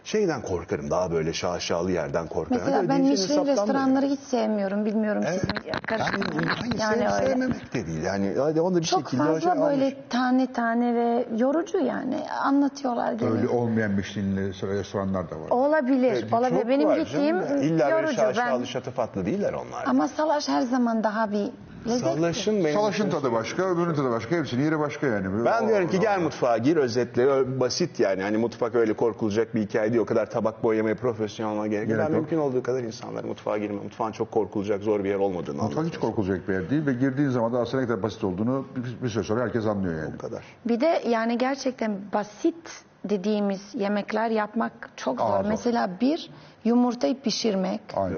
[0.03, 0.89] Şeyden korkarım.
[0.91, 2.61] Daha böyle şaşalı yerden korkarım.
[2.65, 4.85] Mesela ben diyeceğini Michelin restoranları hiç sevmiyorum.
[4.85, 5.41] Bilmiyorum Evet.
[5.41, 6.49] sizin Yani, karıştırmayın.
[6.49, 7.27] hayır, Yani sev- öyle.
[7.27, 8.03] sevmemek de değil.
[8.03, 9.93] Yani hadi onu bir Çok şekilde fazla şey böyle almış.
[10.09, 13.29] tane tane ve yorucu yani anlatıyorlar gene.
[13.29, 15.49] Öyle olmayan Michelin'li restoranlar da var.
[15.49, 16.67] Olabilir, Evet, olabilir.
[16.67, 17.55] Benim gittiğim ya.
[17.57, 18.13] İlla böyle yorucu.
[18.15, 18.65] şaşalı Ben...
[18.65, 19.83] şatafatlı değiller onlar.
[19.85, 21.49] Ama salaş her zaman daha bir.
[21.87, 24.35] Salaşın benim Salaşın tadı başka, öbürünün tadı başka.
[24.35, 25.45] Hepsinin yeri başka yani.
[25.45, 28.93] Ben O- diyorum ki o- gel mutfağa gir özetle Ö- basit yani hani mutfak öyle
[28.93, 31.97] korkulacak bir hikaye değil o kadar tabak boyamaya profesyonel olma gerek yok.
[31.97, 32.21] Gerek Ben yok.
[32.21, 35.77] mümkün olduğu kadar insanlar mutfağa girme mutfağın çok korkulacak zor bir yer olmadığını Mutfak hiç
[35.77, 36.09] anlatıyorum.
[36.09, 39.09] korkulacak bir yer değil ve girdiğin zaman da aslında ne kadar basit olduğunu bir, bir
[39.09, 40.13] süre sonra herkes anlıyor yani.
[40.13, 40.43] Bu kadar.
[40.65, 45.25] Bir de yani gerçekten basit dediğimiz yemekler yapmak çok zor.
[45.33, 45.49] Aa, zor.
[45.49, 46.29] Mesela bir
[46.63, 48.17] yumurtayı pişirmek Aynen.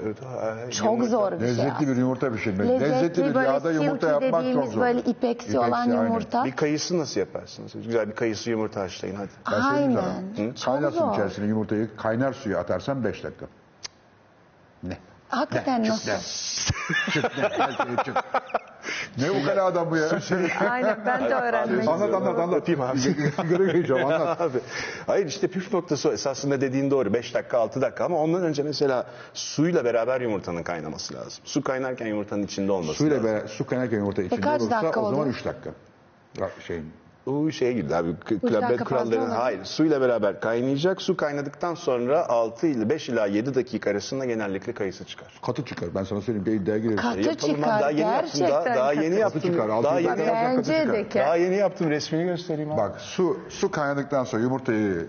[0.70, 1.48] Çok yumurta- zor bir şey.
[1.48, 2.70] Lezzetli bir yumurta pişirmek.
[2.70, 4.82] Lezzetli, Lezzetli bir böyle yağda yumurta yapmak çok zor.
[4.82, 6.04] böyle ipeksi olan aynen.
[6.06, 6.46] yumurta.
[6.46, 7.72] Bir kayısı nasıl yaparsınız?
[7.74, 9.30] Güzel bir kayısı yumurta haşlayın hadi.
[9.52, 9.62] Ben.
[9.62, 9.96] Aynen.
[9.96, 10.64] Hı?
[10.66, 11.14] Kaynarsın zor.
[11.14, 13.46] içerisine yumurtayı, kaynar suya atarsan 5 dakika.
[14.84, 14.98] Ne?
[15.36, 16.12] Hakikaten nasıl?
[19.18, 19.30] Ne?
[19.30, 20.10] Bu kadar adam bu ya?
[20.70, 22.62] Aynen ben de öğrenmek anlat anlat anlat.
[22.62, 23.00] Öpeyim abi.
[23.00, 24.42] Sigara gireceğim anlat.
[24.42, 24.60] Abi,
[25.08, 26.12] hayır işte püf noktası o.
[26.12, 31.14] esasında dediğin doğru 5 dakika 6 dakika ama ondan önce mesela suyla beraber yumurtanın kaynaması
[31.14, 31.44] lazım.
[31.46, 33.30] Su kaynarken yumurtanın içinde olması Suyla lazım.
[33.30, 35.34] beraber, su kaynarken yumurta içinde kaç olursa dakika o zaman olur?
[35.36, 35.70] 3 dakika.
[36.68, 36.94] Şeyin.
[37.26, 38.16] O şeye girdi abi.
[38.48, 39.30] Klabet olur.
[39.30, 39.64] Hayır.
[39.64, 41.02] Suyla beraber kaynayacak.
[41.02, 45.40] Su kaynadıktan sonra 6 ile 5 ila 7 dakika arasında genellikle kayısı çıkar.
[45.46, 45.90] Katı çıkar.
[45.96, 46.96] Ben sana söyleyeyim bir iddiaya gireriz.
[47.02, 47.82] Katı Yapalım çıkar.
[47.82, 48.48] Daha yeni yaptım.
[48.48, 49.42] Daha, daha yeni yaptım.
[49.42, 51.10] çıkar, altı Daha yeni, çıkar.
[51.10, 51.20] ki.
[51.20, 51.90] daha yeni yaptım.
[51.90, 52.78] Resmini göstereyim abi.
[52.78, 55.08] Bak su su kaynadıktan sonra yumurtayı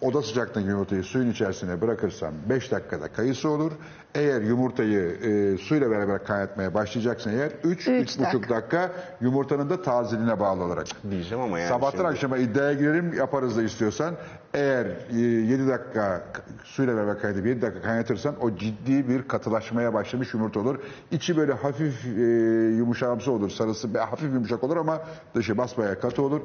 [0.00, 3.72] oda sıcaklığındaki yumurtayı suyun içerisine bırakırsan 5 dakikada kayısı olur.
[4.14, 8.54] Eğer yumurtayı e, suyla beraber kaynatmaya başlayacaksın eğer 3 Üç 3,5 dakika.
[8.56, 10.86] dakika yumurtanın da tazeliğine bağlı olarak.
[11.10, 11.68] Diyeceğim ama yani.
[11.68, 14.14] Sabahtan şimdi- akşama iddiaya girelim yaparız da istiyorsan.
[14.54, 16.22] Eğer 7 dakika
[16.64, 20.78] suyla beraber kaynatıp 7 dakika kaynatırsan o ciddi bir katılaşmaya başlamış yumurta olur.
[21.10, 22.20] İçi böyle hafif e,
[22.76, 23.50] yumuşamsı olur.
[23.50, 24.98] Sarısı be- hafif yumuşak olur ama
[25.34, 26.40] dışı basbayağı katı olur.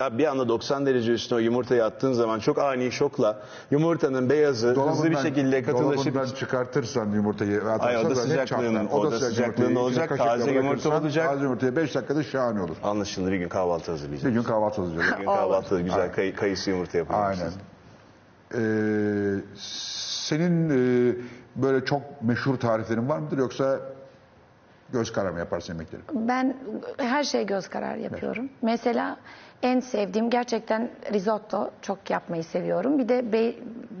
[0.00, 4.68] Abi bir anda 90 derece üstüne o yumurtayı attığın zaman çok ani şokla yumurtanın beyazı
[4.68, 8.46] hızlı bir şekilde katılaşıp dolabından çıkartırsan yumurtayı Ay, oda sıcaklığının-
[8.86, 8.98] çatlar.
[9.00, 11.26] oda sıcak sıcaklığında yumurtayı olacak, içine kaşıkla taze yumurta bırakırsan, olacak.
[11.28, 12.76] Taze yumurtayı 5 dakikada şahane olur.
[12.82, 14.34] anlaşılır bir gün kahvaltı Bir hazırlayacağız.
[14.34, 15.12] gün kahvaltı hazırlayacağız.
[15.20, 17.20] Bir gün kahvaltıda güzel kay- kayısı yumurta yapalım.
[17.24, 17.50] Aynen.
[18.54, 19.40] Ee,
[20.28, 21.14] senin e,
[21.56, 23.80] böyle çok meşhur tariflerin var mıdır yoksa
[24.92, 26.00] göz kararı yaparsın yemekleri?
[26.14, 26.56] Ben
[26.98, 28.48] her şey göz kararı yapıyorum.
[28.62, 29.16] Mesela
[29.62, 32.98] en sevdiğim gerçekten risotto çok yapmayı seviyorum.
[32.98, 33.54] Bir de be-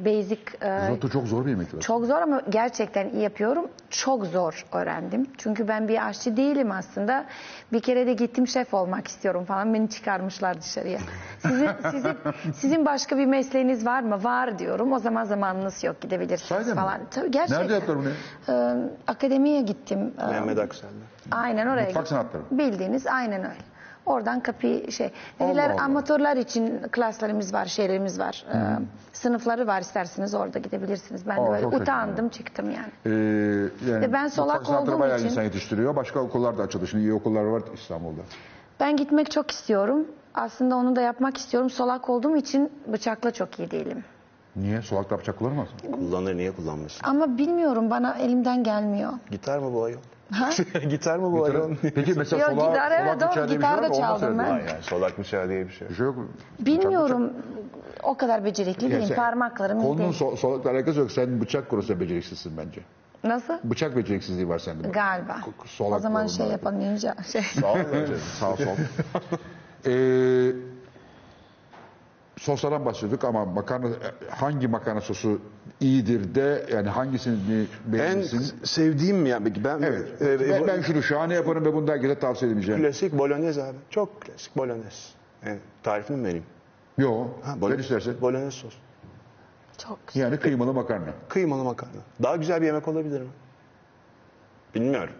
[0.04, 1.80] basic e, Risotto çok zor bir yemektir.
[1.80, 3.68] çok zor ama gerçekten iyi yapıyorum.
[3.90, 5.26] Çok zor öğrendim.
[5.38, 7.24] Çünkü ben bir aşçı değilim aslında.
[7.72, 9.74] Bir kere de gittim şef olmak istiyorum falan.
[9.74, 10.98] Beni çıkarmışlar dışarıya.
[11.42, 12.12] Sizin, sizin,
[12.54, 14.24] sizin başka bir mesleğiniz var mı?
[14.24, 14.92] Var diyorum.
[14.92, 16.80] O zaman zamanınız yok gidebilirsiniz Sahiden mi?
[16.80, 17.00] falan.
[17.10, 17.60] Tabii, gerçekten.
[17.60, 18.08] Nerede yaptılar bunu?
[18.48, 18.76] Ee,
[19.06, 20.12] akademiye gittim.
[20.22, 20.92] Ee, Mehmet Aksel'de.
[21.30, 21.84] Aynen oraya.
[21.84, 22.16] Mutfak gittim.
[22.18, 22.42] sanatları.
[22.50, 23.58] Bildiğiniz aynen öyle.
[24.08, 25.10] Oradan kapı şey.
[25.40, 25.82] Dediler Allah.
[25.82, 28.44] amatörler için klaslarımız var, şeylerimiz var.
[28.50, 28.86] Ee, Hmm.
[29.12, 31.26] sınıfları var isterseniz orada gidebilirsiniz.
[31.28, 32.90] Ben de Aa, böyle çok utandım çıktım yani.
[33.06, 33.10] Ee,
[33.92, 35.96] yani E ben solak mutfak sanatları olduğum bayağı için- insan yetiştiriyor.
[35.96, 36.86] Başka okullar da açıldı.
[36.86, 38.20] Şimdi iyi okullar var İstanbul'da.
[38.80, 40.04] Ben gitmek çok istiyorum.
[40.34, 41.70] Aslında onu da yapmak istiyorum.
[41.70, 44.04] Solak olduğum için bıçakla çok iyi değilim.
[44.56, 44.82] Niye?
[44.82, 45.90] Solakta bıçak kullanmaz mı?
[45.96, 47.00] Kullanır niye kullanmasın?
[47.04, 49.12] Ama bilmiyorum bana elimden gelmiyor.
[49.30, 49.98] Gitar mı bu ayol?
[50.90, 51.70] Gitar mı bu ayol?
[51.94, 53.42] Peki mesela Yok, solak, gitar, evet, solak doğru.
[53.44, 53.94] bir şey Gitar var da mı?
[53.94, 54.44] Olmaz çaldım ben.
[54.44, 55.90] Hayır yani solak bıçağı diye bir şey yok.
[55.90, 56.16] Bir şey yok.
[56.60, 57.32] Bilmiyorum.
[58.02, 59.04] O kadar becerikli değilim.
[59.08, 60.12] sen- Parmaklarım iyi Kolunun değil.
[60.12, 61.12] so- solakla alakası yok.
[61.12, 62.80] Sen bıçak konusunda beceriksizsin bence.
[63.24, 63.54] Nasıl?
[63.64, 64.88] Bıçak beceriksizliği var sende.
[64.88, 65.36] Galiba.
[65.64, 66.36] Solak o zaman kolunda.
[66.42, 67.14] şey yapalım ninja.
[67.32, 67.42] Şey.
[67.42, 67.78] Sağ ol.
[68.40, 68.66] Sağ sol.
[69.86, 70.52] Ee,
[72.40, 73.88] soslardan bahsediyorduk ama makarna
[74.30, 75.40] hangi makarna sosu
[75.80, 77.36] iyidir de yani hangisini
[77.86, 78.64] En beğenirsin?
[78.64, 80.22] sevdiğim ya peki ben Evet.
[80.22, 82.80] e, e, ben, ben şunu şahane yaparım ve bunu herkese tavsiye edemeyeceğim.
[82.82, 83.76] klasik bolognese abi.
[83.90, 85.08] Çok klasik bolognese.
[85.46, 86.44] Yani tarifini mi vereyim?
[86.98, 87.40] Yok.
[87.44, 88.14] Ha, Ben bolo- istersen.
[88.20, 88.74] Bolognese sos.
[89.78, 90.20] Çok güzel.
[90.20, 91.06] Yani kıymalı makarna.
[91.28, 91.92] Kıymalı makarna.
[92.22, 93.28] Daha güzel bir yemek olabilir mi?
[94.74, 95.14] Bilmiyorum.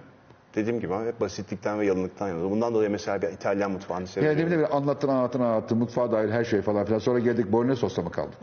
[0.54, 2.50] Dediğim gibi ama hep basitlikten ve yalınlıktan yanıyor.
[2.50, 4.38] Bundan dolayı mesela bir İtalyan mutfağını Yani seviyorum.
[4.38, 6.98] demin de bir anlattın anlattın anlattın mutfağa dair her şey falan filan.
[6.98, 8.38] Sonra geldik bolognese sosla mı kaldık?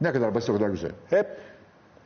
[0.00, 0.90] Ne kadar basit o kadar güzel.
[1.10, 1.26] Hep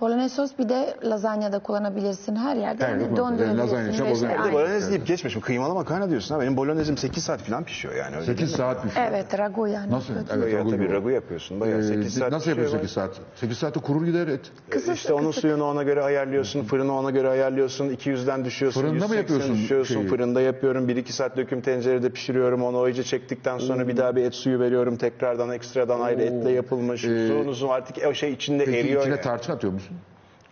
[0.01, 2.85] Bolognese sos bir de lazanyada kullanabilirsin her yerde.
[2.85, 3.59] Her yerde Yani dondurabilirsin.
[3.59, 4.29] Lazanya bolognese.
[4.39, 6.41] Bir de bolognese deyip geçme şimdi kıymalı makarna diyorsun ha.
[6.41, 8.17] Benim bolognezim 8 saat falan pişiyor yani.
[8.17, 8.57] Öyle 8 değil mi?
[8.57, 9.07] saat pişiyor.
[9.11, 9.93] Evet ragu yani.
[9.93, 10.15] Nasıl?
[10.15, 11.61] Evet, Bayağı ragu tabii ragu yapıyorsun.
[11.61, 12.89] Bayağı Ee, 8 saat nasıl yapıyorsun bayağı.
[12.89, 13.21] 8 saat?
[13.35, 14.41] 8 saatte kurur gider et.
[14.71, 15.41] Kısık işte onun kısık.
[15.43, 19.95] suyunu ona göre ayarlıyorsun, fırını ona göre ayarlıyorsun, 200'den düşüyorsun, Fırında mı 180 yapıyorsun düşüyorsun,
[19.95, 20.07] şeyi?
[20.07, 24.25] fırında yapıyorum, 1-2 saat döküm tencerede pişiriyorum, onu o iyice çektikten sonra bir daha bir
[24.25, 28.79] et suyu veriyorum, tekrardan ekstradan ayrı etle yapılmış, uzun uzun artık o şey içinde Peki
[28.79, 29.01] eriyor.
[29.01, 29.23] içine yani.
[29.23, 29.94] tarçın atıyor musun?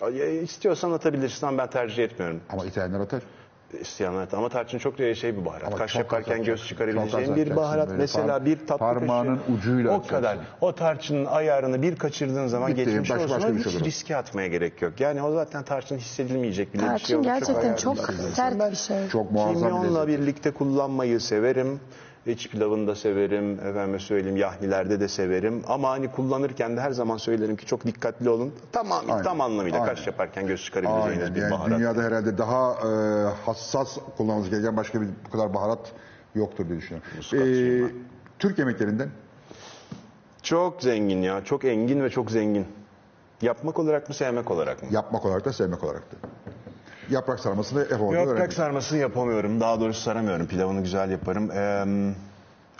[0.02, 2.40] Ay, İstiyorsan atabilirsin ama ben tercih etmiyorum.
[2.50, 3.22] Ama İtalyanlar atar.
[3.80, 5.66] İsteyenler ama tarçın çok şey bir baharat.
[5.68, 7.88] Ama Kaş çok yaparken az göz çıkarabileceğin Çok az bir baharat.
[7.88, 7.98] böyle.
[7.98, 9.52] Mesela Par- bir tatlı parmağının kaşığı.
[9.52, 10.16] ucuyla O atacaksın.
[10.16, 10.38] kadar.
[10.60, 13.30] O tarçının ayarını bir kaçırdığın zaman Bitti, geçmiş baş- olsun.
[13.30, 13.86] başka Ama bir şey hiç olur.
[13.86, 15.00] riske atmaya gerek yok.
[15.00, 17.24] Yani o zaten tarçın hissedilmeyecek bile bir şey Tarçın olur.
[17.24, 18.16] gerçekten ayarlı çok bir şey.
[18.34, 19.08] sert bir şey.
[19.08, 21.80] Çok muazzam bir Kimyonla birlikte kullanmayı severim.
[22.26, 23.52] İç pilavını da severim.
[23.52, 25.62] Efendime söyleyeyim yahnilerde de severim.
[25.68, 28.52] Ama hani kullanırken de her zaman söylerim ki çok dikkatli olun.
[28.72, 29.22] Tamam Aynen.
[29.24, 29.94] tam anlamıyla Aynen.
[29.94, 31.34] kaş yaparken göz çıkarabileceğiniz Aynen.
[31.34, 31.78] bir Yani baharat.
[31.78, 32.86] dünyada herhalde daha e,
[33.46, 35.92] hassas kullanılması gereken başka bir bu kadar baharat
[36.34, 37.08] yoktur diye düşünüyorum.
[37.34, 37.90] Ee.
[38.38, 39.08] Türk yemeklerinden
[40.42, 41.44] Çok zengin ya.
[41.44, 42.66] Çok engin ve çok zengin.
[43.42, 44.88] Yapmak olarak mı sevmek olarak mı?
[44.92, 46.16] yapmak olarak da sevmek olarak da.
[47.10, 48.14] Yaprak sarmasını yapamadım.
[48.14, 48.52] Yaprak öğrendim.
[48.56, 49.60] sarmasını yapamıyorum.
[49.60, 50.46] Daha doğrusu saramıyorum.
[50.46, 51.50] Pilavını güzel yaparım.
[51.50, 51.84] Ee,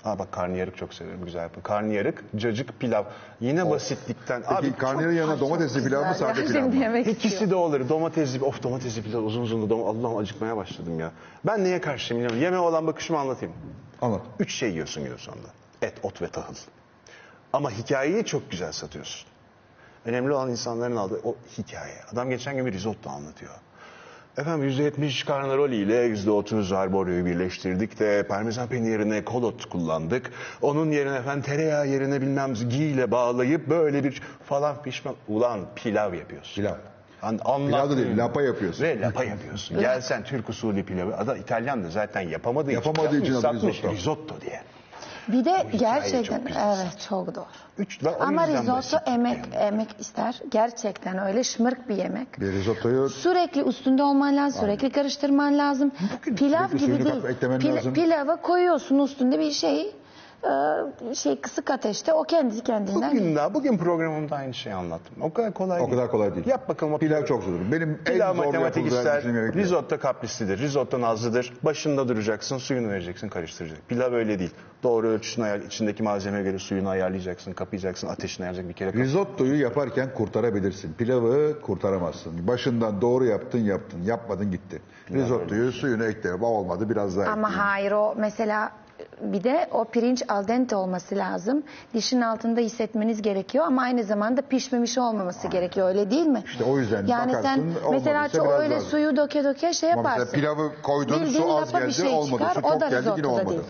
[0.04, 1.24] aa bak karnıyarık çok severim.
[1.24, 1.62] Güzel yaparım.
[1.62, 3.04] Karnıyarık, cacık, pilav.
[3.40, 4.42] Yine basitlikten.
[4.42, 6.76] Peki Abi karnıyarın yanına domatesli pilav mı sade Ya, pilav mı?
[6.76, 7.88] yemek İkisi de olur.
[7.88, 11.10] Domatesli, of domatesli pilav uzun uzun da dom- Allah'ım acıkmaya başladım ya.
[11.46, 12.44] Ben neye karşıyım biliyor musun?
[12.44, 13.54] Yemeğe olan bakışımı anlatayım.
[14.02, 14.20] Anlat.
[14.40, 15.48] Üç şey yiyorsun günün sonunda.
[15.82, 16.54] Et, ot ve tahıl.
[17.52, 19.26] Ama hikayeyi çok güzel satıyorsun.
[20.04, 21.94] Önemli olan insanların aldığı o hikaye.
[22.12, 23.52] Adam geçen gün bir risotto anlatıyor.
[24.38, 30.30] Efendim %70 karnaroli ile %30 arboryoyu birleştirdik de parmesan peyniri yerine kolot kullandık.
[30.62, 35.14] Onun yerine efendim tereyağı yerine bilmem ghee ile bağlayıp böyle bir falan pişman.
[35.28, 36.54] Ulan pilav yapıyorsun.
[36.54, 36.74] Pilav.
[37.22, 38.84] An, Pilav da değil, lapa yapıyorsun.
[38.84, 39.80] Ve lapa yapıyorsun.
[39.80, 41.16] Gelsen Türk usulü pilavı.
[41.16, 43.94] Adam İtalyan da zaten yapamadığı, Yapamadığı için satmış risotto.
[43.94, 44.60] risotto diye.
[45.28, 46.76] Bir de gerçekten çok güzel.
[46.76, 47.44] evet çok doğru.
[47.78, 49.64] Üç, ben o Ama yüzden risotto basit emek yani.
[49.64, 50.40] emek ister.
[50.50, 52.40] Gerçekten öyle şımarık bir yemek.
[52.40, 55.92] Bir risottoyu Sürekli üstünde olman lazım, sürekli karıştırman lazım.
[56.36, 57.22] Pilav sürekli gibi suyunu değil.
[57.22, 57.94] kat- eklemen Pil- lazım.
[57.94, 59.94] Pilava koyuyorsun üstünde bir şey,
[61.10, 63.10] e, şey kısık ateşte o kendi kendinden.
[63.10, 65.14] Bugün daha, bugün programımda aynı şeyi anlattım.
[65.22, 65.96] O kadar kolay o değil.
[65.96, 66.46] kadar kolay değil.
[66.46, 67.72] Yap bakalım o Pilav çok zordur.
[67.72, 69.22] Benim Pilav en zor matematik ister,
[69.54, 71.52] risotto kaprislidir, risotto nazlıdır.
[71.62, 73.84] Başında duracaksın, suyunu vereceksin, karıştıracaksın.
[73.88, 74.54] Pilav öyle değil.
[74.82, 78.90] Doğru ölçüsünü ayar, içindeki malzemeye göre suyunu ayarlayacaksın, kapayacaksın, ateşini ayarlayacaksın bir kere.
[78.92, 80.92] kap- Risottoyu yaparken kurtarabilirsin.
[80.92, 82.46] Pilavı kurtaramazsın.
[82.48, 84.02] Başından doğru yaptın yaptın.
[84.02, 84.82] Yapmadın gitti.
[85.10, 86.40] Risottoyu suyunu ekle.
[86.40, 87.68] Ba olmadı biraz daha Ama ekleyeyim.
[87.68, 88.72] hayır o mesela
[89.22, 91.62] bir de o pirinç al dente olması lazım.
[91.94, 96.42] Dişin altında hissetmeniz gerekiyor ama aynı zamanda pişmemiş olmaması gerekiyor öyle değil mi?
[96.46, 97.60] İşte o yüzden Yani sen
[97.90, 98.88] mesela çok öyle lazım.
[98.90, 100.28] suyu döke döke şey Ama yaparsın.
[100.32, 102.42] mesela pilavı koydun Bildiğin su az geldi şey olmadı.
[102.42, 103.48] çıkar, su o çok da geldi yine olmadı.
[103.48, 103.60] değil.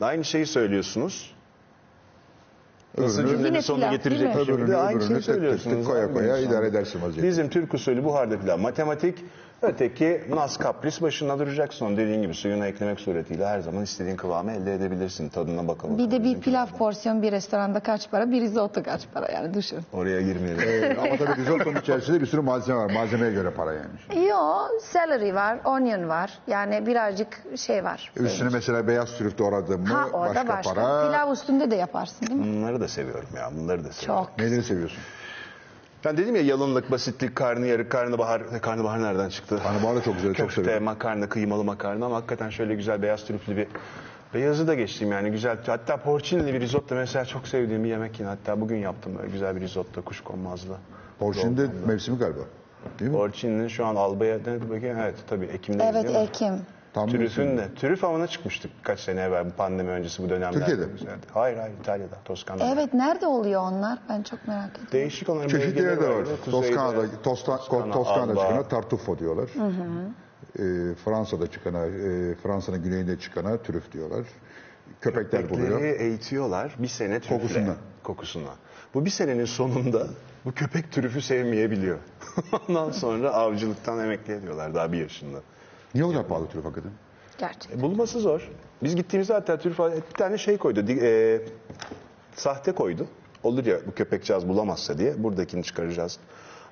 [0.00, 1.36] Aynı şeyi söylüyorsunuz.
[2.98, 4.54] Nasıl Öbürünü- cümlenin sonuna getirecek bir şey.
[4.54, 6.52] Öbürünü, Aynı öbürünü tık koya Aynı koya insan.
[6.52, 7.28] idare edersin vaziyeti.
[7.28, 9.24] Bizim Türk usulü buharda pilav matematik.
[9.66, 11.86] Öteki nas kapris başında duracaksın.
[11.86, 15.28] Onun dediğin gibi suyunu eklemek suretiyle her zaman istediğin kıvamı elde edebilirsin.
[15.28, 15.98] Tadına bakalım.
[15.98, 19.78] Bir de bir pilav porsiyon bir restoranda kaç para, bir risotto kaç para yani düşün.
[19.92, 20.68] Oraya girmeyelim.
[20.68, 22.90] Ee, ama tabii risottonun içerisinde bir sürü malzeme var.
[22.90, 24.26] Malzemeye göre para yani.
[24.28, 24.38] Yo,
[24.92, 26.38] celery var, onion var.
[26.46, 28.12] Yani birazcık şey var.
[28.16, 30.74] Üstüne mesela beyaz trüf doğradın mı Ha o başka, başka.
[30.74, 31.06] para.
[31.08, 32.46] Pilav üstünde de yaparsın değil mi?
[32.46, 33.50] Bunları da seviyorum ya.
[33.58, 34.24] Bunları da seviyorum.
[34.26, 34.38] Çok.
[34.38, 34.98] Neleri seviyorsun?
[36.04, 38.60] Ben dedim ya yalınlık, basitlik, karnıyarık, karnabahar.
[38.60, 39.60] Karnabahar nereden çıktı?
[39.62, 40.84] Karnabahar da çok güzel, çok Köfte, seviyorum.
[40.84, 43.66] makarna, kıymalı makarna ama hakikaten şöyle güzel beyaz trüflü bir
[44.34, 45.58] Beyazı da geçtim yani güzel.
[45.66, 48.28] Hatta porcinli bir risotto mesela çok sevdiğim bir yemek yine.
[48.28, 50.76] Hatta bugün yaptım böyle güzel bir risotto kuşkonmazlı.
[51.18, 52.40] Porşinde mevsimi galiba.
[52.98, 53.16] Değil mi?
[53.16, 54.38] Porcin'in şu an albaya
[54.82, 56.22] evet tabii Ekim'de Evet değil mi?
[56.22, 56.54] Ekim.
[56.96, 57.58] Tam Trüfün mevsimi.
[57.58, 57.74] de.
[57.74, 60.58] Trüf avına çıkmıştık birkaç sene evvel bu pandemi öncesi bu dönemlerde.
[60.58, 60.92] Türkiye'de mi?
[61.02, 61.18] Evet.
[61.34, 62.72] Hayır hayır İtalya'da, Toskana'da.
[62.72, 63.98] Evet nerede oluyor onlar?
[64.08, 64.92] Ben çok merak ediyorum.
[64.92, 66.26] Değişik onların Çeşitli yerde var.
[66.44, 69.50] Toskana'da, Tosta, Toskana, Toskana'da çıkana tartufo diyorlar.
[70.58, 74.26] Ee, Fransa'da çıkana, e, Fransa'nın güneyinde çıkana trüf diyorlar.
[75.00, 75.68] Köpekler buluyor.
[75.68, 77.36] Köpekleri eğitiyorlar bir sene trüfle.
[77.36, 77.76] Kokusuna.
[78.02, 78.50] Kokusuna.
[78.94, 80.06] Bu bir senenin sonunda
[80.44, 81.98] bu köpek trüfü sevmeyebiliyor.
[82.68, 85.38] Ondan sonra avcılıktan emekli ediyorlar daha bir yaşında.
[85.96, 86.90] Niye o kadar pahalı trüf hakikaten?
[87.38, 87.78] Gerçekten.
[87.78, 88.50] E, bulması zor.
[88.82, 90.86] Biz gittiğimizde hatta trüf bir tane şey koydu.
[90.86, 91.40] di- e,
[92.34, 93.06] sahte koydu.
[93.42, 96.18] Olur ya bu köpekcağız bulamazsa diye buradakini çıkaracağız.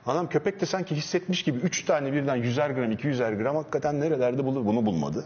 [0.06, 4.44] Anam köpek de sanki hissetmiş gibi 3 tane birden 100'er gram 200'er gram hakikaten nerelerde
[4.44, 5.24] bulur bunu bulmadı.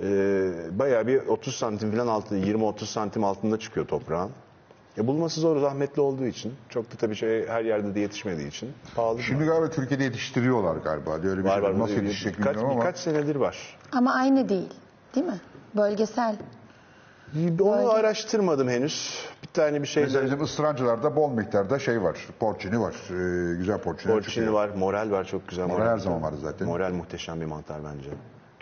[0.00, 4.30] Ee, bayağı bir 30 santim falan altında 20-30 santim altında çıkıyor toprağın.
[4.96, 6.54] Ya bulması zor, zahmetli olduğu için.
[6.68, 9.22] Çok da tabii şey her yerde de yetişmediği için pahalı.
[9.22, 11.14] Şimdi galiba Türkiye'de yetiştiriyorlar galiba.
[11.14, 11.62] Öyle bir var şey.
[11.62, 11.78] var.
[11.78, 12.80] Nasıl Bir- yetişecek birkaç, bilmiyorum ama.
[12.80, 13.78] birkaç senedir var.
[13.92, 14.68] Ama aynı değil.
[15.14, 15.40] Değil mi?
[15.76, 16.36] Bölgesel.
[17.60, 19.24] Onu araştırmadım henüz.
[19.42, 22.16] Bir tane bir şey Mesela bizim ısırancılarda bol miktarda şey var.
[22.40, 22.94] Porcini var.
[23.10, 24.12] Ee, güzel porcini.
[24.12, 25.66] Porcini var, moral var çok güzel.
[25.66, 26.68] Moral her zaman vardı zaten.
[26.68, 28.08] Moral muhteşem bir mantar bence.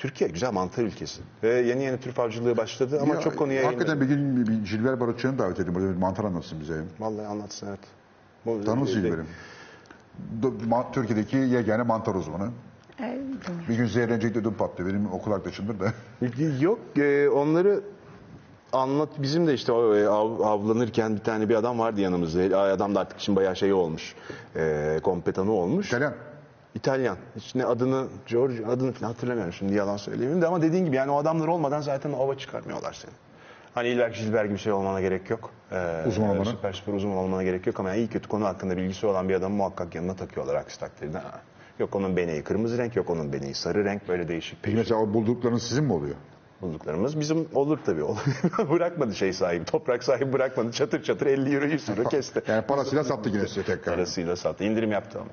[0.01, 1.21] Türkiye güzel mantar ülkesi.
[1.43, 5.01] Ve yeni yeni tür avcılığı başladı ama Ya, çok konuya Hakikaten bir gün bir Jilber
[5.01, 5.75] Barutçı'nı davet edeyim.
[5.75, 6.85] Burada bir mantar anlatsın bize.
[7.01, 7.79] Vallahi anlatsın evet.
[8.47, 9.27] Bu- Tanır Jilber'im.
[10.43, 12.51] Do- ma- Türkiye'deki yegane mantar uzmanı.
[13.01, 13.19] Ee.
[13.69, 14.91] Bir gün zehirlenecek dedim patlıyor.
[14.91, 15.93] Benim okul arkadaşımdır da.
[16.61, 17.81] Yok e, onları
[18.73, 22.59] anlat bizim de işte o, e, av- avlanırken bir tane bir adam vardı yanımızda.
[22.59, 24.15] Adam da artık şimdi bayağı şey olmuş.
[24.57, 25.87] E, kompetanı olmuş.
[25.89, 26.15] İtalyan.
[26.75, 27.17] İtalyan.
[27.37, 31.11] Hiç ne adını George adını falan hatırlamıyorum şimdi yalan söyleyeyim de ama dediğin gibi yani
[31.11, 33.13] o adamlar olmadan zaten ova çıkarmıyorlar seni.
[33.75, 35.51] Hani illa Gilbert gibi şey olmana gerek yok.
[35.73, 36.45] Ee, Uzman olmana.
[36.45, 39.35] Süper süper uzman olmana gerek yok ama yani iyi kötü konu hakkında bilgisi olan bir
[39.35, 41.19] adamı muhakkak yanına takıyorlar aksi takdirde.
[41.19, 41.41] Ha.
[41.79, 45.15] Yok onun beneği kırmızı renk, yok onun beneği sarı renk böyle değişik Peki mesela o
[45.15, 46.17] bulduklarınız sizin mi oluyor?
[46.63, 48.03] bulduklarımız bizim olur tabii.
[48.71, 50.73] Bırakmadı şey sahibi, toprak sahibi bırakmadı.
[50.73, 52.43] Çatır çatır 50 euro 100 euro kesti.
[52.49, 53.95] Yani parasıyla sattı yine size tekrar.
[53.95, 54.65] Parasıyla sattı.
[54.65, 55.29] İndirim yaptı ama.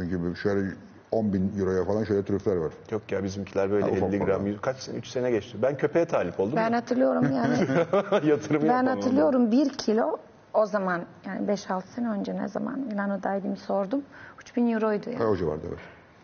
[0.00, 0.70] Çünkü şöyle
[1.12, 2.72] 10 bin euroya falan şöyle trüfler var.
[2.90, 4.46] Yok ya bizimkiler böyle Ha, ufak 50 gram.
[4.46, 5.58] 100, kaç sene, 3 sene geçti.
[5.62, 6.56] Ben köpeğe talip oldum.
[6.56, 7.56] Ben hatırlıyorum yani.
[8.30, 8.86] Yatırım ben yapamam.
[8.96, 10.16] hatırlıyorum bir kilo
[10.54, 14.02] o zaman yani 5-6 sene önce ne zaman Milano'daydım sordum.
[14.40, 15.24] 3000 euroydu Ha, yani.
[15.24, 15.80] o civarda var.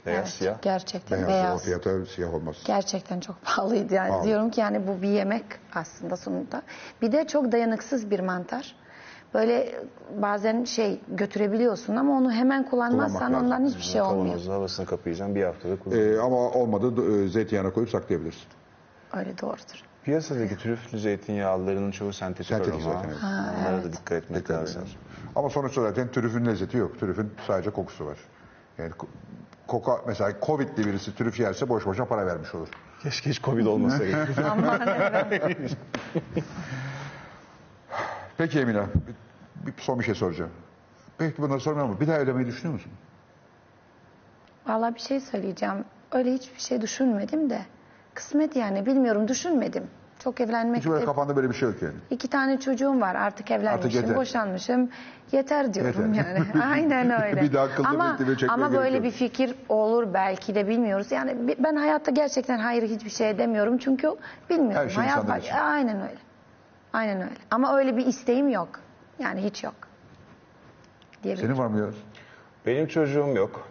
[0.07, 0.63] Beyaz Evet, siyah.
[0.63, 1.61] Gerçekten Beyaz, beyaz.
[1.61, 2.57] o fiyata siyah olmaz.
[2.67, 4.09] Gerçekten çok pahalıydı yani.
[4.09, 4.25] Pahalı.
[4.25, 5.45] Diyorum ki yani bu bir yemek
[5.75, 6.63] aslında sonunda.
[7.03, 8.77] Bir de çok dayanıksız bir mantar.
[9.37, 9.75] Böyle
[10.23, 13.47] bazen şey götürebiliyorsun ama onu hemen kullanmazsan Kullanmak lazım.
[13.47, 14.25] ondan hiçbir şey olmuyor.
[14.27, 15.99] Kavanozda havasını kapayacağım bir haftada kullan.
[15.99, 18.45] Ee, ama olmadı e, zeytinyağına koyup saklayabilirsin.
[19.17, 19.83] Öyle doğrudur.
[20.05, 22.95] Piyasadaki trüflü zeytinyağlarının çoğu sentetik, Sentetik aroma.
[22.95, 23.21] zaten, evet.
[23.61, 24.83] Onlara da dikkat etmek Dikkat lazım.
[25.37, 27.01] Ama sonuçta zaten trüfün lezzeti yok.
[27.01, 28.19] Trüfün sadece kokusu var.
[28.79, 29.07] Yani ko-
[29.67, 32.69] koka mesela Covid'li birisi trüf yerse boş boşuna para vermiş olur.
[33.03, 34.17] Keşke hiç Covid olmasaydı.
[38.39, 38.83] Peki Emine,
[39.63, 40.51] bir, bir son bir şey soracağım.
[41.21, 42.93] Belki bunları sormuyorum ama bir daha evlenmeyi düşünüyor musun?
[44.67, 45.85] Vallahi bir şey söyleyeceğim.
[46.13, 47.61] Öyle hiçbir şey düşünmedim de.
[48.15, 49.87] Kısmet yani bilmiyorum düşünmedim.
[50.19, 51.95] Çok evlenmek Hiç böyle kafanda böyle bir şey yok yani.
[52.11, 54.17] İki tane çocuğum var artık evlenmişim, yeter.
[54.17, 54.91] boşanmışım.
[55.33, 56.35] Yeter diyorum Yeter.
[56.35, 56.65] yani.
[56.65, 57.43] Aynen öyle.
[57.43, 59.05] Bir daha kıllı ama, bekleme çekmeye ama gerek böyle yok.
[59.05, 61.13] bir fikir olur belki de bilmiyoruz.
[61.13, 63.79] Yani bi- ben hayatta gerçekten hayır hiçbir şey demiyorum.
[63.79, 64.11] Çünkü
[64.51, 64.77] bilmiyorum.
[64.77, 65.55] Her şey Hayat insanlar için.
[65.55, 66.19] Aynen öyle.
[66.93, 67.37] Aynen öyle.
[67.51, 68.81] Ama öyle bir isteğim yok.
[69.19, 69.75] Yani hiç yok.
[71.23, 71.49] Diyebilirim.
[71.49, 71.87] Senin var mı ya?
[72.67, 73.69] Benim çocuğum yok.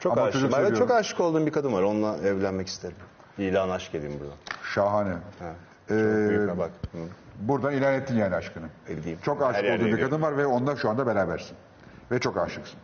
[0.00, 0.32] Çok Ama aşık.
[0.32, 0.78] çocuk Ben seviyorum.
[0.78, 1.82] çok aşık olduğum bir kadın var.
[1.82, 2.96] Onunla evlenmek isterim.
[3.38, 4.36] İlan aşk edeyim buradan.
[4.74, 5.10] Şahane.
[5.38, 5.52] Ha.
[5.90, 6.70] Ee, bak.
[6.92, 6.98] Hı.
[7.40, 8.66] buradan ilan ettin yani aşkını.
[8.88, 9.18] Edeyim.
[9.22, 10.10] Çok Her aşık yerde olduğun bir ediyorum.
[10.10, 11.56] kadın var ve onunla şu anda berabersin.
[12.10, 12.78] Ve çok aşıksın.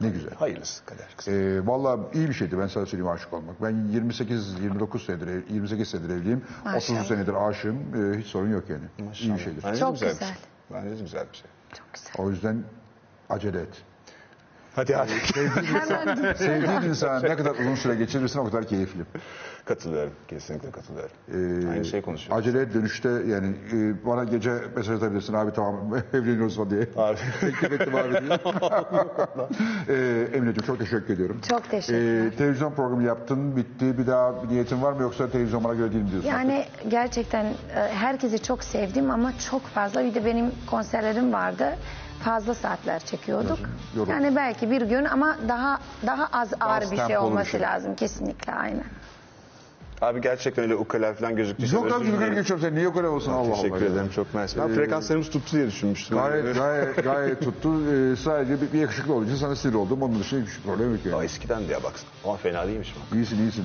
[0.00, 0.34] Ne güzel.
[0.34, 1.06] Hayırlısı kader.
[1.16, 1.34] kızım.
[1.34, 3.62] Ee, Valla iyi bir şeydi ben sana söyleyeyim aşık olmak.
[3.62, 6.42] Ben 28-29 senedir, ev- 28 senedir evliyim.
[6.64, 6.98] Maşallah.
[7.00, 7.76] 30 senedir aşığım.
[7.76, 8.84] Ee, hiç sorun yok yani.
[9.20, 9.62] İyi bir şeydir.
[9.64, 10.08] Bence Çok güzel.
[10.08, 10.28] bir güzel.
[10.28, 10.36] şey.
[10.72, 11.46] Bence de güzel bir şey.
[11.78, 12.12] Çok güzel.
[12.18, 12.64] O yüzden
[13.30, 13.82] acele et.
[14.76, 15.10] Hadi hadi.
[16.36, 19.00] Sevdiğin insan ne kadar uzun süre geçirirsen o kadar keyifli.
[19.64, 20.12] Katılıyorum.
[20.28, 21.10] Kesinlikle katılıyorum.
[21.28, 22.38] Ee, Aynı şeyi konuşuyoruz.
[22.46, 26.88] Acele dönüşte yani e, bana gece mesaj atabilirsin abi tamam evleniyoruz falan diye.
[26.96, 27.16] Abi.
[27.40, 28.38] Teklif ettim abi diye.
[29.88, 31.40] ee, Emine'ciğim çok teşekkür ediyorum.
[31.48, 32.26] Çok teşekkürler.
[32.26, 35.92] Ee, televizyon programı yaptın bitti bir daha bir niyetin var mı yoksa televizyon bana göre
[35.92, 36.28] değil mi diyorsun?
[36.30, 37.54] Yani gerçekten e,
[37.94, 41.76] herkesi çok sevdim ama çok fazla bir de benim konserlerim vardı.
[42.24, 43.58] Fazla saatler çekiyorduk.
[43.96, 44.12] Yoruldun.
[44.12, 47.60] Yani belki bir gün ama daha daha az ağır bir şey tempolu bir olması şey.
[47.60, 48.84] lazım kesinlikle aynen.
[50.04, 52.34] Abi gerçekten öyle ukala falan gözüktüyse Yok abi dilerim.
[52.34, 53.54] geçiyorum sen niye yukarı olsun Allah Allah.
[53.62, 54.58] Teşekkür ederim çok mersi.
[54.58, 56.18] Ben Ee, frekanslarımız tuttu diye düşünmüştüm.
[56.18, 57.68] Gayet, gayet, gayet tuttu.
[57.92, 60.02] Ee, sadece bir, bir yakışıklı olduğu için sana sinir oldum.
[60.02, 61.24] Onun dışında hiçbir problem yok yani.
[61.24, 62.10] eskiden de ya baksana.
[62.24, 63.16] Ama fena değilmiş bu.
[63.16, 63.64] İyisin iyisin.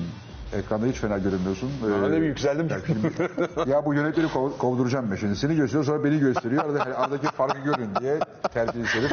[0.52, 1.70] Ekranda hiç fena görünmüyorsun.
[2.06, 2.68] Ee, bir yükseldim.
[3.66, 5.36] ya bu yönetmeni kov- kovduracağım ben şimdi.
[5.36, 6.64] Seni gösteriyor sonra beni gösteriyor.
[6.64, 8.18] Arada, hani aradaki farkı görün diye
[8.54, 9.12] terbiyesiz herif.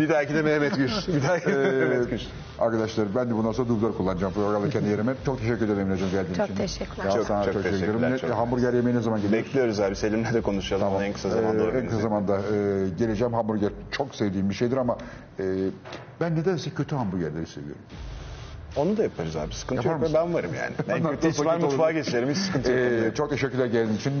[0.00, 1.08] bir dahaki de Mehmet Güç.
[1.08, 2.26] Bir dahaki de Ee, Mehmet Güç.
[2.58, 5.14] arkadaşlar ben de bundan sonra dublör kullanacağım programda kendi yerime.
[5.26, 6.56] Çok teşekkür ederim Emre'cim geldiğin Çok için.
[6.56, 7.04] teşekkürler.
[7.04, 8.12] Ya Çok- sana çok çok, teşekkür ederim.
[8.12, 9.42] Ne- çok hamburger yemeği ne zaman geliyor?
[9.44, 9.96] Bekliyoruz abi.
[9.96, 10.88] Selim'le de konuşalım.
[10.88, 13.32] Onu en kısa zamanda Ee, en organize kısa zamanda e, geleceğim.
[13.34, 14.96] Hamburger çok sevdiğim bir şeydir ama
[15.40, 15.44] e,
[16.20, 17.82] ben nedense kötü hamburgerleri seviyorum.
[18.76, 19.54] Onu da yaparız abi.
[19.54, 20.00] Sıkıntı Yapar yok.
[20.00, 20.16] mısın?
[20.20, 20.74] Ben varım yani.
[20.88, 22.30] En Ondan kötü ihtimal mutfağa geçelim.
[22.30, 22.80] Hiç sıkıntı yok.
[22.80, 24.20] Ee, çok teşekkürler geldiğiniz için.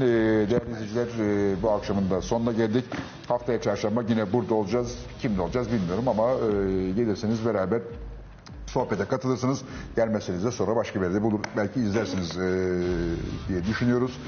[0.50, 2.84] değerli izleyiciler e, bu akşamın da sonuna geldik.
[3.28, 4.98] Haftaya çarşamba yine burada olacağız.
[5.22, 7.80] Kimle olacağız bilmiyorum ama e, gelirseniz beraber
[8.66, 9.62] sohbete katılırsınız.
[9.96, 11.40] Gelmezseniz de sonra başka bir yerde bulur.
[11.56, 12.40] Belki izlersiniz e,
[13.48, 14.18] diye düşünüyoruz.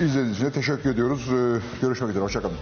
[0.00, 1.28] İzlediğiniz için de teşekkür ediyoruz.
[1.32, 2.24] Ee, görüşmek üzere.
[2.24, 2.56] Hoşçakalın.